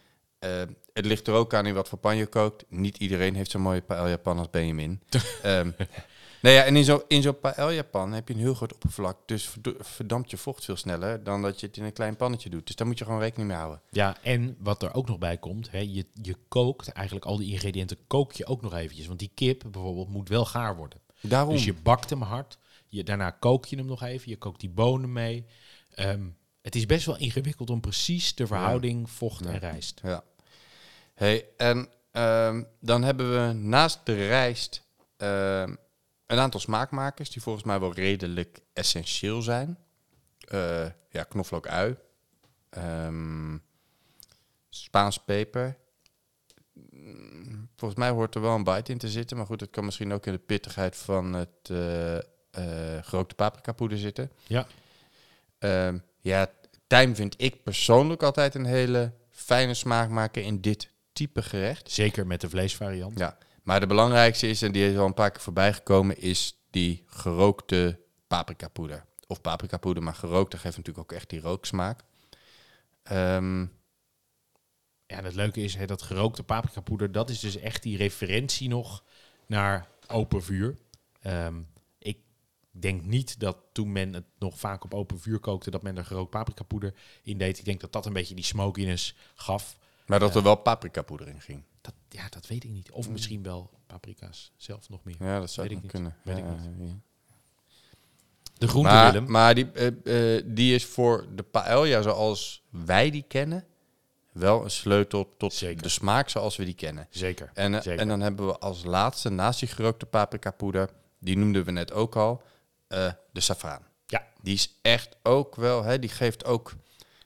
het 0.93 1.07
ligt 1.07 1.27
er 1.27 1.35
ook 1.35 1.55
aan 1.55 1.67
in 1.67 1.75
wat 1.75 1.89
voor 1.89 1.99
pan 1.99 2.17
je 2.17 2.27
kookt. 2.27 2.65
Niet 2.69 2.97
iedereen 2.97 3.35
heeft 3.35 3.51
zo'n 3.51 3.61
mooie 3.61 3.83
paella 3.83 4.17
pan 4.17 4.39
als 4.39 4.51
Benjamin. 4.51 5.01
Ehm 5.43 5.71
nou 6.43 6.55
ja, 6.55 6.65
en 6.65 6.77
in 6.77 6.85
zo'n 6.85 7.03
in 7.09 7.23
zo'n 7.23 7.41
paella 7.41 7.83
pan 7.83 8.13
heb 8.13 8.29
je 8.29 8.35
een 8.35 8.41
heel 8.41 8.55
groot 8.55 8.73
oppervlak. 8.73 9.19
Dus 9.27 9.55
verdampt 9.79 10.31
je 10.31 10.37
vocht 10.37 10.65
veel 10.65 10.77
sneller 10.77 11.25
dan 11.25 11.43
dat 11.43 11.61
je 11.61 11.67
het 11.67 11.77
in 11.77 11.85
een 11.85 11.93
klein 11.93 12.17
pannetje 12.17 12.51
doet. 12.51 12.67
Dus 12.67 12.77
daar 12.77 12.87
moet 12.87 12.99
je 12.99 13.05
gewoon 13.05 13.21
rekening 13.21 13.49
mee 13.49 13.59
houden. 13.59 13.81
Ja, 13.91 14.17
en 14.23 14.57
wat 14.59 14.83
er 14.83 14.95
ook 14.95 15.09
nog 15.09 15.19
bij 15.19 15.39
komt, 15.39 15.71
hè, 15.71 15.79
je, 15.79 16.07
je 16.23 16.37
kookt 16.49 16.89
eigenlijk 16.89 17.27
al 17.27 17.37
die 17.37 17.53
ingrediënten, 17.53 17.99
kook 18.07 18.33
je 18.33 18.47
ook 18.47 18.63
nog 18.63 18.75
eventjes. 18.75 19.07
Want 19.07 19.19
die 19.19 19.31
kip 19.35 19.63
bijvoorbeeld 19.71 20.09
moet 20.09 20.29
wel 20.29 20.45
gaar 20.45 20.77
worden. 20.77 21.01
Daarom. 21.21 21.53
Dus 21.53 21.65
je 21.65 21.75
bakt 21.75 22.11
hem 22.11 22.23
hard, 22.23 22.59
je, 22.89 23.05
daarna 23.05 23.31
kook 23.31 23.67
je 23.67 23.77
hem 23.77 23.87
nog 23.87 24.03
even, 24.03 24.31
je 24.31 24.37
kookt 24.37 24.61
die 24.61 24.71
bonen 24.71 25.13
mee. 25.13 25.45
Ehm, 25.95 26.27
het 26.63 26.75
is 26.75 26.87
best 26.87 27.07
wel 27.07 27.19
ingewikkeld 27.19 27.71
om 27.71 27.81
precies 27.81 28.35
de 28.35 28.47
verhouding 28.47 29.11
vocht 29.11 29.47
en 29.47 29.59
rijst. 29.59 30.01
Ja. 30.03 30.25
Hey, 31.15 31.49
en 31.57 31.89
ehm, 32.11 32.63
dan 32.81 33.03
hebben 33.03 33.47
we 33.47 33.53
naast 33.53 34.01
de 34.05 34.27
rijst 34.27 34.83
ehm, 35.17 35.75
een 36.27 36.39
aantal 36.39 36.61
smaakmakers 36.61 37.31
die 37.31 37.43
volgens 37.43 37.65
mij 37.65 37.81
wel 37.81 37.93
redelijk 37.93 38.61
essentieel 38.73 39.43
zijn. 39.43 39.79
Eh, 40.39 40.87
ja, 41.11 41.23
knoflook 41.23 41.67
ui. 41.67 41.97
Ehm 42.71 43.57
Spaans 44.69 45.19
peper. 45.19 45.77
Mm, 46.91 47.69
Volgens 47.77 48.01
mij 48.01 48.11
hoort 48.11 48.35
er 48.35 48.41
wel 48.41 48.55
een 48.55 48.65
bite 48.65 48.93
in 48.93 48.99
te 48.99 49.09
zitten. 49.09 49.37
Maar 49.37 49.47
goed, 49.47 49.61
het 49.61 49.71
kan 49.71 49.85
misschien 49.85 50.13
ook 50.13 50.27
in 50.27 50.33
de 50.33 50.39
pittigheid 50.39 50.97
van 50.97 51.33
het 51.33 51.71
eh 51.71 52.19
eh, 52.53 52.99
gerookte 53.03 53.35
paprikapoeder 53.35 53.99
zitten. 53.99 54.31
Ja. 54.47 54.67
Ja, 56.21 56.51
tijm 56.87 57.15
vind 57.15 57.35
ik 57.37 57.63
persoonlijk 57.63 58.23
altijd 58.23 58.55
een 58.55 58.65
hele 58.65 59.13
fijne 59.31 59.75
smaakmaker 59.75 60.43
in 60.43 60.61
dit 60.61 60.92
type 61.13 61.43
gerecht. 61.43 61.91
Zeker 61.91 62.27
met 62.27 62.41
de 62.41 62.49
vleesvariant. 62.49 63.19
Ja, 63.19 63.39
maar 63.63 63.81
de 63.81 63.87
belangrijkste 63.87 64.49
is, 64.49 64.63
en 64.63 64.73
die 64.73 64.91
is 64.91 64.97
al 64.97 65.07
een 65.07 65.15
paar 65.15 65.31
keer 65.31 65.41
voorbij 65.41 65.73
gekomen, 65.73 66.21
is 66.21 66.57
die 66.71 67.03
gerookte 67.07 67.99
paprikapoeder. 68.27 69.05
Of 69.27 69.41
paprikapoeder, 69.41 70.03
maar 70.03 70.15
gerookt, 70.15 70.51
dat 70.51 70.61
geeft 70.61 70.77
natuurlijk 70.77 71.11
ook 71.11 71.17
echt 71.19 71.31
die 71.31 71.41
rooksmaak. 71.41 72.01
Ehm, 73.03 73.67
Ja, 75.07 75.19
en 75.19 75.25
het 75.25 75.35
leuke 75.35 75.61
is, 75.61 75.75
hè, 75.75 75.87
dat 75.87 76.03
gerookte 76.03 76.43
paprikapoeder, 76.43 77.13
dat 77.13 77.31
is 77.31 77.41
dus 77.41 77.57
echt 77.57 77.83
die 77.83 77.97
referentie 77.97 78.69
nog 78.69 79.05
naar 79.47 79.89
open 80.09 80.43
vuur. 80.43 80.77
Ehm, 81.21 81.61
ik 81.99 82.19
denk 82.71 83.03
niet 83.03 83.41
dat 83.41 83.57
toen 83.73 83.93
men 83.93 84.13
het 84.15 84.25
nog 84.39 84.59
vaak 84.59 84.85
op 84.85 84.95
open 84.95 85.21
vuur 85.21 85.39
kookte, 85.39 85.71
dat 85.71 85.83
men 85.83 85.97
er 85.97 86.05
gerookt 86.05 86.31
paprikapoeder 86.31 86.95
in 87.23 87.39
deed. 87.39 87.59
Ik 87.59 87.65
denk 87.65 87.81
dat 87.81 87.93
dat 87.93 88.07
een 88.07 88.13
beetje 88.13 88.35
die 88.35 88.45
smokiness 88.45 89.15
gaf. 89.35 89.77
Maar 90.13 90.21
dat 90.21 90.37
er 90.37 90.43
wel 90.43 90.55
paprikapoeder 90.57 91.29
in 91.29 91.41
ging. 91.41 91.63
Dat, 91.81 91.95
ja, 92.09 92.29
dat 92.29 92.47
weet 92.47 92.65
ik 92.65 92.71
niet. 92.71 92.91
Of 92.91 93.09
misschien 93.09 93.43
wel 93.43 93.71
paprika's 93.87 94.53
zelf 94.57 94.89
nog 94.89 95.05
meer. 95.05 95.17
Ja, 95.19 95.41
dat 95.41 95.51
zou 95.51 95.67
Weet 95.69 95.77
ik 95.77 95.83
niet. 95.83 95.93
kunnen. 95.93 96.17
Weet 96.23 96.37
ik 96.37 96.45
ja. 96.45 97.01
De 98.59 98.69
groente, 98.69 98.89
Maar, 98.91 99.13
Willem. 99.13 99.31
maar 99.31 99.55
die, 99.55 99.71
eh, 99.73 100.37
eh, 100.37 100.45
die 100.47 100.75
is 100.75 100.85
voor 100.85 101.27
de 101.35 101.43
paella 101.43 102.03
zoals 102.03 102.63
wij 102.71 103.11
die 103.11 103.25
kennen, 103.29 103.65
wel 104.33 104.65
een 104.65 104.71
sleutel 104.71 105.35
tot 105.37 105.53
Zeker. 105.53 105.83
de 105.83 105.89
smaak 105.89 106.29
zoals 106.29 106.57
we 106.57 106.65
die 106.65 106.75
kennen. 106.75 107.07
Zeker. 107.11 107.51
En, 107.55 107.75
eh, 107.75 107.81
Zeker. 107.81 108.01
en 108.01 108.09
dan 108.09 108.21
hebben 108.21 108.47
we 108.47 108.59
als 108.59 108.85
laatste, 108.85 109.29
naast 109.29 109.61
die 109.61 109.69
gerookte 109.69 110.07
paprikapoeder, 110.07 110.91
die 111.19 111.37
noemden 111.39 111.65
we 111.65 111.71
net 111.71 111.93
ook 111.93 112.17
al, 112.17 112.43
de 113.33 113.41
safraan. 113.41 113.87
Ja. 114.07 114.27
Die 114.43 114.55
is 114.55 114.79
echt 114.83 115.17
ook 115.23 115.55
wel, 115.57 115.83
hè, 115.83 115.99
die 115.99 116.11
geeft 116.11 116.45
ook, 116.45 116.73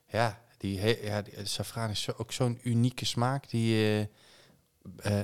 ja, 0.06 0.40
die, 0.56 0.78
he- 0.80 0.98
ja, 1.02 1.22
die, 1.22 1.34
de 1.34 1.46
safraan 1.46 1.90
is 1.90 2.02
zo, 2.02 2.12
ook 2.16 2.32
zo'n 2.32 2.60
unieke 2.62 3.04
smaak. 3.04 3.48
Die, 3.50 3.74
eh, 3.76 4.00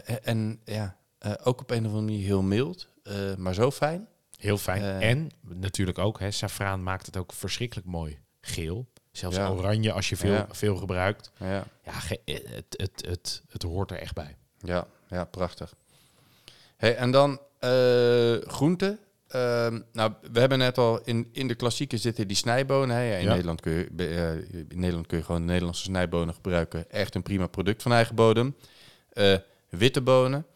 eh, 0.08 0.16
en 0.22 0.60
ja, 0.64 0.96
eh, 1.18 1.32
ook 1.44 1.60
op 1.60 1.70
een 1.70 1.78
of 1.78 1.84
andere 1.86 2.02
manier 2.04 2.24
heel 2.24 2.42
mild, 2.42 2.88
eh, 3.02 3.34
maar 3.34 3.54
zo 3.54 3.70
fijn. 3.70 4.06
Heel 4.38 4.58
fijn. 4.58 4.82
Eh. 4.82 5.08
en 5.10 5.30
natuurlijk 5.42 5.98
ook, 5.98 6.18
hè, 6.20 6.30
safraan 6.30 6.82
maakt 6.82 7.06
het 7.06 7.16
ook 7.16 7.32
verschrikkelijk 7.32 7.86
mooi 7.88 8.18
geel. 8.40 8.86
Zelfs 9.12 9.36
Ja. 9.36 9.50
oranje 9.50 9.92
als 9.92 10.08
je 10.08 10.16
veel, 10.16 10.32
Ja. 10.32 10.46
veel 10.50 10.76
gebruikt. 10.76 11.30
Ja, 11.38 11.64
Ja, 11.84 11.92
eh, 12.24 12.34
het, 12.44 12.74
het, 12.76 13.04
het, 13.08 13.42
het 13.48 13.62
hoort 13.62 13.90
er 13.90 13.98
echt 13.98 14.14
bij. 14.14 14.36
ja, 14.58 14.86
ja 15.08 15.24
prachtig. 15.24 15.74
Hey, 16.76 16.96
en 16.96 17.10
dan 17.10 17.40
eh 17.58 18.36
groenten. 18.40 18.98
Ehm, 19.32 19.80
nou, 19.92 20.12
we 20.32 20.40
hebben 20.40 20.58
net 20.58 20.78
al 20.78 21.00
in, 21.04 21.28
in 21.32 21.48
de 21.48 21.54
klassieke 21.54 21.96
zitten 21.96 22.28
die 22.28 22.36
snijbonen. 22.36 22.96
Hè. 22.96 23.02
Ja, 23.02 23.16
in, 23.16 23.24
Ja. 23.24 23.30
Nederland 23.30 23.60
kun 23.60 23.72
je, 23.72 23.88
eh, 23.96 24.34
in 24.68 24.78
Nederland 24.80 25.06
kun 25.06 25.18
je 25.18 25.24
gewoon 25.24 25.44
Nederlandse 25.44 25.82
snijbonen 25.82 26.34
gebruiken. 26.34 26.90
Echt 26.90 27.14
een 27.14 27.22
prima 27.22 27.46
product 27.46 27.82
van 27.82 27.92
eigen 27.92 28.14
bodem. 28.14 28.56
Eh, 29.12 29.36
witte 29.68 30.00
bonen. 30.00 30.46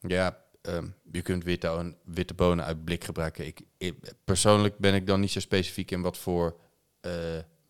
Ja, 0.00 0.38
ehm, 0.62 0.86
je 1.12 1.22
kunt 1.22 1.44
witte, 1.44 1.94
witte 2.04 2.34
bonen 2.34 2.64
uit 2.64 2.84
blik 2.84 3.04
gebruiken. 3.04 3.46
Ik, 3.46 3.60
ik- 3.78 4.12
persoonlijk 4.24 4.78
ben 4.78 4.94
ik 4.94 5.06
dan 5.06 5.20
niet 5.20 5.30
zo 5.30 5.40
specifiek 5.40 5.90
in 5.90 6.02
wat 6.02 6.18
voor 6.18 6.56
eh, 7.00 7.12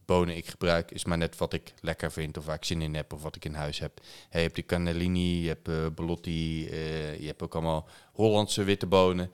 bonen 0.04 0.36
ik 0.36 0.46
gebruik. 0.46 0.90
Is 0.90 1.04
maar 1.04 1.18
net 1.18 1.36
wat 1.38 1.52
ik 1.52 1.72
lekker 1.80 2.12
vind 2.12 2.36
of 2.38 2.44
waar 2.44 2.54
ik 2.56 2.64
zin 2.64 2.82
in 2.82 2.94
heb 2.94 3.12
of 3.12 3.22
wat 3.22 3.36
ik 3.36 3.44
in 3.44 3.54
huis 3.54 3.78
heb. 3.78 4.00
Hey, 4.00 4.40
je 4.40 4.46
hebt 4.46 4.54
die 4.54 4.64
cannellini, 4.66 5.42
je 5.42 5.48
hebt 5.48 5.94
Belotti, 5.94 6.64
je 7.20 7.26
hebt 7.26 7.42
ook 7.42 7.54
allemaal 7.54 7.88
Hollandse 8.12 8.64
witte 8.64 8.86
bonen. 8.86 9.30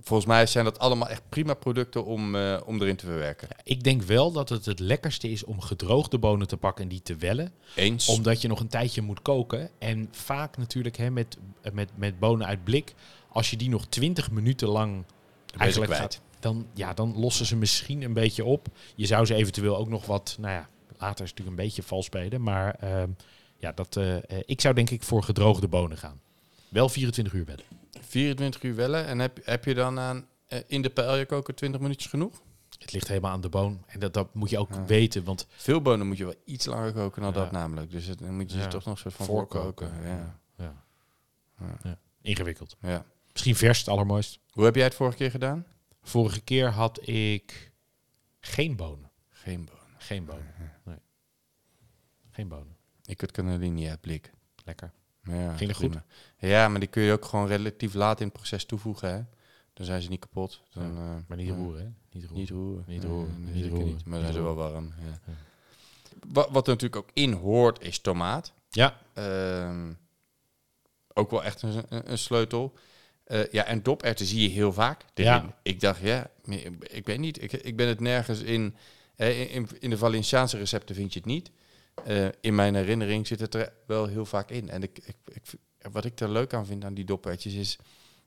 Volgens 0.00 0.28
mij 0.28 0.46
zijn 0.46 0.64
dat 0.64 0.78
allemaal 0.78 1.08
echt 1.08 1.22
prima 1.28 1.54
producten 1.54 2.04
om, 2.04 2.34
eh, 2.34 2.60
om 2.64 2.80
erin 2.80 2.96
te 2.96 3.06
verwerken. 3.06 3.48
Ik 3.62 3.82
denk 3.82 4.02
wel 4.02 4.32
dat 4.32 4.48
het 4.48 4.64
het 4.64 4.78
lekkerste 4.78 5.30
is 5.30 5.44
om 5.44 5.60
gedroogde 5.60 6.18
bonen 6.18 6.48
te 6.48 6.56
pakken 6.56 6.82
en 6.82 6.88
die 6.90 7.02
te 7.02 7.16
wellen. 7.16 7.52
Eens. 7.74 8.08
Omdat 8.08 8.42
je 8.42 8.48
nog 8.48 8.60
een 8.60 8.68
tijdje 8.68 9.02
moet 9.02 9.22
koken. 9.22 9.70
En 9.78 10.08
vaak 10.10 10.56
natuurlijk 10.56 10.96
hè, 10.96 11.10
met, 11.10 11.38
met, 11.72 11.90
met 11.94 12.18
bonen 12.18 12.46
uit 12.46 12.64
blik, 12.64 12.94
als 13.28 13.50
je 13.50 13.56
die 13.56 13.68
nog 13.68 13.86
20 13.86 14.30
minuten 14.30 14.68
lang 14.68 15.04
eigenlijk 15.56 15.94
gaat, 15.94 16.20
dan, 16.40 16.66
ja, 16.74 16.94
dan 16.94 17.18
lossen 17.18 17.46
ze 17.46 17.56
misschien 17.56 18.02
een 18.02 18.12
beetje 18.12 18.44
op. 18.44 18.68
Je 18.94 19.06
zou 19.06 19.26
ze 19.26 19.34
eventueel 19.34 19.76
ook 19.76 19.88
nog 19.88 20.06
wat, 20.06 20.36
nou 20.40 20.52
ja, 20.52 20.68
later 20.98 21.24
is 21.24 21.30
het 21.30 21.38
natuurlijk 21.38 21.48
een 21.48 21.64
beetje 21.64 21.82
vals 21.82 22.06
spelen. 22.06 22.42
Maar 22.42 22.74
ehm, 22.74 23.10
ja, 23.58 23.72
dat, 23.72 23.96
eh, 23.96 24.16
eh, 24.16 24.22
ik 24.46 24.60
zou 24.60 24.74
denk 24.74 24.90
ik 24.90 25.02
voor 25.02 25.22
gedroogde 25.22 25.68
bonen 25.68 25.98
gaan. 25.98 26.20
Wel 26.68 26.88
24 26.88 27.34
uur 27.34 27.44
wellen. 27.44 27.64
24 28.00 28.62
uur 28.62 28.74
wellen. 28.74 29.06
En 29.06 29.18
heb, 29.18 29.38
heb 29.44 29.64
je 29.64 29.74
dan 29.74 29.98
aan, 29.98 30.26
eh, 30.46 30.60
in 30.66 30.82
de 30.82 31.24
koken 31.28 31.54
20 31.54 31.80
minuutjes 31.80 32.10
genoeg? 32.10 32.42
Het 32.78 32.92
ligt 32.92 33.08
helemaal 33.08 33.30
aan 33.30 33.40
de 33.40 33.48
boon. 33.48 33.82
En 33.86 34.00
dat, 34.00 34.14
dat 34.14 34.34
moet 34.34 34.50
je 34.50 34.58
ook 34.58 34.72
Ja. 34.72 34.84
weten, 34.84 35.24
want 35.24 35.46
Veel 35.50 35.82
bonen 35.82 36.06
moet 36.06 36.16
je 36.16 36.24
wel 36.24 36.34
iets 36.44 36.66
langer 36.66 36.92
koken 36.92 37.22
dan 37.22 37.32
Ja. 37.32 37.38
dat 37.38 37.50
namelijk. 37.50 37.90
Dus 37.90 38.06
het, 38.06 38.18
dan 38.18 38.34
moet 38.36 38.52
je 38.52 38.62
ze 38.62 38.68
toch 38.68 38.84
nog 38.84 38.94
een 38.94 39.00
soort 39.00 39.14
van 39.14 39.26
Voorkoken. 39.26 39.90
Ja. 40.02 40.38
ja. 40.56 40.84
Ja. 41.58 41.78
Ja. 41.82 41.98
ingewikkeld. 42.22 42.76
Ja. 42.80 43.04
Misschien 43.32 43.56
vers 43.56 43.78
het 43.78 43.88
allermooist. 43.88 44.38
Hoe 44.50 44.64
heb 44.64 44.74
jij 44.74 44.84
het 44.84 44.94
vorige 44.94 45.16
keer 45.16 45.30
gedaan? 45.30 45.66
Vorige 46.02 46.40
keer 46.40 46.70
had 46.70 47.08
ik 47.08 47.72
geen 48.40 48.76
bonen. 48.76 49.10
Geen 49.28 49.64
bonen. 49.64 49.94
Geen 49.98 50.24
bonen. 50.24 50.54
Nee. 50.84 50.96
Geen 52.30 52.48
bonen. 52.48 52.76
Ik 53.04 53.20
had 53.20 53.30
cannellini 53.30 53.88
uit 53.88 54.00
blik. 54.00 54.30
Lekker. 54.64 54.92
Ja, 55.28 55.56
Ging 55.56 55.70
dat 55.70 55.78
goed? 55.78 55.96
Ja, 56.38 56.68
maar 56.68 56.80
die 56.80 56.88
kun 56.88 57.02
je 57.02 57.12
ook 57.12 57.24
gewoon 57.24 57.46
relatief 57.46 57.94
laat 57.94 58.20
in 58.20 58.26
het 58.26 58.36
proces 58.36 58.64
toevoegen. 58.64 59.08
Hè? 59.14 59.20
Dan 59.72 59.86
zijn 59.86 60.02
ze 60.02 60.08
niet 60.08 60.20
kapot. 60.20 60.62
Dan, 60.72 60.82
Ja, 60.82 60.88
eh, 60.90 61.16
Maar 61.26 61.36
niet 61.36 61.50
roeren, 61.50 61.80
hè? 61.84 62.18
Niet 62.18 62.24
roeren. 62.28 62.38
Niet 62.38 62.50
roeren. 62.50 62.84
Niet 62.86 63.04
roeren. 63.04 63.34
nee, 63.44 63.52
Niet 63.52 63.54
zeker 63.62 63.70
roeren. 63.70 63.86
niet. 63.94 64.04
Maar 64.04 64.14
Niet 64.18 64.22
zijn 64.28 64.32
ze 64.38 64.42
wel 64.42 64.54
warm. 64.54 64.92
Ja. 64.98 65.34
Wat, 66.28 66.48
wat 66.50 66.66
er 66.66 66.72
natuurlijk 66.72 67.02
ook 67.02 67.10
in 67.12 67.32
hoort, 67.32 67.82
is 67.82 67.98
tomaat. 67.98 68.52
Ja, 68.70 68.96
Ehm, 69.12 69.92
ook 71.14 71.30
wel 71.30 71.44
echt 71.44 71.62
een, 71.62 71.84
een, 71.88 72.18
sleutel. 72.18 72.72
Eh, 73.24 73.46
ja, 73.50 73.64
en 73.64 73.82
doperwten 73.82 74.26
zie 74.26 74.42
je 74.42 74.48
heel 74.48 74.72
vaak 74.72 75.04
erin. 75.14 75.30
Ja. 75.32 75.56
Ik 75.62 75.80
dacht, 75.80 76.00
ja, 76.00 76.30
ik, 76.80 77.06
weet 77.06 77.18
niet. 77.18 77.42
Ik, 77.42 77.52
ik 77.52 77.76
ben 77.76 77.88
het 77.88 78.00
nergens 78.00 78.40
in, 78.40 78.74
in... 79.16 79.50
in- 79.50 79.68
In 79.78 79.90
de 79.90 79.98
Valenciaanse 79.98 80.58
recepten 80.58 80.94
vind 80.94 81.12
je 81.12 81.18
het 81.18 81.28
niet. 81.28 81.50
Eh, 82.04 82.28
in 82.40 82.54
mijn 82.54 82.74
herinnering 82.74 83.26
zit 83.26 83.40
het 83.40 83.54
er 83.54 83.72
wel 83.86 84.06
heel 84.06 84.26
vaak 84.26 84.50
in. 84.50 84.68
En 84.70 84.82
ik, 84.82 84.98
ik, 84.98 85.16
ik, 85.24 85.42
wat 85.92 86.04
ik 86.04 86.20
er 86.20 86.30
leuk 86.30 86.54
aan 86.54 86.66
vind 86.66 86.84
aan 86.84 86.94
die 86.94 87.04
doperwtjes 87.04 87.54
is 87.54 87.76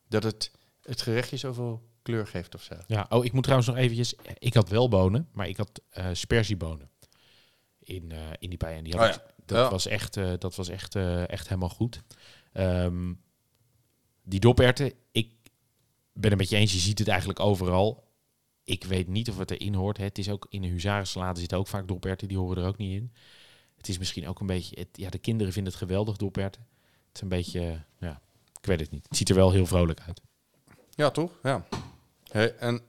dat 0.07 0.23
het 0.23 0.51
het 0.81 1.01
gerechtje 1.01 1.37
zoveel 1.37 1.87
kleur 2.01 2.27
geeft 2.27 2.55
of 2.55 2.63
zo. 2.63 2.75
Ja, 2.87 3.05
oh, 3.09 3.25
ik 3.25 3.31
moet 3.31 3.43
trouwens 3.43 3.69
nog 3.69 3.77
eventjes... 3.79 4.13
Ik 4.37 4.53
had 4.53 4.69
wel 4.69 4.87
bonen, 4.89 5.29
maar 5.31 5.47
ik 5.47 5.57
had 5.57 5.81
eh 5.89 6.07
sperziebonen 6.13 6.89
in, 7.79 8.11
eh, 8.11 8.17
in 8.39 8.49
die 8.49 8.57
pij. 8.57 8.75
En 8.75 8.83
die 8.83 8.95
had 8.95 9.07
Oh 9.09 9.13
ja. 9.15 9.33
dat 9.45 9.57
Ja. 9.57 9.69
was 9.69 9.87
echt, 9.87 10.13
dat 10.39 10.55
was 10.55 10.69
echt, 10.69 10.95
echt 11.25 11.47
helemaal 11.47 11.69
goed. 11.69 12.01
Ehm, 12.51 13.13
die 14.23 14.39
doperwten, 14.39 14.93
ik 15.11 15.31
ben 16.13 16.29
het 16.29 16.39
met 16.39 16.49
je 16.49 16.55
eens. 16.55 16.73
Je 16.73 16.79
ziet 16.79 16.99
het 16.99 17.07
eigenlijk 17.07 17.39
overal. 17.39 18.07
Ik 18.63 18.83
weet 18.83 19.07
niet 19.07 19.29
of 19.29 19.37
het 19.37 19.51
erin 19.51 19.73
hoort. 19.73 19.97
Hè. 19.97 20.03
Het 20.03 20.17
is 20.17 20.29
ook 20.29 20.45
in 20.49 20.61
de 20.61 20.67
huzarensalade 20.67 21.39
zitten 21.39 21.57
ook 21.57 21.67
vaak 21.67 21.87
doperwten. 21.87 22.27
Die 22.27 22.37
horen 22.37 22.63
er 22.63 22.67
ook 22.69 22.77
niet 22.77 23.01
in. 23.01 23.13
Het 23.79 23.89
is 23.89 23.97
misschien 23.97 24.27
ook 24.27 24.39
een 24.39 24.47
beetje... 24.47 24.79
Het, 24.79 24.87
ja, 24.91 25.09
de 25.09 25.17
kinderen 25.17 25.53
vinden 25.53 25.71
het 25.71 25.81
geweldig, 25.81 26.17
doperwten. 26.17 26.67
Het 27.07 27.15
is 27.15 27.21
een 27.21 27.27
beetje... 27.27 27.83
ja, 27.99 28.21
ik 28.59 28.65
weet 28.65 28.79
het 28.79 28.91
niet. 28.91 29.05
Het 29.07 29.17
ziet 29.17 29.29
er 29.29 29.35
wel 29.35 29.51
heel 29.51 29.65
vrolijk 29.65 29.99
uit. 30.07 30.21
Ja, 30.89 31.09
toch? 31.09 31.31
Ja. 31.43 31.65
Hey, 32.31 32.55
en 32.55 32.81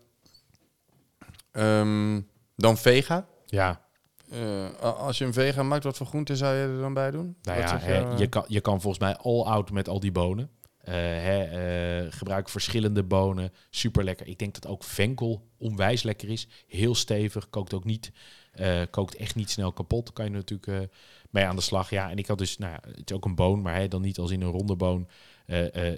ehm, 1.53 2.21
dan 2.57 2.77
vega. 2.79 3.27
Ja, 3.47 3.89
Eh, 4.31 4.81
als 4.81 5.19
je 5.19 5.25
een 5.25 5.33
vega 5.33 5.63
maakt, 5.63 5.85
wat 5.85 5.97
voor 5.97 6.07
groenten 6.07 6.37
zou 6.37 6.55
je 6.55 6.63
er 6.63 6.81
dan 6.81 6.95
bij 6.95 7.11
doen? 7.11 7.37
Nou 7.43 7.59
ja, 7.59 7.79
hè, 7.79 7.99
je, 7.99 8.27
kan, 8.27 8.45
je 8.49 8.61
kan 8.61 8.81
volgens 8.81 9.03
mij 9.03 9.17
all 9.17 9.43
out 9.43 9.71
met 9.71 9.89
al 9.89 10.01
die 10.01 10.13
bonen. 10.13 10.51
Eh, 10.81 12.01
eh, 12.01 12.13
gebruik 12.13 12.49
verschillende 12.49 13.03
bonen. 13.03 13.53
Super 13.71 14.05
lekker. 14.05 14.27
Ik 14.27 14.39
denk 14.39 14.55
dat 14.55 14.67
ook 14.67 14.85
venkel 14.85 15.49
onwijs 15.59 16.03
lekker 16.03 16.29
is. 16.29 16.49
Heel 16.67 16.95
stevig. 16.95 17.51
Kookt 17.51 17.75
ook 17.75 17.85
niet. 17.85 18.13
eh, 18.51 18.83
kookt 18.91 19.15
echt 19.17 19.35
niet 19.35 19.51
snel 19.51 19.73
kapot. 19.73 20.13
Kan 20.13 20.25
je 20.25 20.31
natuurlijk 20.31 20.91
mee 21.31 21.45
aan 21.45 21.57
de 21.57 21.63
slag. 21.63 21.91
Ja, 21.91 22.11
en 22.11 22.19
ik 22.19 22.27
had 22.27 22.39
dus, 22.39 22.59
nou 22.59 22.73
ja, 22.73 22.91
het 22.91 23.11
is 23.11 23.17
ook 23.17 23.25
een 23.25 23.35
boon, 23.35 23.63
maar 23.63 23.89
dan 23.89 24.03
niet 24.03 24.19
als 24.19 24.31
in 24.31 24.41
een 24.43 24.51
ronde 24.51 24.77
boon. 24.77 25.09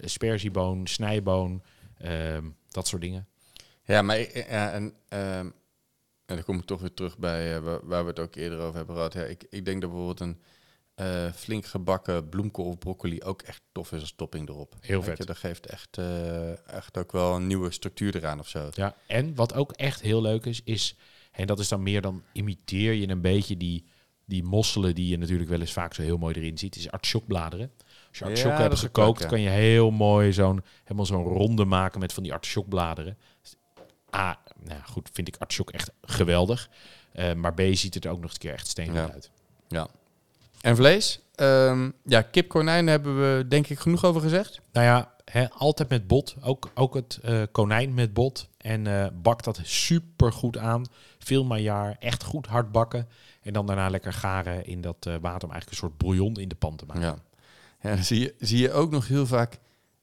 Sperzieboon, 0.00 0.86
snijboon, 0.86 1.62
ehm, 1.98 2.44
dat 2.68 2.88
soort 2.88 3.02
dingen. 3.02 3.26
Ja, 3.84 4.02
maar 4.02 4.18
ja, 4.18 4.72
en, 4.72 4.94
ehm, 5.08 5.46
en 6.26 6.34
dan 6.36 6.42
kom 6.42 6.58
ik 6.58 6.64
toch 6.64 6.80
weer 6.80 6.94
terug 6.94 7.18
bij 7.18 7.60
waar, 7.60 7.86
waar 7.86 8.02
we 8.02 8.10
het 8.10 8.18
ook 8.18 8.34
eerder 8.34 8.58
over 8.58 8.76
hebben 8.76 8.94
gehad. 8.94 9.12
Ja, 9.12 9.22
ik, 9.22 9.44
ik 9.50 9.64
denk 9.64 9.80
dat 9.80 9.90
bijvoorbeeld 9.90 10.20
een 10.20 10.40
eh, 10.94 11.32
flink 11.32 11.66
gebakken 11.66 12.28
bloemkool 12.28 12.64
of 12.64 12.78
broccoli 12.78 13.22
ook 13.22 13.42
echt 13.42 13.62
tof 13.72 13.92
is 13.92 14.00
als 14.00 14.12
topping 14.16 14.48
erop. 14.48 14.74
Heel 14.80 14.98
Weet 14.98 15.08
vet. 15.08 15.18
je, 15.18 15.24
dat 15.24 15.36
geeft 15.36 15.66
echt, 15.66 15.98
eh, 15.98 16.68
echt 16.68 16.98
ook 16.98 17.12
wel 17.12 17.34
een 17.34 17.46
nieuwe 17.46 17.70
structuur 17.70 18.16
eraan 18.16 18.38
of 18.38 18.48
zo. 18.48 18.68
Ja, 18.74 18.94
en 19.06 19.34
wat 19.34 19.54
ook 19.54 19.72
echt 19.72 20.00
heel 20.00 20.22
leuk 20.22 20.46
is, 20.46 20.60
is, 20.64 20.96
en 21.30 21.46
dat 21.46 21.58
is 21.58 21.68
dan 21.68 21.82
meer 21.82 22.00
dan 22.00 22.22
imiteer 22.32 22.92
je 22.92 23.08
een 23.08 23.20
beetje 23.20 23.56
die, 23.56 23.84
die 24.24 24.42
mosselen 24.42 24.94
die 24.94 25.08
je 25.08 25.18
natuurlijk 25.18 25.50
wel 25.50 25.60
eens 25.60 25.72
vaak 25.72 25.94
zo 25.94 26.02
heel 26.02 26.18
mooi 26.18 26.34
erin 26.34 26.58
ziet, 26.58 26.76
is 26.76 26.90
artichokbladeren. 26.90 27.70
Als 28.08 28.18
je 28.18 28.24
Ja, 28.24 28.30
artichok 28.30 28.50
dat 28.50 28.60
hebt 28.60 28.72
ook 28.72 28.78
gekookt, 28.78 29.20
ja. 29.20 29.26
kan 29.26 29.40
je 29.40 29.48
heel 29.48 29.90
mooi 29.90 30.32
zo'n 30.32 30.62
helemaal 30.82 31.06
zo'n 31.06 31.24
ronde 31.24 31.64
maken 31.64 32.00
met 32.00 32.12
van 32.12 32.22
die 32.22 32.32
artichokbladeren. 32.32 33.18
A, 34.16 34.38
nou 34.62 34.78
ja, 34.78 34.82
goed, 34.84 35.10
vind 35.12 35.28
ik 35.28 35.36
artichok 35.38 35.70
echt 35.70 35.90
geweldig. 36.02 36.68
Eh, 37.12 37.32
maar 37.34 37.54
B 37.54 37.60
ziet 37.72 37.94
het 37.94 38.04
er 38.04 38.10
ook 38.10 38.20
nog 38.20 38.32
een 38.32 38.38
keer 38.38 38.52
echt 38.52 38.68
steengoed 38.68 38.96
Ja. 38.96 39.10
uit. 39.12 39.30
En 40.62 40.76
vlees? 40.76 41.20
Ehm, 41.34 41.90
ja, 42.04 42.22
kip, 42.22 42.48
konijn 42.48 42.86
hebben 42.86 43.20
we 43.20 43.48
denk 43.48 43.68
ik 43.68 43.78
genoeg 43.78 44.04
over 44.04 44.20
gezegd. 44.20 44.60
Nou 44.72 44.86
ja, 44.86 45.12
altijd 45.56 45.88
met 45.88 46.06
bot. 46.06 46.36
Ook, 46.42 46.70
ook 46.74 46.94
het 46.94 47.18
eh, 47.22 47.42
konijn 47.52 47.94
met 47.94 48.14
bot. 48.14 48.48
En 48.56 48.86
eh, 48.86 49.06
bak 49.22 49.42
dat 49.42 49.60
super 49.62 50.32
goed 50.32 50.58
aan. 50.58 50.84
Veel 51.18 51.44
maillard, 51.44 51.96
echt 51.98 52.22
goed 52.22 52.46
hard 52.46 52.72
bakken. 52.72 53.08
En 53.42 53.52
dan 53.52 53.66
daarna 53.66 53.88
lekker 53.88 54.12
garen 54.12 54.66
in 54.66 54.80
dat 54.80 55.06
eh, 55.06 55.14
water 55.20 55.48
om 55.48 55.52
eigenlijk 55.52 55.70
een 55.70 55.88
soort 55.88 55.98
bouillon 55.98 56.36
in 56.36 56.48
de 56.48 56.54
pan 56.54 56.76
te 56.76 56.86
maken. 56.86 57.02
Ja. 57.02 57.18
ja 57.80 57.94
dan 57.94 58.04
zie 58.04 58.20
je, 58.20 58.34
zie 58.38 58.58
je 58.58 58.72
ook 58.72 58.90
nog 58.90 59.08
heel 59.08 59.26
vaak 59.26 59.58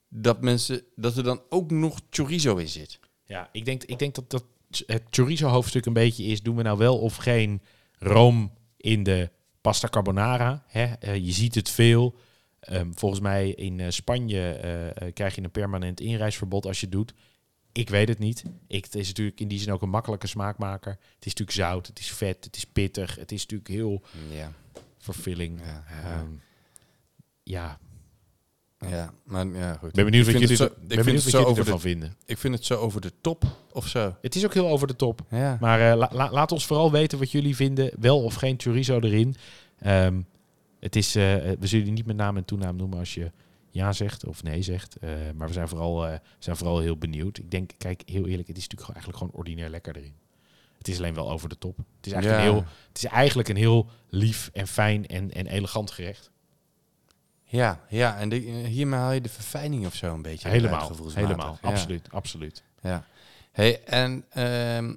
dat 0.09 0.41
mensen 0.41 0.81
dat 0.95 1.17
er 1.17 1.23
dan 1.23 1.41
ook 1.49 1.71
nog 1.71 1.99
chorizo 2.09 2.55
in 2.55 2.67
zit. 2.67 2.99
Ja, 3.23 3.49
ik 3.51 3.65
denk, 3.65 3.83
ik 3.83 3.99
denk 3.99 4.15
dat, 4.15 4.29
dat 4.29 4.43
het 4.85 5.03
chorizo-hoofdstuk 5.09 5.85
een 5.85 5.93
beetje 5.93 6.23
is... 6.23 6.41
doen 6.41 6.55
we 6.55 6.63
nou 6.63 6.77
wel 6.77 6.97
of 6.97 7.15
geen 7.15 7.61
room 7.97 8.51
in 8.77 9.03
de 9.03 9.29
pasta 9.61 9.87
carbonara? 9.87 10.63
Hè? 10.67 10.83
Eh, 10.85 11.15
je 11.15 11.31
ziet 11.31 11.55
het 11.55 11.69
veel. 11.69 12.15
Ehm, 12.59 12.91
volgens 12.93 13.21
mij 13.21 13.49
in 13.49 13.79
eh, 13.79 13.89
Spanje 13.89 14.51
eh, 14.51 15.13
krijg 15.13 15.35
je 15.35 15.43
een 15.43 15.51
permanent 15.51 15.99
inreisverbod 15.99 16.65
als 16.65 16.79
je 16.79 16.85
het 16.85 16.95
doet. 16.95 17.13
Ik 17.71 17.89
weet 17.89 18.07
het 18.07 18.19
niet. 18.19 18.43
Ik, 18.67 18.83
het 18.83 18.95
is 18.95 19.07
natuurlijk 19.07 19.39
in 19.39 19.47
die 19.47 19.59
zin 19.59 19.73
ook 19.73 19.81
een 19.81 19.89
makkelijke 19.89 20.27
smaakmaker. 20.27 20.91
Het 20.91 21.25
is 21.25 21.33
natuurlijk 21.35 21.57
zout, 21.57 21.87
het 21.87 21.99
is 21.99 22.11
vet, 22.11 22.45
het 22.45 22.55
is 22.55 22.65
pittig. 22.65 23.15
Het 23.15 23.31
is 23.31 23.41
natuurlijk 23.41 23.69
heel 23.69 24.03
Ja. 24.31 24.53
vervulling. 24.97 25.59
Ja, 25.61 26.27
ja. 27.43 27.79
Ja. 28.87 29.13
Maar 29.23 29.47
ja, 29.47 29.73
goed. 29.73 29.87
ik 29.89 29.93
ben 29.95 30.05
benieuwd 30.05 30.27
Ik 30.27 30.31
wat 30.33 30.41
vind 30.41 30.49
jullie, 30.49 30.49
het 30.49 30.57
zo- 30.57 30.63
er- 30.63 30.81
ik 30.81 30.87
ben 30.87 30.89
vind 30.89 31.05
benieuwd 31.05 31.23
het 31.23 31.23
wat 31.23 31.31
zo 31.31 31.37
jullie 31.37 31.51
over 31.51 31.63
de- 31.63 31.71
ervan 31.71 31.81
vinden. 31.89 32.15
Ik 32.25 32.37
vind 32.37 32.53
het 32.53 32.65
zo 32.65 32.75
over 32.75 33.01
de 33.01 33.11
top 33.21 33.43
of 33.71 33.87
zo. 33.87 34.15
Het 34.21 34.35
is 34.35 34.45
ook 34.45 34.53
heel 34.53 34.67
over 34.67 34.87
de 34.87 34.95
top. 34.95 35.21
Ja. 35.29 35.57
Maar 35.59 35.91
eh, 35.91 35.97
la- 35.97 36.09
la- 36.13 36.31
laat 36.31 36.51
ons 36.51 36.65
vooral 36.65 36.91
weten 36.91 37.19
wat 37.19 37.31
jullie 37.31 37.55
vinden. 37.55 37.91
Wel 37.99 38.23
of 38.23 38.33
geen 38.33 38.55
chorizo 38.57 38.99
erin. 38.99 39.35
Ehm, 39.79 40.21
het 40.79 40.95
is, 40.95 41.15
eh, 41.15 41.23
we 41.59 41.67
zullen 41.67 41.85
je 41.85 41.91
niet 41.91 42.05
met 42.05 42.15
naam 42.15 42.37
en 42.37 42.45
toenaam 42.45 42.75
noemen 42.75 42.99
als 42.99 43.13
je 43.13 43.31
ja 43.71 43.91
zegt 43.93 44.25
of 44.25 44.43
nee 44.43 44.61
zegt. 44.61 44.95
Eh, 44.97 45.09
maar 45.35 45.47
we 45.47 45.53
zijn 45.53 45.67
vooral, 45.67 46.07
eh, 46.07 46.17
zijn 46.39 46.55
vooral 46.57 46.79
heel 46.79 46.97
benieuwd. 46.97 47.37
Ik 47.37 47.51
denk, 47.51 47.71
kijk, 47.77 48.01
heel 48.05 48.27
eerlijk, 48.27 48.47
het 48.47 48.57
is 48.57 48.67
natuurlijk 48.67 48.81
gewoon 48.81 48.95
eigenlijk 48.95 49.17
gewoon 49.17 49.33
ordinair 49.39 49.69
lekker 49.69 49.95
erin. 49.97 50.13
Het 50.77 50.87
is 50.87 50.97
alleen 50.97 51.13
wel 51.13 51.31
over 51.31 51.49
de 51.49 51.57
top. 51.57 51.77
Het 51.77 52.05
is 52.05 52.11
eigenlijk, 52.11 52.41
Ja. 52.43 52.47
een, 52.47 52.53
heel, 52.53 52.65
het 52.87 52.97
is 52.97 53.05
eigenlijk 53.05 53.49
een 53.49 53.55
heel 53.55 53.89
lief 54.09 54.49
en 54.53 54.67
fijn 54.67 55.07
en, 55.07 55.31
en 55.31 55.47
elegant 55.47 55.91
gerecht. 55.91 56.31
Ja, 57.51 57.79
ja, 57.89 58.17
en 58.17 58.29
de, 58.29 58.35
hiermee 58.35 58.99
haal 58.99 59.11
je 59.11 59.21
de 59.21 59.29
verfijning 59.29 59.85
of 59.85 59.95
zo 59.95 60.13
een 60.13 60.21
beetje. 60.21 60.49
Helemaal, 60.49 60.91
helemaal. 61.13 61.57
Ja. 61.61 61.69
Absoluut, 61.69 62.07
absoluut. 62.11 62.63
Ja. 62.81 63.05
Hey, 63.51 63.83
en 63.83 64.25
ehm, 64.29 64.93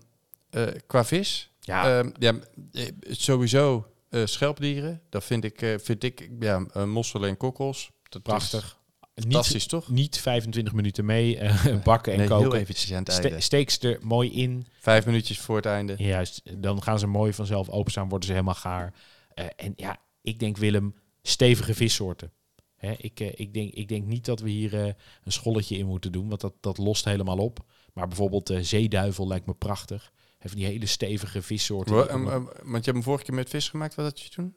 eh, 0.50 0.62
qua 0.86 1.04
vis? 1.04 1.50
Ja, 1.60 1.98
Ehm, 1.98 2.10
ja, 2.18 2.34
eh, 2.72 2.86
sowieso 3.10 3.86
eh, 4.08 4.20
schelpdieren. 4.24 5.00
Dat 5.08 5.24
vind 5.24 5.44
ik, 5.44 5.76
vind 5.82 6.02
ik 6.04 6.28
ja, 6.40 6.58
mosselen 6.86 7.28
en 7.28 7.36
kokkels. 7.36 7.90
Dat 8.08 8.22
prachtig. 8.22 8.76
Niet, 9.14 9.24
fantastisch, 9.24 9.66
toch? 9.66 9.88
niet 9.88 10.18
25 10.20 10.72
minuten 10.72 11.04
mee 11.04 11.38
bakken 11.84 12.12
en 12.12 12.18
Nee, 12.18 12.28
koken. 12.28 12.44
heel 12.50 12.54
eventjes 12.60 12.92
aan 12.92 13.02
het 13.02 13.12
Ste- 13.12 13.22
einde. 13.22 13.40
steek 13.40 13.70
ze 13.70 13.88
er 13.92 13.98
mooi 14.06 14.32
in. 14.32 14.66
Vijf 14.78 15.06
minuutjes 15.06 15.40
voor 15.40 15.56
het 15.56 15.66
einde. 15.66 15.94
Juist, 15.98 16.42
dan 16.62 16.82
gaan 16.82 16.98
ze 16.98 17.06
mooi 17.06 17.32
vanzelf 17.32 17.68
openstaan, 17.68 18.08
worden 18.08 18.26
ze 18.26 18.32
helemaal 18.32 18.54
gaar. 18.54 18.92
En 19.56 19.72
ja, 19.76 19.96
ik 20.22 20.38
denk 20.38 20.56
Willem, 20.56 20.94
stevige 21.22 21.74
vissoorten. 21.74 22.30
Hè, 22.86 22.92
ik, 22.98 23.20
eh, 23.20 23.32
ik, 23.34 23.54
denk, 23.54 23.72
ik 23.72 23.88
denk 23.88 24.06
niet 24.06 24.24
dat 24.24 24.40
we 24.40 24.50
hier 24.50 24.74
eh, 24.74 24.92
een 25.24 25.32
scholletje 25.32 25.78
in 25.78 25.86
moeten 25.86 26.12
doen, 26.12 26.28
want 26.28 26.40
dat, 26.40 26.52
dat 26.60 26.78
lost 26.78 27.04
helemaal 27.04 27.38
op. 27.38 27.64
Maar 27.92 28.08
bijvoorbeeld 28.08 28.50
eh, 28.50 28.58
zeeduivel 28.60 29.26
lijkt 29.26 29.46
me 29.46 29.54
prachtig. 29.54 30.12
Heeft 30.38 30.56
die 30.56 30.64
hele 30.66 30.86
stevige 30.86 31.42
vissoorten. 31.42 31.94
Want 32.24 32.64
je 32.64 32.70
hebt 32.72 32.86
hem 32.86 33.02
vorige 33.02 33.24
keer 33.24 33.34
met 33.34 33.48
vis 33.48 33.68
gemaakt, 33.68 33.94
wat 33.94 34.04
had 34.04 34.20
je 34.20 34.28
toen? 34.28 34.54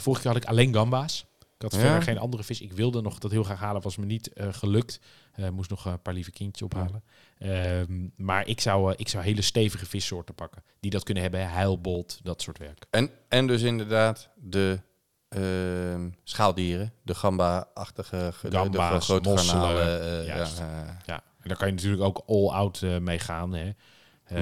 Vorige 0.00 0.22
keer 0.22 0.32
had 0.32 0.42
ik 0.42 0.44
alleen 0.44 0.74
gamba's. 0.74 1.26
Ik 1.38 1.62
had 1.62 1.72
Ja? 1.72 1.78
verder 1.78 2.02
geen 2.02 2.18
andere 2.18 2.44
vis. 2.44 2.60
Ik 2.60 2.72
wilde 2.72 3.00
nog 3.00 3.18
dat 3.18 3.30
heel 3.30 3.44
graag 3.44 3.60
halen, 3.60 3.82
was 3.82 3.96
me 3.96 4.04
niet 4.06 4.30
gelukt. 4.34 5.00
Eh, 5.32 5.48
moest 5.48 5.70
nog 5.70 5.84
een 5.84 6.02
paar 6.02 6.14
lieve 6.14 6.30
kindjes 6.30 6.62
ophalen. 6.62 7.02
Ehm, 7.38 8.08
maar 8.16 8.46
ik 8.46 8.60
zou, 8.60 8.94
ik 8.96 9.08
zou 9.08 9.24
hele 9.24 9.42
stevige 9.42 9.86
vissoorten 9.86 10.34
pakken. 10.34 10.62
Die 10.80 10.90
dat 10.90 11.02
kunnen 11.02 11.22
hebben, 11.22 11.50
heilbolt, 11.50 12.20
dat 12.22 12.42
soort 12.42 12.58
werk. 12.58 12.86
En, 12.90 13.10
en 13.28 13.46
dus 13.46 13.62
inderdaad 13.62 14.28
de 14.36 14.80
ehm, 15.28 16.08
schaaldieren, 16.24 16.92
de 17.02 17.14
gamba-achtige, 17.14 18.30
ge- 18.34 18.48
de- 18.48 18.56
de, 18.70 18.78
grote 19.00 19.28
garnalen. 19.38 20.00
eh, 20.20 20.26
ja, 20.26 20.34
eh, 20.36 20.88
Ja, 21.06 21.22
en 21.40 21.48
daar 21.48 21.56
kan 21.56 21.66
je 21.68 21.74
natuurlijk 21.74 22.02
ook 22.02 22.22
all-out 22.26 22.82
eh, 22.82 22.98
mee 22.98 23.18
gaan. 23.18 23.52
Hè. 23.54 23.70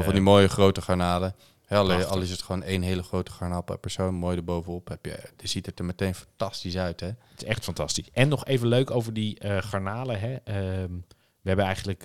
van 0.03 0.13
die 0.13 0.23
mooie 0.23 0.49
grote 0.49 0.83
garnalen. 0.83 1.35
Hè, 1.67 1.77
al, 1.79 2.21
is 2.21 2.31
het 2.31 2.43
gewoon 2.43 2.63
één 2.63 2.83
hele 2.83 3.03
grote 3.03 3.31
garnaal 3.31 3.63
per 3.63 3.79
persoon, 3.79 4.15
mooi 4.15 4.37
erbovenop. 4.37 4.89
Heb 4.89 5.05
je, 5.07 5.19
dan 5.37 5.49
ziet 5.49 5.67
het 5.67 5.79
er 5.79 5.85
meteen 5.85 6.15
fantastisch 6.15 6.77
uit, 6.77 7.01
hè? 7.01 7.07
Het 7.07 7.43
is 7.43 7.45
echt 7.45 7.65
fantastisch. 7.65 8.11
En 8.13 8.29
nog 8.29 8.45
even 8.45 8.69
leuk 8.69 8.91
over 8.91 9.13
die 9.13 9.39
garnalen. 9.61 10.21
Hè. 10.21 10.35
Ehm, 10.45 10.93
we 11.41 11.49
hebben 11.53 11.65
eigenlijk, 11.65 12.05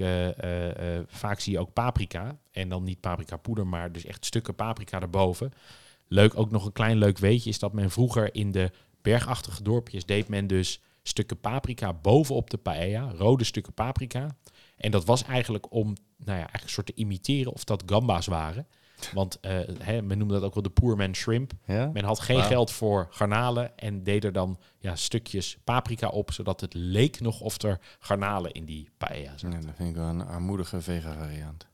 vaak 1.07 1.39
zie 1.39 1.53
je 1.53 1.59
ook 1.59 1.73
paprika. 1.73 2.37
En 2.51 2.69
dan 2.69 2.83
niet 2.83 2.99
paprika 2.99 3.37
poeder, 3.37 3.67
maar 3.67 3.91
dus 3.91 4.05
echt 4.05 4.25
stukken 4.25 4.55
paprika 4.55 5.01
erboven. 5.01 5.53
Leuk, 6.13 6.37
ook 6.37 6.51
nog 6.51 6.65
een 6.65 6.71
klein 6.71 6.97
leuk 6.97 7.17
weetje 7.17 7.49
is 7.49 7.59
dat 7.59 7.73
men 7.73 7.91
vroeger 7.91 8.35
in 8.35 8.51
de 8.51 8.71
bergachtige 9.01 9.63
dorpjes 9.63 10.05
deed 10.05 10.27
men 10.27 10.47
dus 10.47 10.81
stukken 11.03 11.39
paprika 11.39 11.93
bovenop 11.93 12.49
de 12.49 12.57
paella. 12.57 13.11
Rode 13.11 13.43
stukken 13.43 13.73
paprika. 13.73 14.35
En 14.77 14.91
dat 14.91 15.05
was 15.05 15.23
eigenlijk 15.23 15.71
om, 15.73 15.85
nou 15.85 15.97
ja, 16.17 16.33
eigenlijk 16.33 16.63
een 16.63 16.69
soort 16.69 16.85
te 16.85 16.93
imiteren 16.93 17.53
of 17.53 17.63
dat 17.63 17.83
gamba's 17.85 18.27
waren. 18.27 18.67
Want 19.13 19.39
eh, 19.39 20.01
men 20.01 20.17
noemde 20.17 20.33
dat 20.33 20.43
ook 20.43 20.53
wel 20.53 20.63
de 20.63 20.69
poor 20.69 20.97
man 20.97 21.15
shrimp. 21.15 21.51
Ja? 21.65 21.89
Men 21.93 22.03
had 22.03 22.19
geen 22.19 22.43
geld 22.43 22.71
voor 22.71 23.07
garnalen 23.09 23.77
en 23.77 24.03
deed 24.03 24.23
er 24.23 24.33
dan 24.33 24.59
ja, 24.79 24.95
stukjes 24.95 25.57
paprika 25.63 26.07
op, 26.07 26.31
zodat 26.31 26.61
het 26.61 26.73
leek 26.73 27.19
nog 27.19 27.41
of 27.41 27.61
er 27.61 27.79
garnalen 27.99 28.51
in 28.51 28.65
die 28.65 28.89
paella 28.97 29.37
zaten. 29.37 29.59
Ja, 29.59 29.65
dat 29.65 29.75
vind 29.75 29.89
ik 29.89 29.95
wel 29.95 30.07
een 30.07 30.25
armoedige 30.25 30.81
vega-variant. 30.81 31.69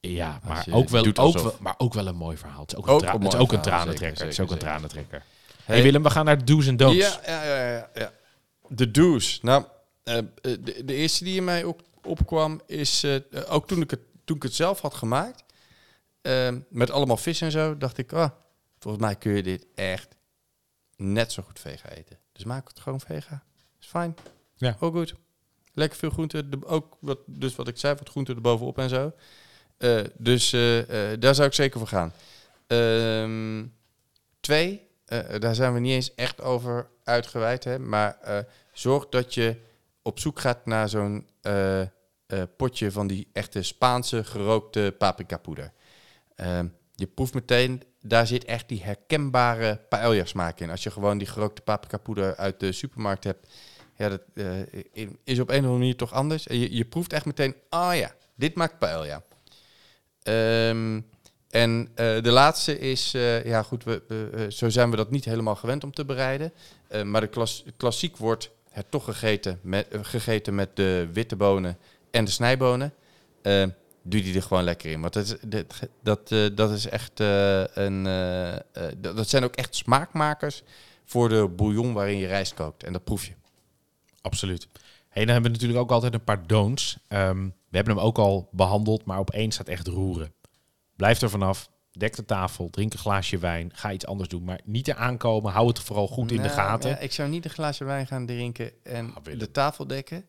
Ja, 0.00 0.40
maar 0.44 0.66
ook, 0.70 0.88
wel, 0.88 1.04
ook, 1.16 1.38
wel, 1.38 1.54
maar 1.60 1.74
ook 1.78 1.94
wel 1.94 2.06
een 2.06 2.16
mooi 2.16 2.36
verhaal. 2.36 2.60
Het 2.60 2.72
is 2.72 2.78
ook, 2.78 2.86
een, 2.86 2.98
tra- 2.98 3.14
een 3.14 3.20
het 3.20 3.26
is 3.26 3.32
mooi 3.32 3.44
ook 3.44 3.52
een 3.52 3.60
tranentrekker. 3.60 4.22
het 4.24 4.32
is 4.32 4.40
ook 4.40 4.50
een 4.50 4.58
tranentrekker. 4.58 5.22
Hey. 5.64 5.74
Hey 5.74 5.84
Willem, 5.84 6.02
we 6.02 6.10
gaan 6.10 6.24
naar 6.24 6.44
do's 6.44 6.66
en 6.66 6.76
don'ts. 6.76 6.96
Ja, 6.96 7.20
ja, 7.26 7.44
ja, 7.44 7.68
ja, 7.70 7.90
ja. 7.94 8.12
De 8.68 8.90
do's. 8.90 9.38
Nou, 9.42 9.64
eh, 10.02 10.18
de, 10.42 10.84
de 10.84 10.94
eerste 10.94 11.24
die 11.24 11.36
in 11.36 11.44
mij 11.44 11.64
op, 11.64 11.82
opkwam 12.02 12.60
is, 12.66 13.02
eh, 13.02 13.16
ook 13.48 13.66
toen 13.66 13.80
ik, 13.80 13.90
het, 13.90 14.00
toen 14.24 14.36
ik 14.36 14.42
het 14.42 14.54
zelf 14.54 14.80
had 14.80 14.94
gemaakt, 14.94 15.44
eh, 16.20 16.54
met 16.68 16.90
allemaal 16.90 17.16
vis 17.16 17.40
en 17.40 17.50
zo, 17.50 17.76
dacht 17.76 17.98
ik, 17.98 18.12
ah, 18.12 18.30
volgens 18.78 19.04
mij 19.04 19.16
kun 19.16 19.32
je 19.32 19.42
dit 19.42 19.66
echt 19.74 20.16
net 20.96 21.32
zo 21.32 21.42
goed 21.42 21.60
vega 21.60 21.88
eten. 21.88 22.18
Dus 22.32 22.44
maak 22.44 22.68
het 22.68 22.80
gewoon 22.80 23.00
vega. 23.00 23.42
Is 23.80 23.86
fijn. 23.86 24.16
Ja. 24.56 24.76
Ook 24.80 24.94
goed. 24.94 25.14
Lekker 25.74 25.98
veel 25.98 26.10
groente, 26.10 26.48
de, 26.48 26.66
ook 26.66 26.96
wat, 27.00 27.18
dus 27.26 27.54
wat 27.56 27.68
ik 27.68 27.78
zei, 27.78 27.94
wat 27.94 28.08
groente 28.08 28.34
erbovenop 28.34 28.78
en 28.78 28.88
zo. 28.88 29.12
Eh, 29.78 30.00
dus 30.16 30.52
eh, 30.52 31.12
eh, 31.12 31.20
daar 31.20 31.34
zou 31.34 31.48
ik 31.48 31.54
zeker 31.54 31.78
voor 31.78 31.88
gaan. 31.88 32.12
Ehm, 32.66 33.66
twee, 34.40 34.86
daar 35.38 35.54
zijn 35.54 35.74
we 35.74 35.80
niet 35.80 35.92
eens 35.92 36.14
echt 36.14 36.40
over 36.40 36.88
uitgeweid, 37.04 37.64
hè, 37.64 37.78
maar 37.78 38.18
zorg 38.72 39.08
dat 39.08 39.34
je 39.34 39.56
op 40.02 40.18
zoek 40.18 40.40
gaat 40.40 40.66
naar 40.66 40.88
zo'n 40.88 41.28
potje 42.56 42.92
van 42.92 43.06
die 43.06 43.28
echte 43.32 43.62
Spaanse 43.62 44.24
gerookte 44.24 44.94
paprikapoeder. 44.98 45.72
Ehm, 46.34 46.66
je 46.94 47.06
proeft 47.06 47.34
meteen, 47.34 47.82
daar 48.00 48.26
zit 48.26 48.44
echt 48.44 48.68
die 48.68 48.82
herkenbare 48.82 49.80
paella 49.88 50.24
smaak 50.24 50.60
in. 50.60 50.70
Als 50.70 50.82
je 50.82 50.90
gewoon 50.90 51.18
die 51.18 51.26
gerookte 51.26 51.62
paprikapoeder 51.62 52.36
uit 52.36 52.60
de 52.60 52.72
supermarkt 52.72 53.24
hebt, 53.24 53.48
ja, 53.96 54.08
dat 54.08 54.22
is 55.24 55.38
op 55.38 55.48
een 55.48 55.58
of 55.58 55.64
andere 55.64 55.72
manier 55.72 55.96
toch 55.96 56.12
anders. 56.12 56.44
Je, 56.44 56.84
proeft 56.84 57.12
echt 57.12 57.24
meteen, 57.24 57.54
ah 57.68 57.96
ja, 57.96 58.14
dit 58.34 58.54
maakt 58.54 58.78
paella. 58.78 59.22
Ehm, 60.28 61.00
en 61.50 61.88
eh, 61.94 62.22
de 62.22 62.30
laatste 62.30 62.78
is, 62.78 63.14
eh, 63.14 63.44
ja 63.44 63.62
goed, 63.62 63.84
we, 63.84 64.02
eh, 64.08 64.40
zo 64.48 64.68
zijn 64.68 64.90
we 64.90 64.96
dat 64.96 65.10
niet 65.10 65.24
helemaal 65.24 65.56
gewend 65.56 65.84
om 65.84 65.92
te 65.92 66.04
bereiden. 66.04 66.52
Maar 67.04 67.20
de 67.20 67.26
klas, 67.26 67.64
klassiek 67.76 68.16
wordt 68.16 68.50
het 68.70 68.90
toch 68.90 69.04
gegeten 69.04 69.58
met, 69.62 69.86
gegeten 70.02 70.54
met 70.54 70.76
de 70.76 71.08
witte 71.12 71.36
bonen 71.36 71.78
en 72.10 72.24
de 72.24 72.30
snijbonen. 72.30 72.94
Eh, 73.42 73.66
doe 74.02 74.22
die 74.22 74.34
er 74.34 74.42
gewoon 74.42 74.62
lekker 74.62 74.90
in. 74.90 75.00
Want 75.00 75.12
dat 75.12 75.24
is, 75.24 75.36
dat, 75.42 75.88
dat, 76.02 76.56
dat 76.56 76.70
is 76.70 76.88
echt 76.88 77.20
een. 77.74 78.02
dat, 78.98 79.28
zijn 79.28 79.44
ook 79.44 79.54
echt 79.54 79.74
smaakmakers 79.74 80.62
voor 81.04 81.28
de 81.28 81.48
bouillon 81.48 81.92
waarin 81.92 82.18
je 82.18 82.26
rijst 82.26 82.54
kookt. 82.54 82.84
En 82.84 82.92
dat 82.92 83.04
proef 83.04 83.24
je. 83.24 83.32
Absoluut. 84.20 84.68
Hey, 85.08 85.24
dan 85.24 85.32
hebben 85.32 85.50
we 85.50 85.56
natuurlijk 85.56 85.80
ook 85.80 85.90
altijd 85.90 86.14
een 86.14 86.24
paar 86.24 86.46
don'ts. 86.46 86.98
Ehm, 87.08 87.48
we 87.70 87.76
hebben 87.76 87.96
hem 87.96 88.04
ook 88.04 88.18
al 88.18 88.48
behandeld, 88.52 89.04
maar 89.04 89.18
op 89.18 89.30
één 89.30 89.52
staat 89.52 89.68
echt 89.68 89.86
roeren. 89.86 90.32
Blijf 90.96 91.20
er 91.20 91.30
vanaf. 91.30 91.70
Dek 91.90 92.16
de 92.16 92.24
tafel, 92.24 92.70
drink 92.70 92.92
een 92.92 92.98
glaasje 92.98 93.38
wijn, 93.38 93.70
ga 93.74 93.92
iets 93.92 94.06
anders 94.06 94.28
doen. 94.28 94.44
Maar 94.44 94.60
niet 94.64 94.88
eraan 94.88 95.16
komen, 95.16 95.52
hou 95.52 95.68
het 95.68 95.78
vooral 95.78 96.08
goed 96.08 96.30
in 96.30 96.36
de 96.36 96.42
Nou, 96.42 96.54
gaten. 96.54 96.90
ja, 96.90 96.98
ik 96.98 97.12
zou 97.12 97.28
niet 97.28 97.44
een 97.44 97.50
glaasje 97.50 97.84
wijn 97.84 98.06
gaan 98.06 98.26
drinken 98.26 98.70
en 98.82 99.14
Ah, 99.14 99.38
de 99.38 99.50
tafel 99.50 99.86
dekken. 99.86 100.24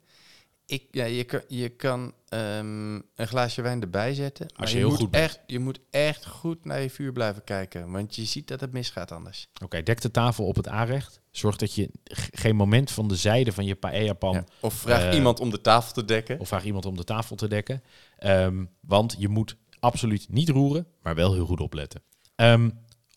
Ik, 0.65 0.83
ja, 0.91 1.05
je 1.05 1.23
kan, 1.23 1.41
je 1.47 1.69
kan 1.69 2.13
ehm, 2.27 2.93
een 2.95 3.27
glaasje 3.27 3.61
wijn 3.61 3.81
erbij 3.81 4.13
zetten. 4.13 4.47
Maar 4.57 4.69
je 4.69 4.75
heel 4.75 4.89
moet 4.89 4.97
goed 4.97 5.11
bent. 5.11 5.23
echt, 5.23 5.39
je 5.45 5.59
moet 5.59 5.79
echt 5.89 6.25
goed 6.25 6.65
naar 6.65 6.81
je 6.81 6.89
vuur 6.89 7.11
blijven 7.11 7.43
kijken. 7.43 7.91
Want 7.91 8.15
je 8.15 8.25
ziet 8.25 8.47
dat 8.47 8.59
het 8.61 8.71
misgaat 8.71 9.11
anders. 9.11 9.47
Oké, 9.63 9.83
dek 9.83 10.01
de 10.01 10.11
tafel 10.11 10.45
op 10.45 10.55
het 10.55 10.67
aanrecht. 10.67 11.18
Zorg 11.31 11.55
dat 11.55 11.75
je 11.75 11.89
geen 12.31 12.55
moment 12.55 12.91
van 12.91 13.07
de 13.07 13.15
zijde 13.15 13.51
van 13.51 13.65
je 13.65 13.75
paella-pan... 13.75 14.33
Ja. 14.33 14.43
Of 14.59 14.73
vraag 14.73 15.03
Eh, 15.03 15.13
iemand 15.13 15.39
om 15.39 15.49
de 15.49 15.61
tafel 15.61 15.93
te 15.93 16.05
dekken. 16.05 16.39
of 16.39 16.47
vraag 16.47 16.63
iemand 16.63 16.85
om 16.85 16.95
de 16.97 17.03
tafel 17.03 17.35
te 17.35 17.47
dekken. 17.47 17.83
Ehm, 18.17 18.65
want 18.79 19.15
je 19.17 19.27
moet 19.27 19.55
absoluut 19.79 20.25
niet 20.29 20.49
roeren, 20.49 20.87
maar 21.01 21.15
wel 21.15 21.33
heel 21.33 21.45
goed 21.45 21.59
opletten. 21.59 22.01
Ehm, 22.35 22.69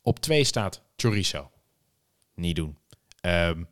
op 0.02 0.18
twee 0.20 0.44
staat 0.44 0.82
chorizo. 0.96 1.50
Niet 2.34 2.56
doen. 2.56 2.78
Ehm, 3.20 3.62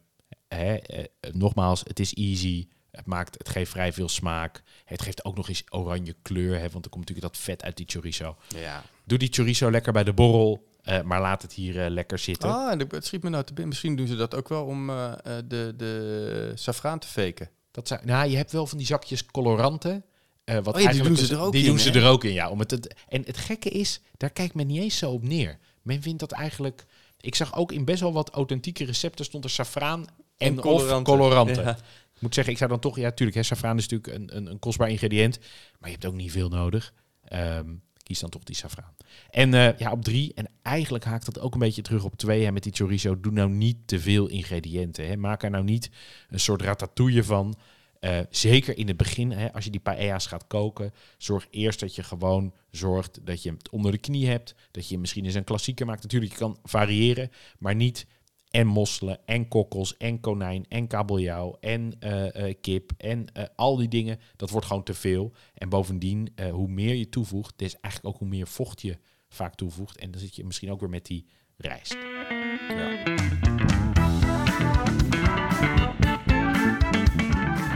hè, 0.49 0.75
eh, 0.75 1.05
nogmaals, 1.33 1.81
het 1.85 2.01
is 2.01 2.15
easy. 2.15 2.69
Het, 2.91 3.07
maakt, 3.07 3.39
het 3.39 3.49
geeft 3.49 3.71
vrij 3.71 3.93
veel 3.93 4.09
smaak. 4.09 4.63
Het 4.85 5.03
geeft 5.03 5.25
ook 5.25 5.37
nog 5.37 5.49
eens 5.49 5.65
oranje 5.69 6.15
kleur, 6.23 6.59
hè, 6.59 6.71
want 6.71 6.85
er 6.85 6.91
komt 6.91 7.09
natuurlijk 7.09 7.35
dat 7.35 7.43
vet 7.43 7.63
uit 7.63 7.77
die 7.77 7.87
chorizo. 7.89 8.37
Ja. 8.49 8.83
Doe 9.05 9.19
die 9.19 9.33
chorizo 9.33 9.71
lekker 9.71 9.93
bij 9.93 10.05
de 10.05 10.13
borrel, 10.13 10.69
eh, 10.83 11.03
maar 11.03 11.21
laat 11.21 11.43
het 11.43 11.53
hier 11.53 11.85
eh, 11.85 11.91
lekker 11.91 12.19
zitten. 12.19 12.51
Ah, 12.51 12.73
en 12.73 12.79
het 12.79 13.07
schiet 13.07 13.23
me 13.23 13.31
nou 13.31 13.45
te 13.45 13.53
binnen. 13.53 13.69
Misschien 13.69 13.97
doen 13.97 14.07
ze 14.07 14.17
dat 14.17 14.35
ook 14.35 14.49
wel 14.49 14.65
om 14.65 14.91
eh, 14.91 15.13
de, 15.49 15.75
de 15.77 16.53
safraan 16.55 16.99
te 16.99 17.07
faken. 17.07 17.51
Dat 17.71 17.89
zijn, 17.89 18.01
nou, 18.05 18.31
je 18.31 18.37
hebt 18.37 18.53
wel 18.53 18.67
van 18.67 18.79
die 18.79 18.87
zakjes 18.87 19.27
coloranten. 19.27 20.05
wat 20.45 20.75
Oh 20.75 20.81
ja, 20.81 20.93
die 20.93 21.03
doen 21.03 21.17
ze 21.17 21.23
dus- 21.23 21.31
er 21.31 21.41
ook 21.41 21.53
die 21.53 21.63
in, 21.63 21.69
doen 21.69 21.79
ze 21.79 21.91
hè? 21.91 22.01
er 22.01 22.09
ook 22.09 22.25
in, 22.25 22.33
ja. 22.33 22.49
Om 22.51 22.59
het 22.59 22.69
te, 22.69 22.91
en 23.09 23.23
het 23.27 23.37
gekke 23.37 23.69
is, 23.69 24.01
daar 24.17 24.31
kijkt 24.31 24.55
men 24.55 24.67
niet 24.67 24.81
eens 24.81 24.99
zo 24.99 25.11
op 25.11 25.23
neer. 25.23 25.59
Men 25.83 26.03
vindt 26.03 26.21
dat 26.21 26.33
eigenlijk... 26.33 26.85
Ik 27.21 27.35
zag 27.35 27.57
ook 27.57 27.73
in 27.73 27.85
best 27.85 28.01
wel 28.01 28.13
wat 28.13 28.31
authentieke 28.31 28.85
recepten 28.85 29.25
stond 29.25 29.45
er 29.45 29.51
safraan 29.51 30.01
en, 30.37 30.47
En 30.47 30.57
of 30.57 30.63
coloranten. 30.63 31.15
coloranten. 31.15 31.65
Ja. 31.65 31.77
Ik 32.15 32.21
moet 32.21 32.35
zeggen, 32.35 32.53
ik 32.53 32.59
zou 32.59 32.71
dan 32.71 32.81
toch... 32.81 32.97
Ja, 32.97 33.11
tuurlijk, 33.11 33.37
hè, 33.37 33.43
safraan 33.43 33.79
is 33.79 33.89
natuurlijk 33.89 34.19
een, 34.19 34.37
een, 34.37 34.47
een 34.47 34.59
kostbaar 34.59 34.89
ingrediënt. 34.91 35.39
Maar 35.79 35.89
je 35.91 35.95
hebt 35.95 36.07
ook 36.07 36.15
niet 36.15 36.33
veel 36.33 36.49
nodig. 36.49 36.93
Ehm, 37.25 37.75
kies 38.11 38.21
dan 38.21 38.31
toch 38.31 38.45
die 38.45 38.57
safraan. 38.57 38.95
En 39.31 39.55
eh, 39.55 39.79
ja, 39.79 39.91
op 39.93 40.05
drie, 40.05 40.35
en 40.35 40.49
eigenlijk 40.63 41.05
haakt 41.05 41.25
dat 41.25 41.41
ook 41.41 41.53
een 41.53 41.61
beetje 41.61 41.83
terug 41.83 42.05
op 42.05 42.17
twee... 42.17 42.45
Hè, 42.45 42.53
met 42.53 42.63
die 42.63 42.73
chorizo, 42.73 43.21
doe 43.21 43.33
nou 43.33 43.51
niet 43.51 43.77
te 43.85 44.01
veel 44.01 44.29
ingrediënten. 44.29 45.07
Hè. 45.07 45.17
Maak 45.17 45.43
er 45.43 45.51
nou 45.51 45.65
niet 45.65 45.91
een 46.29 46.41
soort 46.41 46.63
ratatouille 46.63 47.25
van... 47.25 47.55
Eh, 48.01 48.19
zeker 48.31 48.77
in 48.77 48.89
het 48.89 48.97
begin, 48.97 49.31
hè, 49.31 49.53
als 49.53 49.65
je 49.65 49.71
die 49.71 49.81
paella's 49.81 50.27
gaat 50.27 50.47
koken, 50.47 50.93
zorg 51.19 51.47
eerst 51.51 51.81
dat 51.81 51.95
je 51.95 52.03
gewoon 52.03 52.55
zorgt 52.71 53.21
dat 53.27 53.43
je 53.43 53.51
het 53.51 53.71
onder 53.71 53.93
de 53.93 53.99
knie 53.99 54.29
hebt. 54.29 54.55
Dat 54.71 54.89
je 54.89 54.99
misschien 54.99 55.25
eens 55.25 55.35
een 55.35 55.45
klassieker 55.45 55.87
maakt. 55.87 56.03
Natuurlijk, 56.03 56.33
je 56.33 56.39
kan 56.39 56.59
variëren, 56.65 57.31
maar 57.59 57.75
niet 57.75 58.07
en 58.51 58.67
mosselen, 58.67 59.19
en 59.27 59.49
kokkels, 59.49 59.97
en 59.97 60.21
konijn, 60.21 60.67
en 60.69 60.87
kabeljauw, 60.87 61.57
en 61.61 61.93
eh, 61.99 62.49
eh, 62.49 62.55
kip, 62.61 62.93
en 62.97 63.33
eh, 63.33 63.45
al 63.57 63.77
die 63.77 63.89
dingen. 63.89 64.19
Dat 64.37 64.51
wordt 64.51 64.67
gewoon 64.67 64.83
te 64.83 64.95
veel. 64.95 65.33
En 65.55 65.69
bovendien, 65.69 66.33
eh, 66.35 66.51
hoe 66.51 66.69
meer 66.69 66.95
je 66.95 67.09
toevoegt, 67.09 67.63
is 67.63 67.81
eigenlijk 67.81 68.15
ook 68.15 68.21
hoe 68.21 68.29
meer 68.29 68.47
vocht 68.47 68.83
je 68.83 68.99
vaak 69.29 69.55
toevoegt. 69.55 69.99
En 69.99 70.11
dan 70.11 70.21
zit 70.21 70.37
je 70.37 70.45
misschien 70.45 70.71
ook 70.71 70.81
weer 70.81 70.91
met 70.91 71.07
die 71.07 71.27
rijst. 71.57 71.97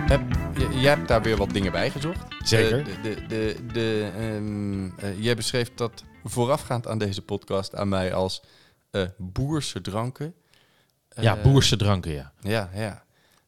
Heb, 0.07 0.21
je, 0.59 0.79
jij 0.81 0.95
hebt 0.95 1.09
daar 1.09 1.23
weer 1.23 1.37
wat 1.37 1.51
dingen 1.51 1.73
bij 1.73 1.91
gezocht. 1.91 2.35
Zeker. 2.45 2.85
De, 2.85 3.01
de, 3.03 3.27
de, 3.27 3.67
de, 3.73 4.11
ehm, 4.17 4.99
eh, 4.99 5.23
jij 5.23 5.37
beschreef 5.37 5.75
dat 5.75 6.05
voorafgaand 6.25 6.87
aan 6.87 6.99
deze 6.99 7.23
podcast 7.23 7.75
aan 7.75 7.89
mij 7.89 8.15
als 8.15 8.43
eh, 8.91 9.03
boerse 9.19 9.81
dranken. 9.81 10.35
Ja, 11.23 11.37
Eh, 11.37 11.43
boerse 11.43 11.77
dranken, 11.77 12.13
ja. 12.13 12.33
Ja, 12.41 12.71
ja. 12.75 13.05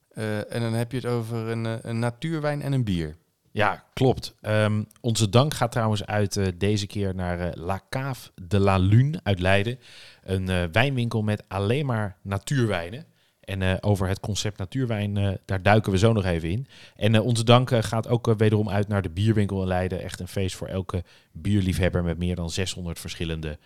Eh, 0.09 0.55
en 0.55 0.61
dan 0.61 0.73
heb 0.73 0.91
je 0.91 0.97
het 0.97 1.07
over 1.07 1.37
een, 1.37 1.67
eh, 1.67 1.75
een 1.83 1.99
natuurwijn 1.99 2.63
en 2.63 2.73
een 2.73 2.85
bier. 2.85 3.17
Ja, 3.51 3.85
klopt. 3.93 4.35
Ehm, 4.41 4.83
onze 5.01 5.29
dank 5.29 5.55
gaat 5.55 5.73
trouwens 5.73 6.07
uit 6.07 6.61
deze 6.61 6.87
keer 6.87 7.15
naar 7.15 7.55
La 7.57 7.81
Cave 7.91 8.31
de 8.35 8.59
la 8.59 8.77
Lune 8.77 9.21
uit 9.23 9.41
Leiden. 9.41 9.79
Een 10.23 10.73
wijnwinkel 10.73 11.23
met 11.23 11.45
alleen 11.49 11.87
maar 11.87 12.17
natuurwijnen. 12.23 13.05
En 13.41 13.83
over 13.83 14.09
het 14.09 14.21
concept 14.21 14.59
natuurwijn, 14.59 15.41
daar 15.45 15.63
duiken 15.63 15.93
we 15.93 15.99
zo 15.99 16.13
nog 16.13 16.25
even 16.25 16.51
in. 16.51 16.67
En 16.97 17.21
onze 17.21 17.45
dank 17.45 17.71
gaat 17.85 18.09
ook 18.09 18.35
wederom 18.37 18.69
uit 18.69 18.89
naar 18.89 19.03
de 19.03 19.11
bierwinkel 19.11 19.61
in 19.61 19.69
Leiden. 19.69 20.03
Echt 20.03 20.21
een 20.21 20.29
feest 20.29 20.57
voor 20.57 20.69
elke 20.69 21.05
bierliefhebber 21.33 22.03
met 22.05 22.19
meer 22.19 22.37
dan 22.37 22.51
600 22.51 23.01
verschillende 23.01 23.59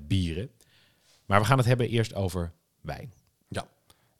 bieren. 0.00 0.50
Maar 1.26 1.40
we 1.40 1.46
gaan 1.46 1.58
het 1.58 1.66
hebben 1.66 1.88
eerst 1.88 2.14
over 2.14 2.52
wijn. 2.80 3.12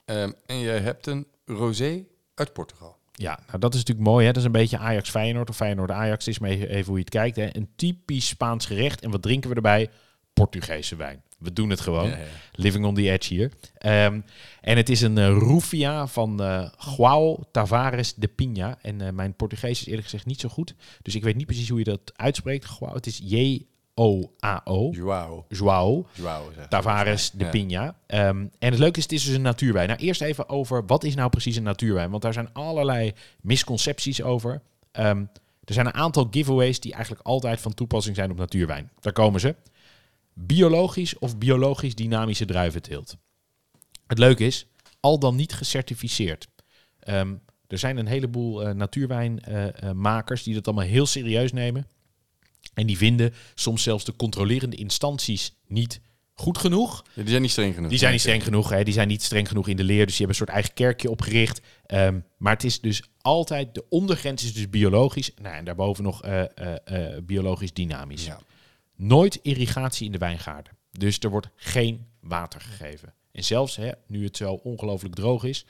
Ehm, 0.07 0.31
en 0.45 0.57
je 0.57 0.69
hebt 0.69 1.07
een 1.07 1.27
rosé 1.45 2.03
uit 2.33 2.53
Portugal. 2.53 2.97
Ja, 3.11 3.39
nou 3.47 3.59
dat 3.59 3.73
is 3.73 3.79
natuurlijk 3.79 4.07
mooi. 4.07 4.25
Hè? 4.25 4.31
Dat 4.31 4.41
is 4.41 4.45
een 4.45 4.51
beetje 4.51 4.77
Ajax-Feyenoord 4.77 5.49
of 5.49 5.55
Feyenoord-Ajax. 5.55 6.27
is 6.27 6.39
maar 6.39 6.49
even 6.49 6.85
hoe 6.85 6.97
je 6.97 6.99
het 6.99 7.09
kijkt. 7.09 7.35
Hè? 7.35 7.55
Een 7.55 7.69
typisch 7.75 8.27
Spaans 8.27 8.65
gerecht. 8.65 9.01
En 9.01 9.11
wat 9.11 9.21
drinken 9.21 9.49
we 9.49 9.55
erbij? 9.55 9.89
Portugese 10.33 10.95
wijn. 10.95 11.23
We 11.37 11.53
doen 11.53 11.69
het 11.69 11.79
gewoon. 11.79 12.09
Ja, 12.09 12.17
ja. 12.17 12.25
Living 12.51 12.85
on 12.85 12.95
the 12.95 13.11
edge 13.11 13.33
hier. 13.33 13.51
Ehm, 13.77 14.21
en 14.61 14.77
het 14.77 14.89
is 14.89 15.01
een 15.01 15.17
eh, 15.17 15.27
Rufia 15.27 16.07
van 16.07 16.41
eh 16.41 16.71
João 16.71 17.51
Tavares 17.51 18.13
de 18.13 18.27
Pinha. 18.27 18.77
En 18.81 19.01
eh, 19.01 19.11
mijn 19.13 19.35
Portugees 19.35 19.79
is 19.79 19.85
eerlijk 19.85 20.03
gezegd 20.03 20.25
niet 20.25 20.39
zo 20.39 20.49
goed. 20.49 20.75
Dus 21.01 21.15
ik 21.15 21.23
weet 21.23 21.35
niet 21.35 21.45
precies 21.45 21.69
hoe 21.69 21.79
je 21.79 21.83
dat 21.83 22.11
uitspreekt. 22.15 22.65
João, 22.65 22.93
het 22.93 23.05
is 23.05 23.21
J-O-A-O. 23.97 24.91
Joao. 24.91 25.45
João. 25.49 26.05
Joao. 26.13 26.51
Tavares 26.69 27.31
de 27.31 27.43
Ja. 27.43 27.49
Pinha. 27.49 27.95
Ehm, 28.05 28.47
en 28.59 28.69
het 28.71 28.79
leuke 28.79 28.97
is, 28.97 29.03
het 29.03 29.11
is 29.11 29.25
dus 29.25 29.35
een 29.35 29.41
natuurwijn. 29.41 29.87
Nou, 29.87 29.99
eerst 29.99 30.21
even 30.21 30.49
over 30.49 30.85
wat 30.85 31.03
is 31.03 31.15
nou 31.15 31.29
precies 31.29 31.55
een 31.55 31.63
natuurwijn? 31.63 32.09
Want 32.09 32.21
daar 32.21 32.33
zijn 32.33 32.53
allerlei 32.53 33.13
misconcepties 33.41 34.21
over. 34.21 34.61
Ehm, 34.91 35.25
er 35.63 35.73
zijn 35.73 35.85
een 35.85 35.93
aantal 35.93 36.27
giveaways 36.31 36.79
die 36.79 36.93
eigenlijk 36.93 37.25
altijd 37.25 37.61
van 37.61 37.73
toepassing 37.73 38.15
zijn 38.15 38.31
op 38.31 38.37
natuurwijn. 38.37 38.91
Daar 38.99 39.13
komen 39.13 39.39
ze. 39.39 39.55
Biologisch 40.33 41.17
of 41.17 41.37
biologisch 41.37 41.95
dynamische 41.95 42.45
druiventeelt. 42.45 43.17
Het 44.07 44.17
leuke 44.17 44.45
is, 44.45 44.67
al 44.99 45.19
dan 45.19 45.35
niet 45.35 45.53
gecertificeerd. 45.53 46.47
Ehm, 46.99 47.33
er 47.67 47.77
zijn 47.77 47.97
een 47.97 48.07
heleboel 48.07 48.63
eh, 48.63 48.73
natuurwijnmakers 48.73 50.43
die 50.43 50.53
dat 50.53 50.67
allemaal 50.67 50.85
heel 50.85 51.05
serieus 51.05 51.51
nemen. 51.51 51.87
En 52.77 52.85
die 52.85 52.97
vinden 52.97 53.33
soms 53.55 53.83
zelfs 53.83 54.05
de 54.05 54.15
controlerende 54.15 54.75
instanties 54.75 55.53
niet 55.67 56.01
goed 56.33 56.57
genoeg. 56.57 57.03
Ja, 57.13 57.21
die 57.21 57.29
zijn 57.29 57.41
niet 57.41 57.51
streng 57.51 57.73
genoeg. 57.73 57.89
Die 57.89 57.99
zijn 57.99 58.11
niet 58.11 58.21
streng 58.21 58.43
genoeg, 58.43 58.69
hè? 58.69 58.83
die 58.83 58.93
zijn 58.93 59.07
niet 59.07 59.23
streng 59.23 59.47
genoeg 59.47 59.67
in 59.67 59.77
de 59.77 59.83
leer, 59.83 60.05
dus 60.05 60.17
die 60.17 60.25
hebben 60.25 60.29
een 60.29 60.45
soort 60.45 60.49
eigen 60.49 60.73
kerkje 60.73 61.09
opgericht. 61.09 61.61
Ehm, 61.85 62.19
maar 62.37 62.53
het 62.53 62.63
is 62.63 62.81
dus 62.81 63.03
altijd, 63.21 63.75
de 63.75 63.85
ondergrens 63.89 64.43
is 64.43 64.53
dus 64.53 64.69
biologisch, 64.69 65.31
nou, 65.41 65.55
en 65.55 65.65
daarboven 65.65 66.03
nog 66.03 66.23
eh, 66.23 66.41
eh, 66.41 66.75
eh, 67.15 67.23
biologisch 67.23 67.73
dynamisch. 67.73 68.25
Ja. 68.25 68.39
Nooit 68.95 69.39
irrigatie 69.41 70.05
in 70.05 70.11
de 70.11 70.17
wijngaarden. 70.17 70.73
Dus 70.91 71.19
er 71.19 71.29
wordt 71.29 71.49
geen 71.55 72.05
water 72.19 72.61
gegeven. 72.61 73.13
En 73.31 73.43
zelfs 73.43 73.75
hè, 73.75 73.91
nu 74.07 74.23
het 74.23 74.37
zo 74.37 74.53
ongelooflijk 74.53 75.15
droog 75.15 75.43
is, 75.43 75.65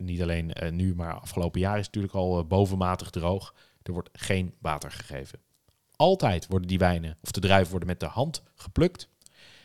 niet 0.00 0.22
alleen 0.22 0.52
nu, 0.70 0.94
maar 0.94 1.20
afgelopen 1.20 1.60
jaar 1.60 1.78
is 1.78 1.86
het 1.86 1.94
natuurlijk 1.94 2.14
al 2.14 2.44
bovenmatig 2.44 3.10
droog, 3.10 3.54
er 3.82 3.92
wordt 3.92 4.08
geen 4.12 4.54
water 4.58 4.90
gegeven. 4.90 5.38
Altijd 5.96 6.46
worden 6.46 6.68
die 6.68 6.78
wijnen, 6.78 7.16
of 7.20 7.30
de 7.30 7.40
druiven 7.40 7.70
worden 7.70 7.88
met 7.88 8.00
de 8.00 8.06
hand 8.06 8.42
geplukt. 8.54 9.08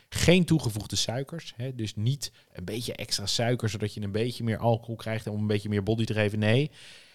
Geen 0.08 0.44
toegevoegde 0.44 0.96
suikers. 0.96 1.52
Hè? 1.56 1.74
Dus 1.74 1.94
niet 1.96 2.32
een 2.52 2.64
beetje 2.64 2.94
extra 2.94 3.26
suiker, 3.26 3.68
zodat 3.68 3.94
je 3.94 4.00
een 4.00 4.12
beetje 4.12 4.44
meer 4.44 4.58
alcohol 4.58 4.96
krijgt 4.96 5.26
om 5.26 5.40
een 5.40 5.46
beetje 5.46 5.68
meer 5.68 5.82
body 5.82 6.04
te 6.04 6.14
geven. 6.14 6.38
Nee, 6.38 6.70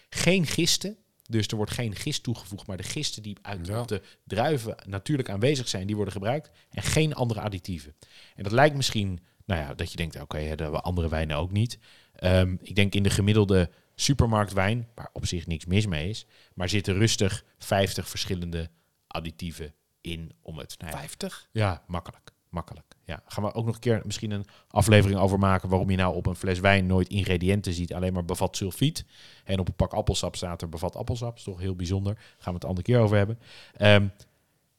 geen 0.08 0.46
gisten. 0.46 0.96
Dus 1.28 1.46
er 1.46 1.56
wordt 1.56 1.72
geen 1.72 1.94
gist 1.94 2.22
toegevoegd, 2.22 2.66
maar 2.66 2.76
de 2.76 2.82
gisten 2.82 3.22
die 3.22 3.36
uit 3.42 3.66
Ja. 3.66 3.82
de 3.82 4.02
druiven 4.24 4.76
natuurlijk 4.86 5.30
aanwezig 5.30 5.68
zijn, 5.68 5.86
die 5.86 5.94
worden 5.96 6.12
gebruikt. 6.14 6.50
En 6.70 6.82
geen 6.82 7.14
andere 7.14 7.40
additieven. 7.40 7.94
En 8.36 8.42
dat 8.42 8.52
lijkt 8.52 8.76
misschien, 8.76 9.20
nou 9.44 9.60
ja, 9.60 9.74
dat 9.74 9.90
je 9.90 9.96
denkt, 9.96 10.20
oké, 10.20 10.38
hè, 10.38 10.54
de 10.56 10.64
andere 10.80 11.08
wijnen 11.08 11.36
ook 11.36 11.52
niet. 11.52 11.78
Ehm, 12.14 12.56
ik 12.60 12.74
denk 12.74 12.94
in 12.94 13.02
de 13.02 13.10
gemiddelde 13.10 13.70
supermarktwijn, 13.94 14.88
waar 14.94 15.10
op 15.12 15.26
zich 15.26 15.46
niks 15.46 15.64
mis 15.64 15.86
mee 15.86 16.08
is, 16.08 16.26
maar 16.54 16.68
zitten 16.68 16.94
rustig 16.94 17.44
50 17.58 18.08
verschillende 18.08 18.70
additieven 19.16 19.74
in 20.00 20.32
om 20.42 20.58
het. 20.58 20.74
Nou 20.78 20.92
ja, 20.92 20.98
50? 20.98 21.48
ja, 21.52 21.82
makkelijk. 21.86 22.34
Makkelijk. 22.48 22.94
Ja. 23.04 23.22
Gaan 23.26 23.44
we 23.44 23.54
ook 23.54 23.64
nog 23.64 23.74
een 23.74 23.80
keer 23.80 24.02
misschien 24.04 24.30
een 24.30 24.44
aflevering 24.68 25.20
over 25.20 25.38
maken 25.38 25.68
waarom 25.68 25.90
je 25.90 25.96
nou 25.96 26.14
op 26.14 26.26
een 26.26 26.36
fles 26.36 26.60
wijn 26.60 26.86
nooit 26.86 27.08
ingrediënten 27.08 27.72
ziet, 27.72 27.94
alleen 27.94 28.12
maar 28.12 28.24
bevat 28.24 28.56
sulfiet. 28.56 29.04
En 29.44 29.58
op 29.58 29.68
een 29.68 29.74
pak 29.74 29.92
appelsap 29.92 30.36
staat 30.36 30.62
er 30.62 30.68
bevat 30.68 30.96
appelsap. 30.96 31.36
is 31.36 31.42
toch 31.42 31.60
heel 31.60 31.76
bijzonder. 31.76 32.14
Gaan 32.14 32.34
we 32.38 32.52
het 32.52 32.62
een 32.62 32.68
andere 32.68 32.86
keer 32.86 32.98
over 32.98 33.16
hebben. 33.16 33.38
Ehm, 33.76 34.06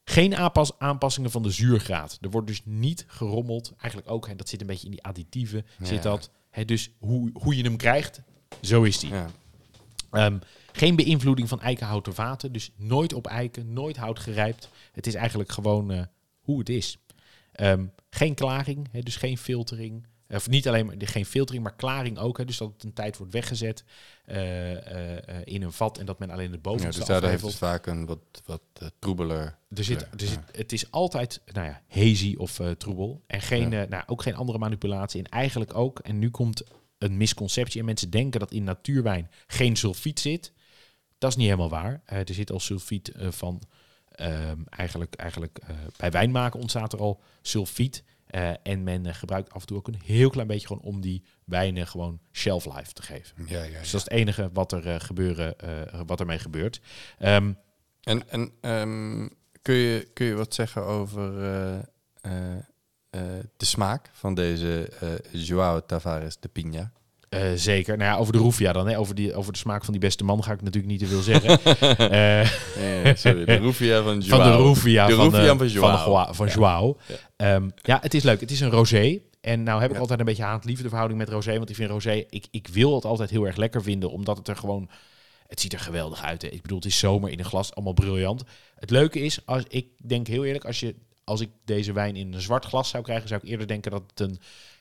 geen 0.04 0.36
aanpas 0.36 0.78
aanpassingen 0.78 1.30
van 1.30 1.42
de 1.42 1.50
zuurgraad. 1.50 2.18
Er 2.20 2.30
wordt 2.30 2.46
dus 2.46 2.60
niet 2.64 3.04
gerommeld. 3.06 3.72
Eigenlijk 3.76 4.10
ook, 4.10 4.26
hè, 4.26 4.36
dat 4.36 4.48
zit 4.48 4.60
een 4.60 4.66
beetje 4.66 4.84
in 4.84 4.90
die 4.90 5.04
additieven. 5.04 5.66
Zit 5.82 6.02
dat. 6.02 6.30
Hè, 6.50 6.64
dus 6.64 6.90
hoe, 6.98 7.30
hoe 7.32 7.56
je 7.56 7.62
hem 7.62 7.76
krijgt, 7.76 8.22
zo 8.60 8.82
is 8.82 8.98
die. 8.98 9.10
Ja. 9.10 9.30
Ehm, 10.10 10.38
geen 10.78 10.96
beïnvloeding 10.96 11.48
van 11.48 11.60
eikenhouten 11.60 12.14
vaten. 12.14 12.52
Dus 12.52 12.70
nooit 12.76 13.12
op 13.12 13.26
eiken, 13.26 13.72
nooit 13.72 13.96
hout 13.96 14.18
gerijpt. 14.18 14.68
Het 14.92 15.06
is 15.06 15.14
eigenlijk 15.14 15.52
gewoon 15.52 15.90
eh, 15.90 16.02
hoe 16.40 16.58
het 16.58 16.68
is. 16.68 16.98
Ehm, 17.52 17.86
geen 18.10 18.34
klaring, 18.34 18.88
hè, 18.90 19.00
dus 19.00 19.16
geen 19.16 19.38
filtering. 19.38 20.06
Of 20.28 20.48
niet 20.48 20.68
alleen 20.68 20.86
maar 20.86 20.94
geen 20.98 21.26
filtering, 21.26 21.64
maar 21.64 21.74
klaring 21.74 22.18
ook. 22.18 22.38
Hè, 22.38 22.44
dus 22.44 22.56
dat 22.56 22.72
het 22.72 22.82
een 22.82 22.92
tijd 22.92 23.16
wordt 23.16 23.32
weggezet 23.32 23.84
eh, 24.24 25.16
eh, 25.26 25.42
in 25.44 25.62
een 25.62 25.72
vat 25.72 25.98
en 25.98 26.06
dat 26.06 26.18
men 26.18 26.30
alleen 26.30 26.50
Ja, 26.50 26.58
bovenste 26.58 26.98
dus 26.98 27.08
daar 27.08 27.30
heeft 27.30 27.42
het 27.42 27.54
vaak 27.54 27.86
een 27.86 28.06
wat, 28.06 28.42
wat 28.44 28.62
troebeler. 28.98 29.56
Er 29.74 29.84
zit, 29.84 30.00
Ja, 30.00 30.06
er 30.12 30.26
zit, 30.26 30.30
ja. 30.30 30.58
Het 30.58 30.72
is 30.72 30.90
altijd 30.90 31.40
nou 31.52 31.66
ja, 31.66 31.82
hazy 31.88 32.34
of 32.38 32.60
troebel. 32.78 33.22
En 33.26 33.40
geen, 33.40 33.70
Ja. 33.70 33.86
nou, 33.88 34.02
ook 34.06 34.22
geen 34.22 34.34
andere 34.34 34.58
manipulatie. 34.58 35.22
En 35.22 35.30
eigenlijk 35.30 35.74
ook, 35.74 35.98
en 35.98 36.18
nu 36.18 36.30
komt 36.30 36.62
een 36.98 37.16
misconceptie. 37.16 37.80
En 37.80 37.86
mensen 37.86 38.10
denken 38.10 38.40
dat 38.40 38.52
in 38.52 38.64
natuurwijn 38.64 39.30
geen 39.46 39.76
sulfiet 39.76 40.20
zit. 40.20 40.52
Dat 41.18 41.30
is 41.30 41.36
niet 41.36 41.46
helemaal 41.46 41.68
waar. 41.68 42.00
Eh, 42.04 42.18
er 42.18 42.34
zit 42.34 42.50
al 42.50 42.60
sulfiet 42.60 43.08
eh, 43.12 43.30
van... 43.30 43.62
ehm, 44.10 44.58
eigenlijk 44.68 45.14
eigenlijk 45.14 45.58
eh, 45.58 45.76
bij 45.96 46.10
wijn 46.10 46.30
maken 46.30 46.60
ontstaat 46.60 46.92
er 46.92 47.00
al 47.00 47.20
sulfiet. 47.42 48.04
En 48.62 48.82
men 48.82 49.14
gebruikt 49.14 49.52
af 49.52 49.60
en 49.60 49.66
toe 49.66 49.76
ook 49.76 49.88
een 49.88 50.00
heel 50.04 50.30
klein 50.30 50.46
beetje 50.46 50.66
gewoon 50.66 50.82
om 50.82 51.00
die 51.00 51.22
wijnen 51.44 51.86
gewoon 51.86 52.20
shelf 52.32 52.64
life 52.76 52.92
te 52.92 53.02
geven. 53.02 53.46
Ja, 53.46 53.62
ja, 53.62 53.78
Dus 53.78 53.90
dat 53.90 54.00
is 54.00 54.06
het 54.06 54.10
enige 54.10 54.50
wat 54.52 54.72
er 54.72 55.00
gebeuren, 55.00 55.54
wat 56.06 56.20
ermee 56.20 56.38
gebeurt. 56.38 56.80
Ehm, 57.18 57.52
En, 58.02 58.28
en 58.28 58.52
ehm, 58.60 59.28
kun, 59.62 59.74
je, 59.74 60.10
kun 60.12 60.26
je 60.26 60.34
wat 60.34 60.54
zeggen 60.54 60.84
over 60.84 61.32
de 63.56 63.64
smaak 63.64 64.10
van 64.12 64.34
deze 64.34 64.92
Joao 65.32 65.80
Tavares 65.86 66.40
de 66.40 66.48
Pinha? 66.48 66.92
Eh, 67.28 67.40
zeker. 67.54 67.96
Nou 67.96 68.10
ja, 68.10 68.16
over 68.16 68.32
de 68.32 68.38
Rufia 68.38 68.72
dan. 68.72 68.88
Hè. 68.88 68.98
Over, 68.98 69.14
die, 69.14 69.34
over 69.34 69.52
de 69.52 69.58
smaak 69.58 69.84
van 69.84 69.92
die 69.92 70.00
beste 70.02 70.24
man 70.24 70.44
ga 70.44 70.52
ik 70.52 70.62
natuurlijk 70.62 70.92
niet 70.92 71.00
te 71.00 71.06
veel 71.06 71.20
zeggen. 71.22 71.58
Nee, 72.78 73.16
sorry, 73.16 73.44
de 73.44 73.54
Rufia 73.54 74.02
van 74.02 74.20
Joao. 74.20 74.42
van 74.42 74.50
de 74.50 74.56
Rufia 74.62 75.06
De 75.06 75.14
van, 75.14 75.34
eh, 75.34 75.46
van 75.46 75.58
van, 75.58 75.68
Joao. 75.68 76.32
Van 76.32 76.46
Ja. 76.46 76.52
Joao. 76.52 76.96
Ja. 77.06 77.14
Ehm, 77.36 77.68
ja, 77.82 77.98
het 78.02 78.14
is 78.14 78.22
leuk. 78.22 78.40
Het 78.40 78.50
is 78.50 78.60
een 78.60 78.70
rosé. 78.70 79.18
En 79.40 79.62
nou 79.62 79.80
heb 79.80 79.88
ik 79.88 79.94
Ja. 79.94 80.00
altijd 80.00 80.18
een 80.18 80.24
beetje 80.24 80.42
haat-liefde 80.42 80.88
verhouding 80.88 81.18
met 81.20 81.28
rosé. 81.28 81.56
Want 81.56 81.70
ik 81.70 81.76
vind 81.76 81.90
rosé, 81.90 82.24
ik, 82.30 82.46
ik 82.50 82.68
wil 82.68 82.94
het 82.94 83.04
altijd 83.04 83.30
heel 83.30 83.44
erg 83.46 83.56
lekker 83.56 83.82
vinden. 83.82 84.10
Omdat 84.10 84.36
het 84.38 84.48
er 84.48 84.56
gewoon, 84.56 84.88
het 85.46 85.60
ziet 85.60 85.72
er 85.72 85.78
geweldig 85.80 86.22
uit. 86.22 86.42
Hè. 86.42 86.48
Ik 86.48 86.62
bedoel, 86.62 86.78
het 86.78 86.86
is 86.86 86.98
zomer 86.98 87.30
in 87.30 87.38
een 87.38 87.44
glas, 87.44 87.74
allemaal 87.74 87.92
briljant. 87.92 88.42
Het 88.74 88.90
leuke 88.90 89.20
is, 89.20 89.40
als, 89.44 89.62
ik 89.68 89.86
denk 90.06 90.26
heel 90.26 90.44
eerlijk, 90.44 90.64
als, 90.64 90.80
je, 90.80 90.94
als 91.24 91.40
ik 91.40 91.50
deze 91.64 91.92
wijn 91.92 92.16
in 92.16 92.32
een 92.32 92.40
zwart 92.40 92.64
glas 92.64 92.88
zou 92.88 93.02
krijgen, 93.02 93.28
zou 93.28 93.40
ik 93.42 93.48
eerder 93.48 93.66
denken 93.66 93.90
dat 93.90 94.02
het 94.06 94.20
een 94.20 94.38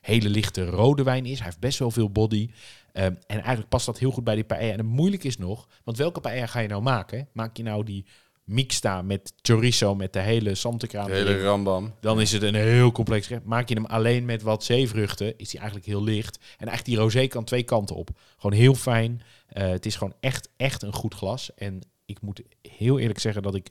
hele 0.07 0.29
lichte 0.29 0.65
rode 0.65 1.03
wijn 1.03 1.25
is. 1.25 1.37
Hij 1.37 1.45
heeft 1.45 1.59
best 1.59 1.79
wel 1.79 1.91
veel 1.91 2.09
body. 2.09 2.49
Ehm, 2.93 3.13
en 3.27 3.37
eigenlijk 3.37 3.69
past 3.69 3.85
dat 3.85 3.99
heel 3.99 4.11
goed 4.11 4.23
bij 4.23 4.35
die 4.35 4.43
paella. 4.43 4.71
En 4.71 4.77
het 4.77 4.87
moeilijk 4.87 5.23
is 5.23 5.37
nog, 5.37 5.67
want 5.83 5.97
welke 5.97 6.19
paella 6.19 6.45
ga 6.45 6.59
je 6.59 6.67
nou 6.67 6.81
maken? 6.81 7.27
Maak 7.33 7.57
je 7.57 7.63
nou 7.63 7.83
die 7.83 8.05
mixta 8.43 9.01
met 9.01 9.33
chorizo, 9.41 9.95
met 9.95 10.13
de 10.13 10.19
hele 10.19 10.55
santekraam 10.55 11.07
De 11.07 11.13
hele 11.13 11.41
rambam. 11.41 11.93
Dan 12.01 12.21
is 12.21 12.31
het 12.31 12.41
een 12.41 12.55
heel 12.55 12.91
complex 12.91 13.27
gerecht. 13.27 13.45
Maak 13.45 13.69
je 13.69 13.75
hem 13.75 13.85
alleen 13.85 14.25
met 14.25 14.41
wat 14.41 14.63
zeevruchten, 14.63 15.37
is 15.37 15.49
die 15.49 15.59
eigenlijk 15.59 15.89
heel 15.89 16.03
licht. 16.03 16.37
En 16.37 16.67
eigenlijk 16.67 16.85
die 16.85 16.97
rosé 16.97 17.27
kan 17.27 17.43
twee 17.43 17.63
kanten 17.63 17.95
op. 17.95 18.09
Gewoon 18.37 18.57
heel 18.57 18.75
fijn. 18.75 19.21
Eh, 19.47 19.69
het 19.69 19.85
is 19.85 19.95
gewoon 19.95 20.13
echt, 20.19 20.49
echt 20.57 20.81
een 20.81 20.93
goed 20.93 21.13
glas. 21.13 21.53
En 21.55 21.81
ik 22.05 22.21
moet 22.21 22.41
heel 22.61 22.99
eerlijk 22.99 23.19
zeggen 23.19 23.41
dat 23.41 23.55
ik 23.55 23.69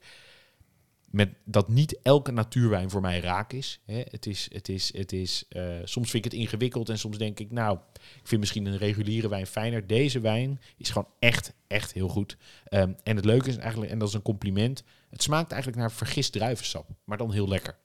met 1.17 1.35
dat 1.45 1.69
niet 1.69 1.99
elke 2.03 2.31
natuurwijn 2.31 2.91
voor 2.91 3.01
mij 3.01 3.21
raak 3.21 3.53
is. 3.53 3.81
Hè. 3.85 4.03
Het 4.11 4.27
is, 4.27 4.49
het 4.53 4.69
is, 4.69 4.97
het 4.97 5.13
is 5.13 5.45
eh, 5.49 5.63
soms 5.85 6.11
vind 6.11 6.25
ik 6.25 6.33
het 6.33 6.41
ingewikkeld 6.41 6.89
en 6.89 6.99
soms 6.99 7.19
denk 7.19 7.41
ik, 7.41 7.51
nou, 7.51 7.79
ik 7.95 8.27
vind 8.29 8.41
misschien 8.41 8.67
een 8.67 8.77
reguliere 8.77 9.29
wijn 9.29 9.47
fijner. 9.47 9.87
Deze 9.87 10.21
wijn 10.21 10.61
is 10.77 10.91
gewoon 10.91 11.09
echt, 11.19 11.53
echt 11.67 11.93
heel 11.93 12.09
goed. 12.09 12.37
Ehm, 12.65 12.93
en 13.03 13.17
het 13.17 13.25
leuke 13.25 13.49
is 13.49 13.57
eigenlijk, 13.57 13.91
en 13.91 13.99
dat 13.99 14.09
is 14.09 14.15
een 14.15 14.23
compliment, 14.23 14.83
het 15.11 15.23
smaakt 15.23 15.53
eigenlijk 15.53 15.81
naar 15.81 15.93
vergist 15.93 16.33
druivensap, 16.33 16.89
maar 17.05 17.19
dan 17.19 17.33
heel 17.33 17.49
lekker. 17.49 17.77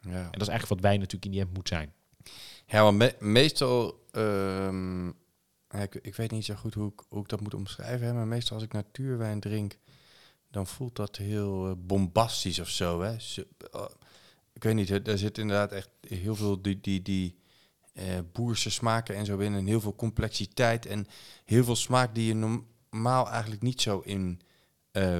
Ja. 0.00 0.10
En 0.10 0.30
dat 0.30 0.42
is 0.42 0.48
eigenlijk 0.48 0.68
wat 0.68 0.80
wijn 0.80 0.98
natuurlijk 0.98 1.24
in 1.24 1.30
die 1.30 1.40
end 1.40 1.54
moet 1.54 1.68
zijn. 1.68 1.92
Ja, 2.66 2.82
want 2.82 2.98
me- 2.98 3.16
meestal 3.18 4.04
ehm, 4.10 5.08
ik, 5.82 5.94
ik 5.94 6.14
weet 6.14 6.30
niet 6.30 6.44
zo 6.44 6.54
goed 6.54 6.74
hoe 6.74 6.92
ik, 6.92 7.02
hoe 7.08 7.22
ik 7.22 7.28
dat 7.28 7.40
moet 7.40 7.54
omschrijven. 7.54 8.06
Hè, 8.06 8.12
maar 8.12 8.26
meestal 8.26 8.56
als 8.56 8.64
ik 8.64 8.72
natuurwijn 8.72 9.40
drink, 9.40 9.78
dan 10.56 10.66
voelt 10.66 10.96
dat 10.96 11.16
heel 11.16 11.66
eh, 11.66 11.72
bombastisch 11.76 12.58
of 12.58 12.68
zo. 12.68 13.00
Hè. 13.02 13.16
Eh, 13.72 13.84
ik 14.52 14.62
weet 14.62 14.74
niet, 14.74 15.04
daar 15.04 15.18
zit 15.18 15.38
inderdaad 15.38 15.72
echt 15.72 15.88
heel 16.08 16.36
veel 16.36 16.62
die, 16.62 16.80
die, 16.80 17.02
die 17.02 17.38
eh, 17.92 18.04
boerse 18.32 18.70
smaken 18.70 19.14
en 19.14 19.26
zo 19.26 19.38
in. 19.38 19.54
En 19.54 19.66
heel 19.66 19.80
veel 19.80 19.94
complexiteit 19.94 20.86
en 20.86 21.06
heel 21.44 21.64
veel 21.64 21.76
smaak 21.76 22.14
die 22.14 22.26
je 22.26 22.34
normaal 22.34 23.30
eigenlijk 23.30 23.62
niet 23.62 23.80
zo 23.80 24.00
in 24.04 24.40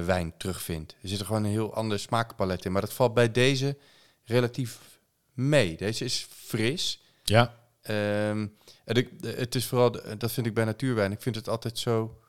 wijn 0.05 0.33
terugvindt. 0.37 0.95
Er 1.01 1.09
zit 1.09 1.19
er 1.19 1.25
gewoon 1.25 1.43
een 1.43 1.49
heel 1.49 1.73
ander 1.73 1.99
smaakpalet 1.99 2.65
in. 2.65 2.71
Maar 2.71 2.81
dat 2.81 2.93
valt 2.93 3.13
bij 3.13 3.31
deze 3.31 3.77
relatief 4.23 4.99
mee. 5.33 5.77
Deze 5.77 6.05
is 6.05 6.27
fris. 6.29 7.01
Ja, 7.23 7.55
Ehm, 7.81 8.47
en 8.85 8.95
ik, 8.95 9.09
het 9.21 9.55
is 9.55 9.65
vooral, 9.65 9.91
dat 10.17 10.31
vind 10.31 10.45
ik 10.45 10.53
bij 10.53 10.65
natuurwijn. 10.65 11.11
Ik 11.11 11.21
vind 11.21 11.35
het 11.35 11.49
altijd 11.49 11.79
zo 11.79 12.21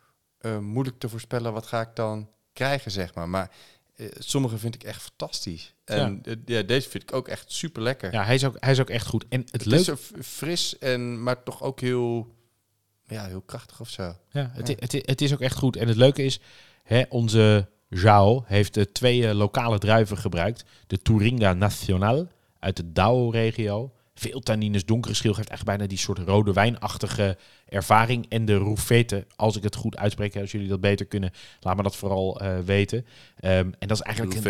moeilijk 0.60 0.98
te 0.98 1.08
voorspellen 1.08 1.52
wat 1.52 1.66
ga 1.66 1.80
ik 1.80 1.96
dan 1.96 2.30
krijgen, 2.58 2.90
zeg 2.90 3.14
maar. 3.14 3.28
Maar 3.28 3.50
eh, 3.96 4.06
sommige 4.18 4.58
vind 4.58 4.74
ik 4.74 4.82
echt 4.84 5.02
fantastisch. 5.02 5.74
En 5.84 6.20
eh, 6.24 6.34
ja, 6.44 6.62
deze 6.62 6.88
vind 6.88 7.02
ik 7.02 7.12
ook 7.12 7.28
echt 7.28 7.52
super 7.52 7.82
lekker. 7.82 8.12
ja 8.12 8.24
hij, 8.24 8.34
is 8.34 8.44
ook, 8.44 8.56
hij 8.60 8.72
is 8.72 8.80
ook 8.80 8.90
echt 8.90 9.06
goed. 9.06 9.24
En 9.28 9.40
het, 9.50 9.64
het 9.64 9.72
is 9.72 9.90
fris 10.20 10.78
en 10.78 11.22
maar 11.22 11.42
toch 11.42 11.62
ook 11.62 11.80
heel, 11.80 12.34
ja, 13.06 13.26
heel 13.26 13.40
krachtig 13.40 13.80
of 13.80 13.88
zo. 13.90 14.02
Ja, 14.30 14.50
het, 14.52 14.68
Ja. 14.68 14.74
i- 14.74 14.76
Het, 14.80 14.92
het 14.92 15.20
is 15.20 15.32
ook 15.32 15.40
echt 15.40 15.56
goed. 15.56 15.76
En 15.76 15.88
het 15.88 15.96
leuke 15.96 16.22
is, 16.24 16.40
hè, 16.82 17.02
onze 17.08 17.68
Joao 17.88 18.44
heeft 18.46 18.94
twee 18.94 19.28
eh, 19.28 19.34
lokale 19.34 19.78
druiven 19.78 20.16
gebruikt. 20.18 20.64
De 20.86 20.98
Turinga 20.98 21.52
Nacional 21.52 22.28
uit 22.58 22.76
de 22.76 22.92
Douro-regio. 22.92 23.92
Veel 24.18 24.40
tannines, 24.40 24.84
donkere 24.84 25.14
schil 25.14 25.34
geeft 25.34 25.50
echt 25.50 25.64
bijna 25.64 25.86
die 25.86 25.98
soort 25.98 26.18
rode 26.18 26.52
wijnachtige 26.52 27.36
ervaring. 27.68 28.26
En 28.28 28.44
de 28.44 28.56
Roufete, 28.56 29.26
als 29.36 29.56
ik 29.56 29.62
het 29.62 29.74
goed 29.74 29.96
uitspreek, 29.96 30.36
als 30.36 30.52
jullie 30.52 30.68
dat 30.68 30.80
beter 30.80 31.06
kunnen, 31.06 31.30
laat 31.60 31.76
me 31.76 31.82
dat 31.82 31.96
vooral 31.96 32.40
eh, 32.40 32.58
weten. 32.58 33.06
Ehm, 33.40 33.70
en 33.78 33.88
dat 33.88 33.96
is 33.96 34.00
eigenlijk 34.00 34.36
een, 34.36 34.42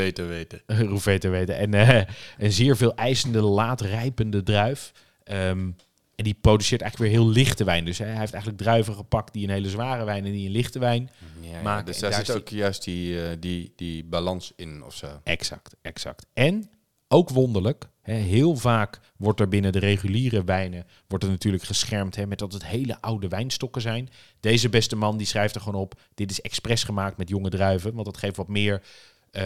weten 0.99 1.31
weten. 1.31 1.57
En 1.57 1.75
eh, 1.75 2.14
een 2.39 2.53
zeer 2.53 2.77
veel 2.77 2.95
eisende, 2.95 3.41
laat 3.41 3.81
rijpende 3.81 4.43
druif. 4.43 4.93
Ehm, 5.25 5.71
en 6.19 6.25
die 6.25 6.39
produceert 6.41 6.81
eigenlijk 6.81 7.12
weer 7.12 7.21
heel 7.21 7.31
lichte 7.31 7.64
wijn. 7.64 7.85
Dus 7.85 7.99
hè, 7.99 8.05
hij 8.05 8.19
heeft 8.19 8.33
eigenlijk 8.33 8.62
druiven 8.62 8.95
gepakt 8.95 9.33
die 9.33 9.45
een 9.45 9.53
hele 9.53 9.69
zware 9.69 10.05
wijn 10.05 10.25
en 10.25 10.33
die 10.33 10.47
een 10.47 10.53
lichte 10.53 10.79
wijn. 10.79 11.11
Ja, 11.41 11.62
maken. 11.62 11.87
dus 11.87 11.99
daar 11.99 12.12
zit 12.12 12.29
is 12.29 12.35
ook 12.35 12.49
juist 12.49 12.85
die, 12.85 13.23
eh, 13.23 13.37
die, 13.41 13.73
die 13.77 14.05
balans 14.05 14.53
in 14.57 14.85
of 14.85 14.95
zo. 14.95 15.21
Exact, 15.25 15.77
exact. 15.83 16.27
En 16.33 16.71
ook 17.09 17.29
wonderlijk, 17.31 17.89
hè, 18.03 18.13
heel 18.15 18.57
vaak 18.57 19.01
wordt 19.17 19.41
er 19.41 19.49
binnen 19.49 19.73
de 19.73 19.79
reguliere 19.79 20.45
wijnen 20.45 20.87
wordt 21.09 21.25
er 21.25 21.31
natuurlijk 21.31 21.63
geschermd 21.65 22.17
hè, 22.17 22.27
met 22.27 22.39
dat 22.39 22.53
het 22.53 22.67
hele 22.67 23.01
oude 23.01 23.29
wijnstokken 23.29 23.83
zijn. 23.83 24.09
Deze 24.41 24.69
beste 24.69 24.97
man 24.97 25.17
die 25.17 25.27
schrijft 25.27 25.55
er 25.55 25.61
gewoon 25.61 25.81
op: 25.81 26.01
dit 26.15 26.31
is 26.31 26.41
expres 26.41 26.85
gemaakt 26.85 27.17
met 27.17 27.29
jonge 27.29 27.51
druiven, 27.51 27.93
want 27.95 28.05
dat 28.07 28.17
geeft 28.17 28.37
wat 28.37 28.49
meer, 28.49 28.83
eh, 29.31 29.45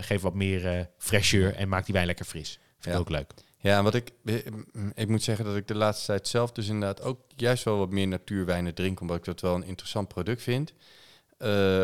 geeft 0.00 0.22
wat 0.22 0.34
meer 0.34 0.66
eh 0.66 0.84
fraîcheur 0.98 1.56
en 1.56 1.68
maakt 1.68 1.84
die 1.84 1.94
wijn 1.94 2.06
lekker 2.06 2.24
fris. 2.24 2.50
Vind 2.78 2.86
ik 2.86 2.92
Ja. 2.92 2.98
ook 2.98 3.08
leuk. 3.08 3.32
Ja, 3.58 3.78
en 3.78 3.84
wat 3.84 3.94
ik, 3.94 4.12
ik 4.94 5.08
moet 5.08 5.22
zeggen 5.22 5.44
dat 5.44 5.56
ik 5.56 5.66
de 5.68 5.74
laatste 5.74 6.06
tijd 6.06 6.28
zelf 6.28 6.52
dus 6.52 6.68
inderdaad 6.68 7.02
ook 7.02 7.20
juist 7.36 7.64
wel 7.64 7.78
wat 7.78 7.90
meer 7.90 8.08
natuurwijnen 8.08 8.74
drink, 8.74 9.00
omdat 9.00 9.16
ik 9.16 9.24
dat 9.24 9.40
wel 9.40 9.54
een 9.54 9.64
interessant 9.64 10.08
product 10.08 10.42
vind. 10.42 10.72
Eh, 11.38 11.82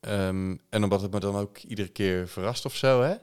ehm, 0.00 0.56
en 0.70 0.82
omdat 0.82 1.02
het 1.02 1.12
me 1.12 1.20
dan 1.20 1.36
ook 1.36 1.58
iedere 1.58 1.88
keer 1.88 2.28
verrast 2.28 2.64
of 2.64 2.76
zo, 2.76 3.02
hè. 3.02 3.14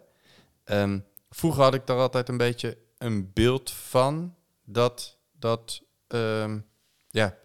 Ehm, 0.64 1.00
vroeger 1.36 1.64
had 1.64 1.74
ik 1.74 1.88
daar 1.88 1.98
altijd 1.98 2.30
een 2.30 2.38
beetje 2.38 2.78
een 2.98 3.34
beeld 3.34 3.72
van 3.72 4.36
dat, 4.64 5.18
dat 5.40 5.82
ehm, 6.08 6.60
ja, 7.10 7.38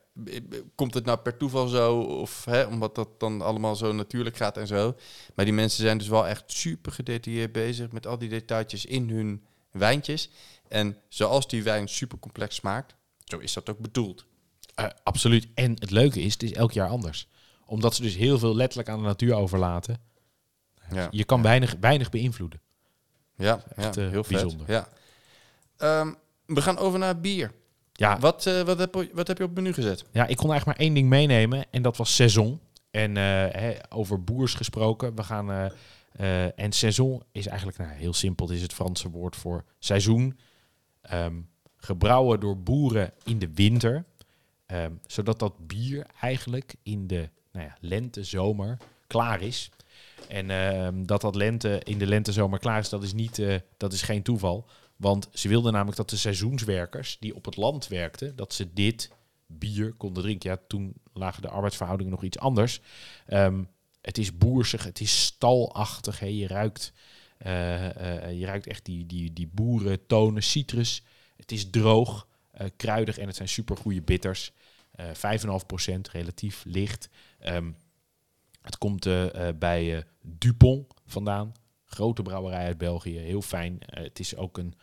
komt 0.74 0.94
het 0.94 1.04
nou 1.04 1.18
per 1.18 1.36
toeval 1.36 1.68
zo 1.68 2.00
of 2.00 2.44
hè, 2.44 2.64
omdat 2.64 2.94
dat 2.94 3.20
dan 3.20 3.42
allemaal 3.42 3.76
zo 3.76 3.92
natuurlijk 3.92 4.36
gaat 4.36 4.56
en 4.56 4.66
zo. 4.66 4.96
Maar 5.34 5.44
die 5.44 5.54
mensen 5.54 5.82
zijn 5.82 5.98
dus 5.98 6.08
wel 6.08 6.26
echt 6.26 6.44
super 6.46 6.92
gedetailleerd 6.92 7.52
bezig 7.52 7.92
met 7.92 8.06
al 8.06 8.18
die 8.18 8.28
detailtjes 8.28 8.84
in 8.84 9.10
hun 9.10 9.44
wijntjes. 9.70 10.30
En 10.68 10.96
zoals 11.08 11.48
die 11.48 11.62
wijn 11.62 11.88
super 11.88 12.18
complex 12.18 12.54
smaakt, 12.54 12.94
zo 13.24 13.38
is 13.38 13.52
dat 13.52 13.70
ook 13.70 13.78
bedoeld. 13.78 14.24
Eh, 14.74 14.86
absoluut. 15.02 15.48
En 15.54 15.70
het 15.70 15.90
leuke 15.90 16.20
is, 16.20 16.32
het 16.32 16.42
is 16.42 16.52
elk 16.52 16.72
jaar 16.72 16.88
anders. 16.88 17.28
Omdat 17.64 17.94
ze 17.94 18.02
dus 18.02 18.16
heel 18.16 18.38
veel 18.38 18.56
letterlijk 18.56 18.88
aan 18.88 18.98
de 18.98 19.04
natuur 19.04 19.34
overlaten. 19.34 20.00
Ja, 20.90 21.08
Je 21.10 21.24
kan 21.24 21.42
weinig, 21.42 21.76
weinig 21.80 22.10
beïnvloeden. 22.10 22.60
Ja, 23.40 23.62
echt, 23.76 23.94
ja 23.94 24.02
eh, 24.02 24.10
heel 24.10 24.24
vet. 24.24 24.32
bijzonder. 24.40 24.70
Ja. 24.70 24.88
Ehm, 25.76 26.12
we 26.46 26.62
gaan 26.62 26.78
over 26.78 26.98
naar 26.98 27.20
bier. 27.20 27.52
Ja, 27.92 28.18
Wat, 28.18 28.46
eh, 28.46 28.60
wat, 28.62 28.78
heb, 28.78 28.94
je- 28.94 29.10
wat 29.12 29.28
heb 29.28 29.38
je 29.38 29.44
op 29.44 29.50
het 29.54 29.58
menu 29.62 29.72
gezet? 29.74 30.04
Ja, 30.12 30.26
ik 30.26 30.36
kon 30.36 30.50
eigenlijk 30.50 30.78
maar 30.78 30.86
één 30.86 30.94
ding 30.94 31.08
meenemen 31.08 31.64
en 31.70 31.82
dat 31.82 31.96
was 31.96 32.14
saison. 32.14 32.60
En 32.90 33.16
eh, 33.16 33.22
hè, 33.60 33.74
over 33.88 34.24
boers 34.24 34.54
gesproken, 34.54 35.14
we 35.14 35.22
gaan... 35.22 35.70
en 36.56 36.72
saison 36.72 37.22
is 37.32 37.46
eigenlijk 37.46 37.78
nou, 37.78 37.90
heel 37.92 38.12
simpel. 38.12 38.46
Het 38.46 38.56
is 38.56 38.62
het 38.62 38.72
Franse 38.72 39.10
woord 39.10 39.36
voor 39.36 39.64
seizoen. 39.78 40.38
Ehm, 41.02 41.34
gebrouwen 41.76 42.40
door 42.40 42.58
boeren 42.58 43.12
in 43.24 43.38
de 43.38 43.50
winter. 43.54 44.04
Ehm, 44.66 44.92
zodat 45.06 45.38
dat 45.38 45.66
bier 45.66 46.06
eigenlijk 46.20 46.74
in 46.82 47.06
de 47.06 47.28
nou 47.52 47.66
ja, 47.66 47.76
lente, 47.80 48.24
zomer 48.24 48.76
klaar 49.06 49.42
is. 49.42 49.70
En 50.28 50.50
ehm, 50.50 51.04
dat 51.04 51.20
dat 51.20 51.34
lente 51.34 51.80
in 51.84 51.98
de 51.98 52.06
lente, 52.06 52.32
zomer 52.32 52.58
klaar 52.58 52.78
is, 52.78 52.88
dat 52.88 53.02
is, 53.02 53.12
niet, 53.12 53.38
eh, 53.38 53.54
dat 53.76 53.92
is 53.92 54.02
geen 54.02 54.22
toeval. 54.22 54.68
Want 54.96 55.28
ze 55.32 55.48
wilden 55.48 55.72
namelijk 55.72 55.96
dat 55.96 56.10
de 56.10 56.16
seizoenswerkers 56.16 57.16
die 57.20 57.34
op 57.34 57.44
het 57.44 57.56
land 57.56 57.88
werkten, 57.88 58.36
dat 58.36 58.54
ze 58.54 58.72
dit 58.72 59.10
bier 59.46 59.92
konden 59.92 60.22
drinken. 60.22 60.50
Ja, 60.50 60.58
toen 60.68 60.94
lagen 61.12 61.42
de 61.42 61.48
arbeidsverhoudingen 61.48 62.12
nog 62.12 62.22
iets 62.22 62.38
anders. 62.38 62.80
Ehm, 63.26 63.64
het 64.00 64.18
is 64.18 64.36
boersig, 64.36 64.84
het 64.84 65.00
is 65.00 65.22
stalachtig. 65.24 66.18
Hè. 66.18 66.26
Je, 66.26 66.46
ruikt, 66.46 66.92
eh, 67.38 68.24
eh, 68.26 68.38
je 68.38 68.46
ruikt 68.46 68.66
echt 68.66 68.84
die, 68.84 69.06
die, 69.06 69.32
die 69.32 69.50
boerentonen, 69.52 70.42
citrus. 70.42 71.02
Het 71.36 71.52
is 71.52 71.70
droog, 71.70 72.28
kruidig 72.76 73.18
en 73.18 73.26
het 73.26 73.36
zijn 73.36 73.48
supergoeie 73.48 74.02
bitters. 74.02 74.52
Eh 74.90 75.06
5,5% 75.14 76.10
relatief 76.12 76.64
licht. 76.66 77.08
Ehm, 77.38 77.70
het 78.62 78.78
komt 78.78 79.06
eh, 79.06 79.48
eh, 79.48 79.56
bij 79.56 79.96
eh, 79.96 80.02
Dupont 80.22 80.94
vandaan. 81.06 81.52
Grote 81.84 82.22
brouwerij 82.22 82.64
uit 82.64 82.78
België, 82.78 83.18
heel 83.18 83.42
fijn. 83.42 83.78
Het 83.80 84.18
is 84.18 84.36
ook 84.36 84.58
een 84.58 84.74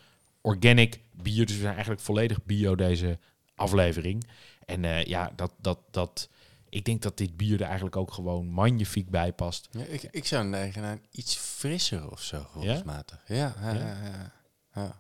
organic 0.42 1.02
bier, 1.12 1.46
dus 1.46 1.56
we 1.56 1.62
zijn 1.62 1.74
eigenlijk 1.74 2.02
volledig 2.02 2.44
bio 2.44 2.76
deze 2.76 3.20
aflevering. 3.56 4.28
En 4.66 5.08
ja, 5.08 5.32
dat, 5.36 5.52
dat, 5.62 5.80
dat, 5.92 6.30
ik 6.70 6.86
denk 6.86 7.02
dat 7.02 7.18
dit 7.18 7.38
bier 7.38 7.62
er 7.62 7.66
eigenlijk 7.66 7.96
ook 7.96 8.14
gewoon 8.14 8.48
magnifiek 8.48 9.10
bij 9.10 9.34
past. 9.34 9.68
Ja, 9.72 9.84
ik, 9.84 10.04
ik 10.12 10.26
zou 10.26 10.46
neigen 10.46 10.82
naar 10.82 11.00
iets 11.12 11.36
frisser 11.36 12.12
of 12.12 12.22
zo, 12.22 12.44
gevoelsmatig. 12.44 13.24
Ja, 13.28 13.56
ja, 13.62 13.74
ja. 13.74 14.34
Ja? 14.74 14.96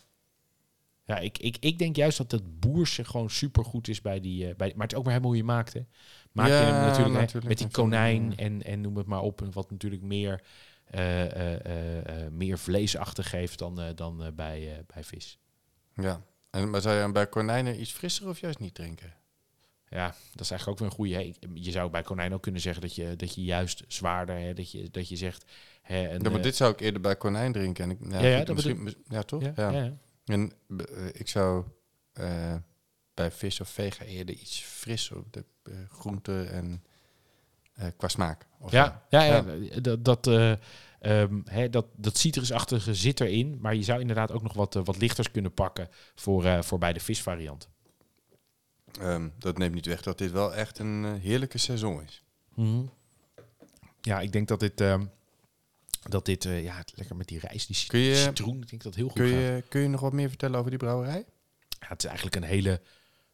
ja, 1.05 1.17
ik, 1.17 1.37
ik, 1.37 1.57
ik 1.59 1.79
denk 1.79 1.95
juist 1.95 2.17
dat 2.17 2.31
het 2.31 2.59
boerse 2.59 3.05
gewoon 3.05 3.29
supergoed 3.29 3.87
is 3.87 4.01
bij 4.01 4.19
die, 4.19 4.55
bij, 4.55 4.73
maar 4.75 4.83
het 4.83 4.91
is 4.91 4.97
ook 4.97 5.03
maar 5.03 5.13
helemaal 5.13 5.35
hoe 5.35 5.41
je 5.45 5.53
maakt. 5.53 5.73
Hè. 5.73 5.81
Maak 6.37 6.47
je 6.47 6.53
Ja, 6.53 6.59
hem 6.73 6.85
natuurlijk, 6.85 7.31
hè, 7.31 7.47
met 7.47 7.57
die 7.57 7.71
konijn 7.71 8.37
en, 8.37 8.63
en 8.63 8.81
noem 8.81 8.97
het 8.97 9.05
maar 9.07 9.21
op, 9.21 9.41
wat 9.51 9.71
natuurlijk 9.71 10.01
meer, 10.01 10.41
eh, 10.85 11.55
eh, 12.25 12.31
meer 12.31 12.57
vleesachtig 12.57 13.29
geeft 13.29 13.59
dan, 13.59 13.81
dan 13.95 14.31
bij, 14.35 14.83
bij 14.93 15.03
vis. 15.03 15.39
ja. 15.95 16.21
En, 16.49 16.69
maar 16.69 16.81
zou 16.81 16.95
je 16.95 17.01
dan 17.01 17.11
bij 17.11 17.27
konijnen 17.27 17.81
iets 17.81 17.91
frisser 17.91 18.27
of 18.27 18.39
juist 18.39 18.59
niet 18.59 18.73
drinken? 18.73 19.13
Ja, 19.89 20.05
dat 20.31 20.41
is 20.41 20.51
eigenlijk 20.51 20.69
ook 20.69 20.79
weer 20.79 20.87
een 20.87 21.11
goede. 21.15 21.33
Je 21.63 21.71
zou 21.71 21.89
bij 21.89 22.01
konijn 22.01 22.33
ook 22.33 22.41
kunnen 22.41 22.61
zeggen 22.61 22.81
dat 22.81 22.95
je, 22.95 23.15
dat 23.15 23.35
je 23.35 23.43
juist 23.43 23.83
zwaarder, 23.87 24.35
hè, 24.39 24.53
dat, 24.53 24.71
je, 24.71 24.89
dat 24.91 25.09
je 25.09 25.15
zegt... 25.15 25.45
Hè, 25.81 26.09
een, 26.09 26.21
ja, 26.23 26.29
maar 26.29 26.41
dit 26.41 26.55
zou 26.55 26.71
ik 26.73 26.79
eerder 26.79 27.01
bij 27.01 27.15
konijn 27.17 27.51
drinken. 27.51 27.83
En 27.83 27.89
ik, 27.89 27.97
ja, 28.11 28.21
Ja, 28.21 28.43
dat 28.43 28.55
misschien, 28.55 28.83
mis- 28.83 28.95
ja, 29.07 29.21
toch? 29.23 29.43
ja, 29.55 29.69
Ja. 29.71 29.97
En 30.25 30.51
ik 31.11 31.27
zou 31.27 31.65
bij 33.13 33.31
vis 33.31 33.59
of 33.61 33.69
vega 33.69 34.03
eerder 34.05 34.35
iets 34.35 34.59
frisser 34.61 35.17
op 35.17 35.33
de 35.33 35.45
groente 35.89 36.43
en 36.43 36.83
eh, 37.73 37.87
qua 37.97 38.07
smaak. 38.07 38.45
Of 38.59 38.71
Ja, 38.71 39.05
ja, 39.09 39.23
ja, 39.23 39.43
Ja. 39.47 39.79
dat, 39.79 40.05
dat, 40.05 40.27
eh, 40.27 40.51
ehm, 40.99 41.41
hè, 41.45 41.69
dat, 41.69 41.85
dat 41.95 42.17
citrusachtige 42.17 42.93
zit 42.95 43.19
erin. 43.19 43.57
Maar 43.61 43.75
je 43.75 43.83
zou 43.83 43.99
inderdaad 43.99 44.31
ook 44.31 44.41
nog 44.43 44.53
wat, 44.53 44.75
eh, 44.75 44.81
wat 44.85 44.97
lichters 44.97 45.31
kunnen 45.31 45.53
pakken 45.53 45.89
voor, 46.15 46.45
eh, 46.45 46.61
voor 46.61 46.77
bij 46.77 46.93
de 46.93 46.99
visvariant. 46.99 47.69
Ehm, 48.99 49.29
dat 49.39 49.57
neemt 49.57 49.73
niet 49.73 49.85
weg 49.85 50.01
dat 50.01 50.17
dit 50.17 50.31
wel 50.31 50.53
echt 50.55 50.79
een 50.79 51.05
eh, 51.05 51.21
heerlijke 51.21 51.57
seizoen 51.57 52.01
is. 52.03 52.23
Ja, 54.01 54.19
ik 54.19 54.31
denk 54.31 54.47
dat 54.47 54.59
dit... 54.59 54.81
ehm, 54.81 55.05
dat 56.09 56.25
dit, 56.25 56.45
eh, 56.45 56.63
ja, 56.63 56.83
lekker 56.95 57.15
met 57.15 57.27
die 57.27 57.39
rijst, 57.39 57.67
die 57.67 57.75
cit- 57.75 57.89
Kun 57.89 57.99
je- 57.99 58.15
citroen, 58.15 58.61
ik 58.61 58.69
denk 58.69 58.83
dat 58.83 58.95
heel 58.95 59.07
goed 59.07 59.15
Kun 59.17 59.27
gaat. 59.29 59.37
je, 59.39 59.63
kun 59.69 59.81
je 59.81 59.87
nog 59.87 60.01
wat 60.01 60.13
meer 60.13 60.29
vertellen 60.29 60.57
over 60.57 60.69
die 60.69 60.79
brouwerij? 60.79 61.25
Ja, 61.79 61.87
het 61.87 61.99
is 61.99 62.05
eigenlijk 62.05 62.35
een 62.35 62.43
hele 62.43 62.81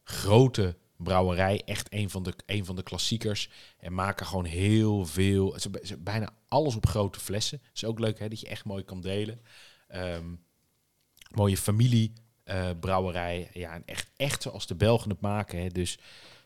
grote 0.04 0.76
brouwerij. 1.04 1.62
Echt 1.66 1.94
een 1.94 2.10
van 2.10 2.24
de, 2.24 2.34
een 2.46 2.66
van 2.66 2.76
de 2.76 2.84
klassiekers. 2.84 3.50
En 3.78 3.94
maken 3.94 4.26
gewoon 4.26 4.46
heel 4.46 5.06
veel. 5.06 5.60
Ze, 5.60 5.70
ze, 5.84 5.98
bijna 5.98 6.30
alles 6.48 6.76
op 6.76 6.86
grote 6.86 7.20
flessen. 7.20 7.62
is 7.74 7.86
ook 7.86 8.00
leuk 8.00 8.20
hè, 8.20 8.30
dat 8.30 8.40
je 8.40 8.48
echt 8.48 8.66
mooi 8.66 8.84
kan 8.84 9.02
delen. 9.02 9.42
Ehm, 9.88 10.26
mooie 11.32 11.58
familie 11.58 12.14
eh, 12.44 12.70
brouwerij. 12.80 13.50
Ja, 13.54 13.74
en 13.74 13.84
echt, 13.86 14.12
echt 14.16 14.42
zoals 14.42 14.68
de 14.68 14.76
Belgen 14.76 15.10
het 15.10 15.22
maken. 15.22 15.62
Hè. 15.62 15.68
Dus 15.68 15.98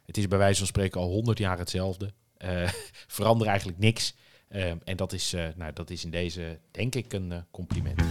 Het 0.05 0.18
is 0.18 0.28
bij 0.28 0.38
wijze 0.38 0.58
van 0.58 0.68
spreken 0.68 1.01
al 1.01 1.10
100 1.10 1.38
jaar 1.38 1.58
hetzelfde. 1.58 2.14
Uh, 3.20 3.47
eigenlijk 3.47 3.78
niks. 3.78 4.16
Uh, 4.49 4.70
en 4.70 4.95
dat 4.95 5.14
is, 5.14 5.34
uh, 5.34 5.47
nou, 5.55 5.74
dat 5.74 5.89
is 5.89 6.03
in 6.03 6.12
deze, 6.12 6.60
denk 6.72 6.95
ik, 6.95 7.14
een 7.14 7.45
compliment. 7.51 8.01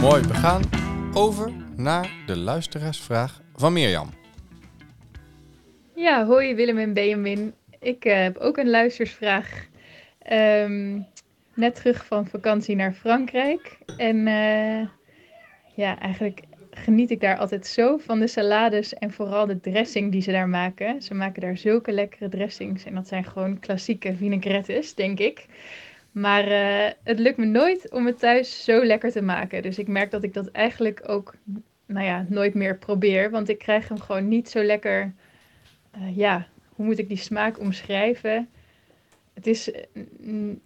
Mooi, 0.00 0.22
we 0.22 0.34
gaan 0.34 0.62
over 1.14 1.52
naar 1.76 2.10
de 2.26 2.36
luisteraarsvraag 2.36 3.40
van 3.54 3.72
Mirjam. 3.72 4.10
Ja, 5.94 6.26
hoi 6.26 6.54
Willem 6.54 6.78
en 6.78 6.92
Benjamin. 6.92 7.54
Ik 7.80 8.04
uh, 8.04 8.14
heb 8.14 8.36
ook 8.36 8.56
een 8.56 8.70
luistersvraag. 8.70 9.66
Um, 10.32 11.06
net 11.54 11.74
terug 11.74 12.06
van 12.06 12.26
vakantie 12.26 12.76
naar 12.76 12.92
Frankrijk. 12.92 13.78
En 13.96 14.16
uh, 14.16 14.86
ja, 15.74 15.98
eigenlijk 15.98 16.40
geniet 16.70 17.10
ik 17.10 17.20
daar 17.20 17.38
altijd 17.38 17.66
zo 17.66 17.96
van 17.96 18.20
de 18.20 18.26
salades 18.26 18.94
en 18.94 19.12
vooral 19.12 19.46
de 19.46 19.60
dressing 19.60 20.12
die 20.12 20.22
ze 20.22 20.32
daar 20.32 20.48
maken. 20.48 21.02
Ze 21.02 21.14
maken 21.14 21.40
daar 21.40 21.56
zulke 21.56 21.92
lekkere 21.92 22.28
dressings 22.28 22.84
en 22.84 22.94
dat 22.94 23.08
zijn 23.08 23.24
gewoon 23.24 23.58
klassieke 23.58 24.16
vinaigrettes, 24.16 24.94
denk 24.94 25.18
ik. 25.18 25.46
Maar 26.12 26.48
uh, 26.48 26.90
het 27.04 27.18
lukt 27.18 27.36
me 27.36 27.44
nooit 27.44 27.90
om 27.90 28.06
het 28.06 28.18
thuis 28.18 28.64
zo 28.64 28.84
lekker 28.84 29.10
te 29.10 29.22
maken. 29.22 29.62
Dus 29.62 29.78
ik 29.78 29.88
merk 29.88 30.10
dat 30.10 30.22
ik 30.22 30.34
dat 30.34 30.50
eigenlijk 30.50 31.02
ook, 31.06 31.34
nou 31.86 32.06
ja, 32.06 32.26
nooit 32.28 32.54
meer 32.54 32.78
probeer. 32.78 33.30
Want 33.30 33.48
ik 33.48 33.58
krijg 33.58 33.88
hem 33.88 34.00
gewoon 34.00 34.28
niet 34.28 34.48
zo 34.48 34.62
lekker, 34.62 35.14
uh, 35.96 36.16
ja, 36.16 36.46
hoe 36.68 36.86
moet 36.86 36.98
ik 36.98 37.08
die 37.08 37.16
smaak 37.16 37.58
omschrijven? 37.58 38.48
Het 39.34 39.46
is 39.46 39.72
een, 40.20 40.60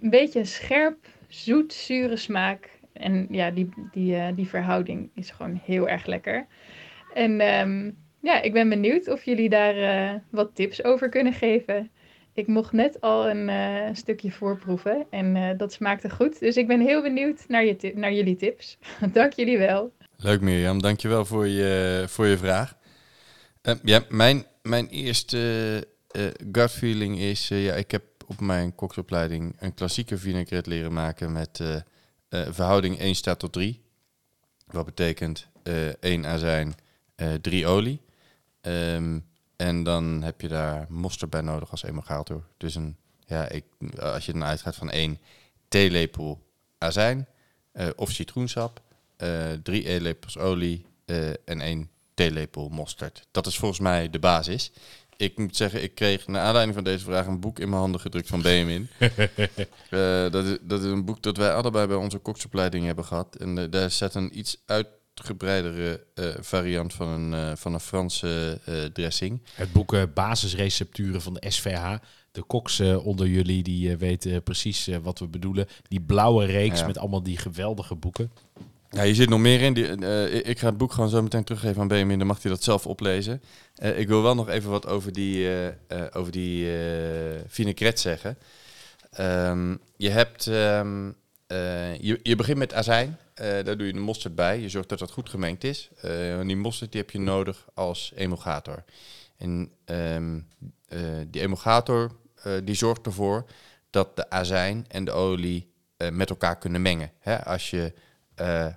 een 0.00 0.10
beetje 0.10 0.38
een 0.38 0.46
scherp, 0.46 0.96
zoet, 1.28 1.72
zure 1.72 2.16
smaak. 2.16 2.70
En 2.92 3.26
ja, 3.30 3.50
die, 3.50 3.68
die, 3.92 4.34
die 4.34 4.48
verhouding 4.48 5.10
is 5.14 5.30
gewoon 5.30 5.60
heel 5.64 5.88
erg 5.88 6.06
lekker. 6.06 6.46
En 7.14 7.60
um, 7.60 7.96
ja, 8.20 8.42
ik 8.42 8.52
ben 8.52 8.68
benieuwd 8.68 9.08
of 9.08 9.24
jullie 9.24 9.48
daar 9.48 10.22
wat 10.30 10.54
tips 10.54 10.84
over 10.84 11.08
kunnen 11.08 11.32
geven. 11.32 11.90
Ik 12.36 12.46
mocht 12.46 12.72
net 12.72 13.00
al 13.00 13.28
een 13.28 13.48
uh, 13.48 13.94
stukje 13.94 14.30
voorproeven 14.30 15.06
en 15.10 15.36
uh, 15.36 15.50
dat 15.56 15.72
smaakte 15.72 16.10
goed. 16.10 16.40
Dus 16.40 16.56
ik 16.56 16.66
ben 16.66 16.80
heel 16.80 17.02
benieuwd 17.02 17.44
naar, 17.48 17.64
je 17.64 17.92
naar 17.94 18.12
jullie 18.12 18.36
tips. 18.36 18.78
Dank 19.12 19.32
jullie 19.32 19.58
wel. 19.58 19.92
Leuk 20.16 20.40
Mirjam, 20.40 20.82
dankjewel 20.82 21.24
voor 21.24 21.46
je, 21.46 22.04
voor 22.08 22.26
je 22.26 22.38
vraag. 22.38 22.76
Uh, 23.62 23.74
ja, 23.82 24.02
mijn, 24.08 24.44
mijn 24.62 24.88
eerste 24.88 25.38
gut 26.52 26.70
feeling 26.70 27.18
is, 27.18 27.48
ja, 27.48 27.74
ik 27.74 27.90
heb 27.90 28.02
op 28.26 28.40
mijn 28.40 28.74
koksopleiding 28.74 29.56
een 29.58 29.74
klassieke 29.74 30.18
vinaigrette 30.18 30.70
leren 30.70 30.92
maken 30.92 31.32
met 31.32 31.60
verhouding 32.30 32.98
1 32.98 33.14
staat 33.14 33.38
tot 33.38 33.52
3. 33.52 33.82
Wat 34.66 34.84
betekent 34.84 35.48
1 36.00 36.26
azijn, 36.26 36.74
3 37.40 37.66
olie. 37.66 38.00
Um, 38.62 39.24
en 39.56 39.82
dan 39.82 40.22
heb 40.22 40.40
je 40.40 40.48
daar 40.48 40.86
mosterd 40.88 41.30
bij 41.30 41.40
nodig 41.40 41.70
als 41.70 41.82
emulgator. 41.82 42.44
Dus 42.56 42.74
een, 42.74 42.96
ja, 43.26 43.48
ik, 43.48 43.64
als 44.00 44.26
je 44.26 44.32
dan 44.32 44.44
uitgaat 44.44 44.76
van 44.76 44.90
één 44.90 45.18
theelepel 45.68 46.42
azijn 46.78 47.26
uh, 47.72 47.88
of 47.96 48.10
citroensap, 48.10 48.80
uh, 49.18 49.52
drie 49.62 49.86
eetlepels 49.86 50.38
olie 50.38 50.86
uh, 51.06 51.28
en 51.28 51.60
één 51.60 51.90
theelepel 52.14 52.68
mosterd. 52.68 53.26
Dat 53.30 53.46
is 53.46 53.58
volgens 53.58 53.80
mij 53.80 54.10
de 54.10 54.18
basis. 54.18 54.72
Ik 55.16 55.38
moet 55.38 55.56
zeggen, 55.56 55.82
ik 55.82 55.94
kreeg 55.94 56.26
naar 56.26 56.42
aanleiding 56.42 56.74
van 56.74 56.84
deze 56.84 57.04
vraag 57.04 57.26
een 57.26 57.40
boek 57.40 57.58
in 57.58 57.68
mijn 57.68 57.80
handen 57.80 58.00
gedrukt 58.00 58.28
van 58.28 58.42
Benjamin. 58.42 58.88
dat, 60.32 60.44
is, 60.44 60.58
dat 60.60 60.82
is 60.82 60.90
een 60.90 61.04
boek 61.04 61.22
dat 61.22 61.36
wij 61.36 61.54
allebei 61.54 61.86
bij 61.86 61.96
onze 61.96 62.18
koksopleiding 62.18 62.86
hebben 62.86 63.04
gehad. 63.04 63.36
En 63.36 63.70
daar 63.70 63.90
zet 63.90 64.14
een 64.14 64.38
iets 64.38 64.62
uit 64.66 64.86
uitgebreidere 65.16 66.04
uh, 66.14 66.34
variant 66.40 66.94
van 66.94 67.08
een, 67.08 67.32
uh, 67.32 67.56
van 67.56 67.74
een 67.74 67.80
Franse 67.80 68.60
uh, 68.68 68.84
dressing. 68.84 69.40
Het 69.54 69.72
boek 69.72 70.14
Basisrecepturen 70.14 71.22
van 71.22 71.34
de 71.34 71.50
SVH. 71.50 71.94
De 72.32 72.42
koks 72.42 72.80
onder 72.80 73.26
jullie 73.26 73.62
die 73.62 73.96
weten 73.96 74.42
precies 74.42 74.90
wat 75.02 75.18
we 75.18 75.26
bedoelen. 75.26 75.66
Die 75.88 76.00
blauwe 76.00 76.44
reeks 76.44 76.80
ja. 76.80 76.86
met 76.86 76.98
allemaal 76.98 77.22
die 77.22 77.38
geweldige 77.38 77.94
boeken. 77.94 78.30
Ja, 78.90 79.02
hier 79.02 79.14
zit 79.14 79.28
nog 79.28 79.40
meer 79.40 79.60
in. 79.60 79.74
Die, 79.74 79.86
ik 80.42 80.58
ga 80.58 80.66
het 80.66 80.76
boek 80.76 80.92
gewoon 80.92 81.08
zo 81.08 81.22
meteen 81.22 81.44
teruggeven 81.44 81.80
aan 81.80 81.88
Benjamin. 81.88 82.18
Dan 82.18 82.26
mag 82.26 82.42
hij 82.42 82.50
dat 82.50 82.62
zelf 82.62 82.86
oplezen. 82.86 83.42
ik 83.96 84.08
wil 84.08 84.22
wel 84.22 84.34
nog 84.34 84.48
even 84.48 84.70
wat 84.70 84.86
over 84.86 85.12
die, 85.12 85.48
over 86.12 86.32
die 86.32 86.68
vinaigrette 87.46 88.00
zeggen. 88.00 88.38
Um, 89.20 89.78
je 89.96 90.10
hebt... 90.10 90.46
Um, 90.46 91.16
je, 91.46 92.20
je 92.22 92.36
begint 92.36 92.58
met 92.58 92.74
azijn. 92.74 93.18
Uh, 93.40 93.46
daar 93.46 93.76
doe 93.76 93.86
je 93.86 93.92
de 93.92 93.98
mosterd 93.98 94.34
bij. 94.34 94.60
Je 94.60 94.68
zorgt 94.68 94.88
dat 94.88 94.98
dat 94.98 95.10
goed 95.10 95.28
gemengd 95.28 95.64
is. 95.64 95.90
Uh, 96.04 96.40
die 96.40 96.56
mosterd 96.56 96.92
die 96.92 97.00
heb 97.00 97.10
je 97.10 97.18
nodig 97.18 97.66
als 97.74 98.12
emulgator. 98.14 98.84
En 99.36 99.72
uh, 99.86 100.40
die 101.26 101.42
emulgator 101.42 102.16
die 102.64 102.74
zorgt 102.74 103.06
ervoor 103.06 103.44
dat 103.90 104.16
de 104.16 104.30
azijn 104.30 104.84
en 104.88 105.04
de 105.04 105.10
olie 105.10 105.70
met 106.12 106.30
elkaar 106.30 106.58
kunnen 106.58 106.82
mengen. 106.82 107.10
Hè? 107.18 107.44
Als 107.44 107.70
je 107.70 107.92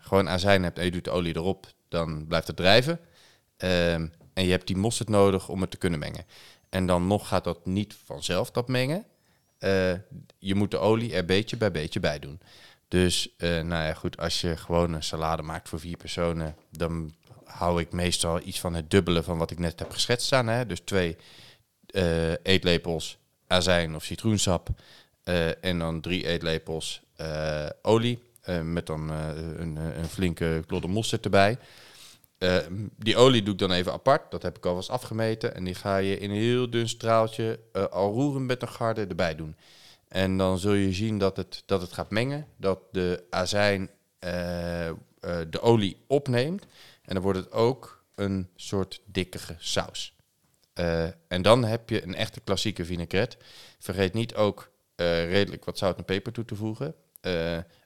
gewoon 0.01 0.30
azijn 0.30 0.63
hebt 0.63 0.78
en 0.78 0.86
je 0.86 0.91
doet 0.91 1.03
de 1.03 1.09
olie 1.09 1.36
erop, 1.36 1.67
dan 1.88 2.28
blijft 2.28 2.47
het 2.47 2.55
drijven. 2.55 2.99
Um, 3.57 4.11
en 4.34 4.45
je 4.45 4.51
hebt 4.51 4.67
die 4.67 4.78
mosterd 4.78 5.09
nodig 5.09 5.49
om 5.49 5.61
het 5.61 5.72
te 5.72 5.78
kunnen 5.78 5.99
mengen. 5.99 6.26
En 6.70 6.86
dan 6.86 7.07
nog 7.07 7.28
gaat 7.28 7.43
dat 7.43 7.65
niet 7.65 7.95
vanzelf, 8.05 8.51
dat 8.51 8.67
mengen. 8.67 9.05
Je 10.39 10.55
moet 10.55 10.72
de 10.72 10.78
olie 10.78 11.14
er 11.14 11.26
beetje 11.26 11.57
bij 11.57 11.72
beetje 11.72 11.99
bij 11.99 12.20
doen. 12.20 12.39
Dus 12.89 13.30
uh, 13.38 13.49
nou 13.49 13.86
ja, 13.86 13.93
goed, 13.93 14.18
als 14.18 14.41
je 14.41 14.57
gewoon 14.57 14.93
een 14.93 15.03
salade 15.03 15.41
maakt 15.41 15.70
voor 15.70 15.80
vier 15.80 15.97
personen, 15.97 16.55
dan 16.72 17.14
hou 17.43 17.82
ik 17.82 17.91
meestal 17.91 18.41
iets 18.43 18.60
van 18.60 18.74
het 18.74 18.91
dubbele 18.91 19.24
van 19.24 19.38
wat 19.38 19.51
ik 19.51 19.60
net 19.60 19.80
heb 19.80 19.91
geschetst 19.91 20.26
staan. 20.26 20.47
Hè? 20.47 20.66
Dus 20.66 20.80
twee 20.80 21.18
uh, 21.91 22.32
eetlepels 22.43 23.18
azijn 23.47 23.95
of 23.95 24.03
citroensap 24.03 24.70
en 25.62 25.80
dan 25.80 26.01
drie 26.01 26.28
eetlepels 26.28 27.01
olie 27.82 28.20
met 28.64 28.86
dan 28.86 29.10
een, 29.10 29.76
een, 29.76 30.05
flinke 30.05 30.64
klodde 30.68 30.88
mosterd 30.88 31.24
erbij. 31.24 31.57
Die 32.97 33.17
olie 33.17 33.43
doe 33.43 33.53
ik 33.53 33.59
dan 33.59 33.71
even 33.71 33.91
apart, 33.91 34.31
dat 34.31 34.41
heb 34.41 34.57
ik 34.57 34.65
alvast 34.65 34.89
afgemeten. 34.89 35.55
En 35.55 35.63
die 35.63 35.75
ga 35.75 35.97
je 35.97 36.17
in 36.17 36.29
een 36.29 36.35
heel 36.35 36.69
dun 36.69 36.89
straaltje 36.89 37.59
al 37.89 38.11
roeren 38.11 38.45
met 38.45 38.61
een 38.61 38.67
garde 38.67 39.05
erbij 39.05 39.35
doen. 39.35 39.55
En 40.09 40.37
dan 40.37 40.59
zul 40.59 40.73
je 40.73 40.93
zien 40.93 41.17
dat 41.17 41.37
het, 41.37 41.63
dat 41.65 41.81
het 41.81 41.93
gaat 41.93 42.11
mengen, 42.11 42.47
dat 42.57 42.79
de 42.91 43.23
azijn 43.29 43.89
uh, 44.25 44.87
uh, 44.87 44.93
de 45.49 45.59
olie 45.61 45.97
opneemt. 46.07 46.65
En 47.01 47.13
dan 47.13 47.23
wordt 47.23 47.39
het 47.39 47.51
ook 47.51 48.03
een 48.15 48.49
soort 48.55 49.01
dikkere 49.05 49.55
saus. 49.57 50.15
Uh, 50.79 51.03
en 51.27 51.41
dan 51.41 51.63
heb 51.63 51.89
je 51.89 52.03
een 52.03 52.15
echte 52.15 52.39
klassieke 52.39 52.85
vinaigrette. 52.85 53.37
Vergeet 53.79 54.13
niet 54.13 54.35
ook 54.35 54.71
redelijk 54.95 55.65
wat 55.65 55.77
zout 55.77 55.97
en 55.97 56.05
peper 56.05 56.31
toe 56.31 56.45
te 56.45 56.55
voegen. 56.55 56.95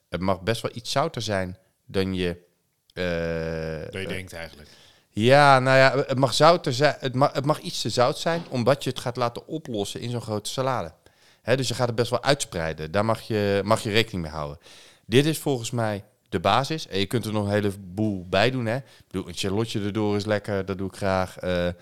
het 0.08 0.20
mag 0.20 0.42
best 0.42 0.62
wel 0.62 0.70
iets 0.74 0.90
zouter 0.90 1.22
zijn 1.22 1.58
dan 1.84 2.14
je... 2.14 2.52
dan 2.94 4.00
je 4.00 4.06
denkt 4.08 4.32
eigenlijk. 4.32 4.68
Ja, 5.10 5.58
nou 5.58 5.78
ja, 5.78 6.04
het 6.06 6.18
mag, 6.18 6.34
zouter 6.34 6.72
zijn, 6.72 6.96
het, 6.98 7.14
mag, 7.14 7.32
het 7.32 7.44
mag 7.44 7.60
iets 7.60 7.80
te 7.80 7.90
zout 7.90 8.18
zijn, 8.18 8.42
omdat 8.48 8.84
je 8.84 8.90
het 8.90 8.98
gaat 8.98 9.16
laten 9.16 9.46
oplossen 9.46 10.00
in 10.00 10.10
zo'n 10.10 10.20
grote 10.20 10.50
salade 10.50 10.92
dus 11.44 11.68
je 11.68 11.74
gaat 11.74 11.86
het 11.86 11.96
best 11.96 12.10
wel 12.10 12.22
uitspreiden. 12.22 12.90
Daar 12.90 13.04
mag 13.04 13.20
je, 13.20 13.60
mag 13.64 13.82
je 13.82 13.90
rekening 13.90 14.22
mee 14.22 14.32
houden. 14.32 14.58
Dit 15.06 15.26
is 15.26 15.38
volgens 15.38 15.70
mij 15.70 16.04
de 16.34 16.40
basis. 16.40 16.88
En 16.88 16.98
je 16.98 17.06
kunt 17.06 17.24
er 17.24 17.32
nog 17.32 17.46
een 17.46 17.52
heleboel 17.52 18.26
bij 18.28 18.50
doen. 18.50 18.66
Hè. 18.66 18.76
Ik 18.76 19.04
bedoel, 19.06 19.28
een 19.28 19.34
charlotje 19.34 19.80
erdoor 19.80 20.16
is 20.16 20.24
lekker, 20.24 20.64
dat 20.64 20.78
doe 20.78 20.88
ik 20.88 20.96
graag. 20.96 21.42
Uh, 21.44 21.66
uh, 21.66 21.72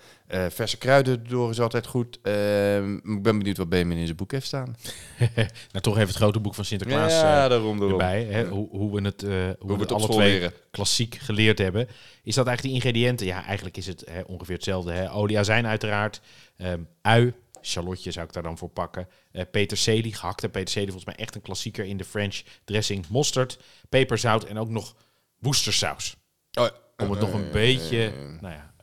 verse 0.49 0.77
kruiden 0.77 1.23
erdoor 1.23 1.49
is 1.49 1.59
altijd 1.59 1.87
goed. 1.87 2.19
Uh, 2.23 2.75
ik 2.87 3.21
ben 3.21 3.37
benieuwd 3.37 3.57
wat 3.57 3.69
Benjamin 3.69 3.97
in 3.97 4.05
zijn 4.05 4.17
boek 4.17 4.31
heeft 4.31 4.45
staan. 4.45 4.75
nou, 5.71 5.81
toch 5.81 5.95
even 5.95 6.07
het 6.07 6.15
grote 6.15 6.39
boek 6.39 6.55
van 6.55 6.65
Sinterklaas 6.65 7.11
ja, 7.11 7.47
daarom, 7.47 7.79
daarom. 7.79 7.99
erbij. 7.99 8.23
Hè. 8.23 8.45
Hoe, 8.45 8.69
hoe, 8.69 8.95
we 8.95 9.01
het, 9.01 9.21
hoe, 9.21 9.55
hoe 9.59 9.75
we 9.75 9.81
het 9.81 9.91
alle 9.91 10.07
twee 10.07 10.31
leren. 10.31 10.53
klassiek 10.71 11.15
geleerd 11.15 11.57
hebben. 11.57 11.87
Is 12.23 12.35
dat 12.35 12.47
eigenlijk 12.47 12.61
de 12.75 12.83
ingrediënten? 12.83 13.25
Ja, 13.25 13.45
eigenlijk 13.45 13.77
is 13.77 13.87
het 13.87 14.03
hè, 14.09 14.21
ongeveer 14.21 14.55
hetzelfde. 14.55 14.91
Hè. 14.91 15.13
Olie, 15.13 15.39
azijn 15.39 15.65
uiteraard. 15.65 16.21
Um, 16.57 16.87
ui, 17.01 17.33
Charlotte 17.65 18.11
zou 18.11 18.25
ik 18.25 18.33
daar 18.33 18.43
dan 18.43 18.57
voor 18.57 18.69
pakken. 18.69 19.07
Uh, 19.31 19.41
peterselie, 19.51 20.13
gehakte 20.13 20.49
peterselie, 20.49 20.91
volgens 20.91 21.15
mij 21.15 21.25
echt 21.25 21.35
een 21.35 21.41
klassieker 21.41 21.85
in 21.85 21.97
de 21.97 22.03
French 22.03 22.41
dressing. 22.63 23.07
Mosterd, 23.07 23.59
peperzout 23.89 24.43
en 24.43 24.57
ook 24.57 24.69
nog 24.69 24.95
woestersaus. 25.39 26.15
Oh, 26.59 26.67
Om 26.97 27.11
het 27.11 27.19
nog 27.19 27.33
een 27.33 27.51
beetje, 27.51 28.13
nou 28.41 28.53
ja, 28.53 28.73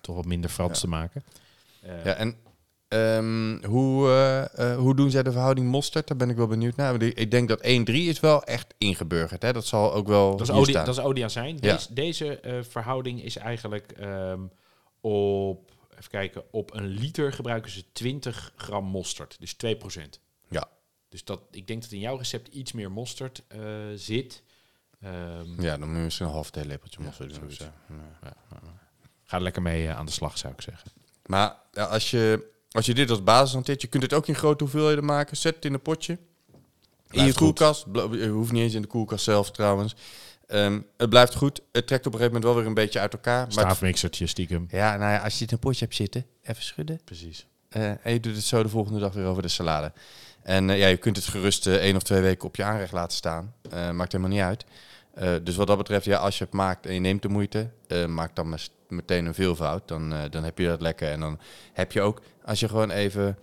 toch 0.00 0.16
wat 0.16 0.24
minder 0.24 0.50
Frans 0.50 0.80
te 0.80 0.88
maken. 0.88 1.24
Ja, 2.04 2.14
en 2.14 2.36
um, 2.88 3.64
hoe, 3.64 4.08
hoe 4.78 4.94
doen 4.94 5.10
zij 5.10 5.22
de 5.22 5.32
verhouding 5.32 5.68
mosterd? 5.68 6.08
Daar 6.08 6.16
ben 6.16 6.30
ik 6.30 6.36
wel 6.36 6.46
benieuwd 6.46 6.76
naar. 6.76 7.02
Ik 7.02 7.30
denk 7.30 7.48
dat 7.48 7.58
1-3 7.58 7.62
is 7.86 8.20
wel 8.20 8.44
echt 8.44 8.74
ingeburgerd. 8.78 9.42
Hè? 9.42 9.52
Dat 9.52 9.66
zal 9.66 9.94
ook 9.94 10.08
wel 10.08 10.36
Dat 10.36 10.48
is, 10.48 10.54
olie, 10.54 10.74
dat 10.74 10.88
is 10.88 11.00
olie 11.00 11.28
zijn. 11.28 11.58
Ja. 11.60 11.78
Deze, 11.90 12.62
verhouding 12.68 13.22
is 13.22 13.36
eigenlijk 13.36 13.94
um, 14.00 14.50
op 15.00 15.75
even 15.98 16.10
kijken, 16.10 16.44
op 16.50 16.74
een 16.74 16.86
liter 16.86 17.32
gebruiken 17.32 17.70
ze 17.70 17.84
20 17.92 18.52
gram 18.56 18.84
mosterd, 18.84 19.36
dus 19.40 19.56
2%. 19.98 20.00
Ja. 20.48 20.68
Dus 21.08 21.24
dat, 21.24 21.40
ik 21.50 21.66
denk 21.66 21.82
dat 21.82 21.90
in 21.92 21.98
jouw 21.98 22.16
recept 22.16 22.48
iets 22.48 22.72
meer 22.72 22.90
mosterd 22.92 23.42
uh, 23.56 23.74
zit. 23.94 24.42
Ehm, 25.00 25.62
Ja, 25.62 25.76
dan 25.76 25.88
moet 25.88 25.96
je 25.96 26.02
misschien 26.02 26.26
een 26.26 26.32
half 26.32 26.50
theelepeltje 26.50 27.00
mosselen 27.00 27.28
doen. 27.28 27.46
of 27.46 27.52
zoiets. 27.52 27.74
zo. 27.88 27.94
Ja. 28.22 28.36
Ga 29.24 29.36
er 29.36 29.42
lekker 29.42 29.62
mee 29.62 29.86
eh, 29.86 29.96
aan 29.96 30.06
de 30.06 30.12
slag, 30.12 30.38
zou 30.38 30.52
ik 30.52 30.60
zeggen. 30.60 30.90
Maar 31.26 31.56
ja, 31.72 31.84
als, 31.84 32.10
je, 32.10 32.52
als 32.70 32.86
je 32.86 32.94
dit 32.94 33.10
als 33.10 33.22
basis 33.22 33.52
hanteert, 33.52 33.80
je 33.80 33.88
kunt 33.88 34.02
het 34.02 34.12
ook 34.12 34.26
in 34.26 34.34
grote 34.34 34.62
hoeveelheden 34.64 35.04
maken. 35.04 35.36
Zet 35.36 35.54
het 35.54 35.64
in 35.64 35.74
een 35.74 35.82
potje. 35.82 36.18
In 37.10 37.24
je 37.24 37.34
koelkast. 37.34 37.86
Je 38.10 38.28
hoeft 38.28 38.52
niet 38.52 38.62
eens 38.62 38.74
in 38.74 38.82
de 38.82 38.88
koelkast 38.88 39.24
zelf 39.24 39.50
trouwens. 39.50 39.94
Ehm, 40.46 40.80
het 40.96 41.08
blijft 41.10 41.34
goed. 41.34 41.60
Het 41.72 41.86
trekt 41.86 42.06
op 42.06 42.12
een 42.12 42.18
gegeven 42.18 42.40
moment 42.40 42.44
wel 42.44 42.54
weer 42.54 42.66
een 42.66 42.74
beetje 42.74 43.00
uit 43.00 43.12
elkaar. 43.12 43.52
Staafmixertje, 43.52 44.26
stiekem. 44.26 44.66
ja, 44.70 44.96
nou 44.96 45.12
ja, 45.12 45.18
als 45.18 45.34
je 45.34 45.40
het 45.40 45.50
in 45.50 45.54
een 45.54 45.58
potje 45.58 45.84
hebt 45.84 45.96
zitten, 45.96 46.26
even 46.42 46.62
schudden. 46.62 47.00
Precies. 47.04 47.46
Eh, 47.68 47.88
en 47.88 48.12
je 48.12 48.20
doet 48.20 48.34
het 48.34 48.44
zo 48.44 48.62
de 48.62 48.68
volgende 48.68 48.98
dag 48.98 49.12
weer 49.12 49.24
over 49.24 49.42
de 49.42 49.48
salade. 49.48 49.92
En 50.42 50.70
eh, 50.70 50.78
ja, 50.78 50.86
je 50.86 50.96
kunt 50.96 51.16
het 51.16 51.26
gerust 51.26 51.66
eh, 51.66 51.74
één 51.74 51.96
of 51.96 52.02
twee 52.02 52.20
weken 52.20 52.48
op 52.48 52.56
je 52.56 52.64
aanrecht 52.64 52.92
laten 52.92 53.16
staan. 53.16 53.54
Maakt 53.92 54.12
helemaal 54.12 54.32
niet 54.32 54.40
uit. 54.40 54.64
Dus 55.44 55.56
wat 55.56 55.66
dat 55.66 55.76
betreft, 55.76 56.04
ja, 56.04 56.18
als 56.18 56.38
je 56.38 56.44
het 56.44 56.52
maakt 56.52 56.86
en 56.86 56.94
je 56.94 57.00
neemt 57.00 57.22
de 57.22 57.28
moeite, 57.28 57.70
maak 58.06 58.36
dan 58.36 58.58
meteen 58.88 59.26
een 59.26 59.34
veelvoud. 59.34 59.88
Dan, 59.88 60.14
dan 60.30 60.44
heb 60.44 60.58
je 60.58 60.66
dat 60.66 60.80
lekker. 60.80 61.10
En 61.10 61.20
dan 61.20 61.40
heb 61.72 61.92
je 61.92 62.00
ook, 62.00 62.22
als 62.44 62.60
je 62.60 62.68
gewoon 62.68 62.90
even, 62.90 63.38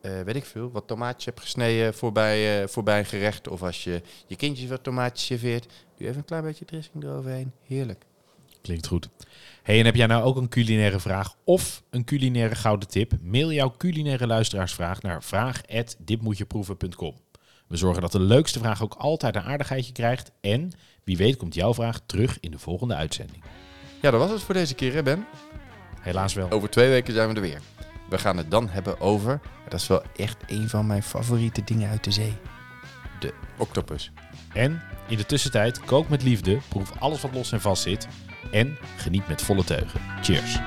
eh, 0.00 0.20
weet 0.20 0.36
ik 0.36 0.44
veel, 0.44 0.70
wat 0.70 0.86
tomaatjes 0.86 1.24
hebt 1.24 1.40
gesneden 1.40 1.94
voorbij, 1.94 2.62
eh, 2.62 2.68
voorbij 2.68 2.98
een 2.98 3.04
gerecht. 3.04 3.48
Of 3.48 3.62
als 3.62 3.84
je 3.84 4.02
je 4.26 4.36
kindjes 4.36 4.68
wat 4.68 4.82
tomaatjes 4.82 5.26
serveert, 5.26 5.66
doe 5.96 6.06
even 6.06 6.18
een 6.18 6.24
klein 6.24 6.42
beetje 6.42 6.64
dressing 6.64 7.04
eroverheen. 7.04 7.52
Heerlijk. 7.62 8.04
Klinkt 8.62 8.86
goed. 8.86 9.08
Hey, 9.62 9.78
en 9.78 9.84
heb 9.84 9.94
jij 9.94 10.06
nou 10.06 10.22
ook 10.24 10.36
een 10.36 10.48
culinaire 10.48 11.00
vraag 11.00 11.34
of 11.44 11.82
een 11.90 12.04
culinaire 12.04 12.54
gouden 12.54 12.88
tip? 12.88 13.12
Mail 13.22 13.52
jouw 13.52 13.74
culinaire 13.76 14.26
luisteraarsvraag 14.26 15.02
naar 15.02 15.22
vraag@ditmoetjeproeven.com. 15.22 17.14
We 17.66 17.76
zorgen 17.76 18.02
dat 18.02 18.12
de 18.12 18.20
leukste 18.20 18.58
vraag 18.58 18.82
ook 18.82 18.94
altijd 18.94 19.36
een 19.36 19.42
aardigheidje 19.42 19.92
krijgt. 19.92 20.30
En 20.40 20.72
wie 21.04 21.16
weet 21.16 21.36
komt 21.36 21.54
jouw 21.54 21.74
vraag 21.74 22.00
terug 22.06 22.40
in 22.40 22.50
de 22.50 22.58
volgende 22.58 22.94
uitzending. 22.94 23.42
Ja, 24.02 24.10
dat 24.10 24.20
was 24.20 24.30
het 24.30 24.42
voor 24.42 24.54
deze 24.54 24.74
keer, 24.74 24.94
hè 24.94 25.02
Ben? 25.02 25.26
Helaas 26.00 26.34
wel. 26.34 26.50
Over 26.50 26.70
twee 26.70 26.88
weken 26.88 27.14
zijn 27.14 27.28
we 27.28 27.34
er 27.34 27.40
weer. 27.40 27.60
We 28.08 28.18
gaan 28.18 28.36
het 28.36 28.50
dan 28.50 28.68
hebben 28.68 29.00
over, 29.00 29.40
dat 29.68 29.80
is 29.80 29.86
wel 29.86 30.02
echt 30.16 30.36
een 30.46 30.68
van 30.68 30.86
mijn 30.86 31.02
favoriete 31.02 31.64
dingen 31.64 31.90
uit 31.90 32.04
de 32.04 32.10
zee. 32.10 32.36
De 33.20 33.34
octopus. 33.56 34.12
En 34.52 34.82
in 35.08 35.16
de 35.16 35.26
tussentijd 35.26 35.80
kook 35.80 36.08
met 36.08 36.22
liefde, 36.22 36.58
proef 36.68 36.92
alles 36.98 37.20
wat 37.20 37.34
los 37.34 37.52
en 37.52 37.60
vast 37.60 37.82
zit 37.82 38.08
en 38.52 38.78
geniet 38.96 39.28
met 39.28 39.42
volle 39.42 39.64
teugen. 39.64 40.00
Cheers. 40.22 40.58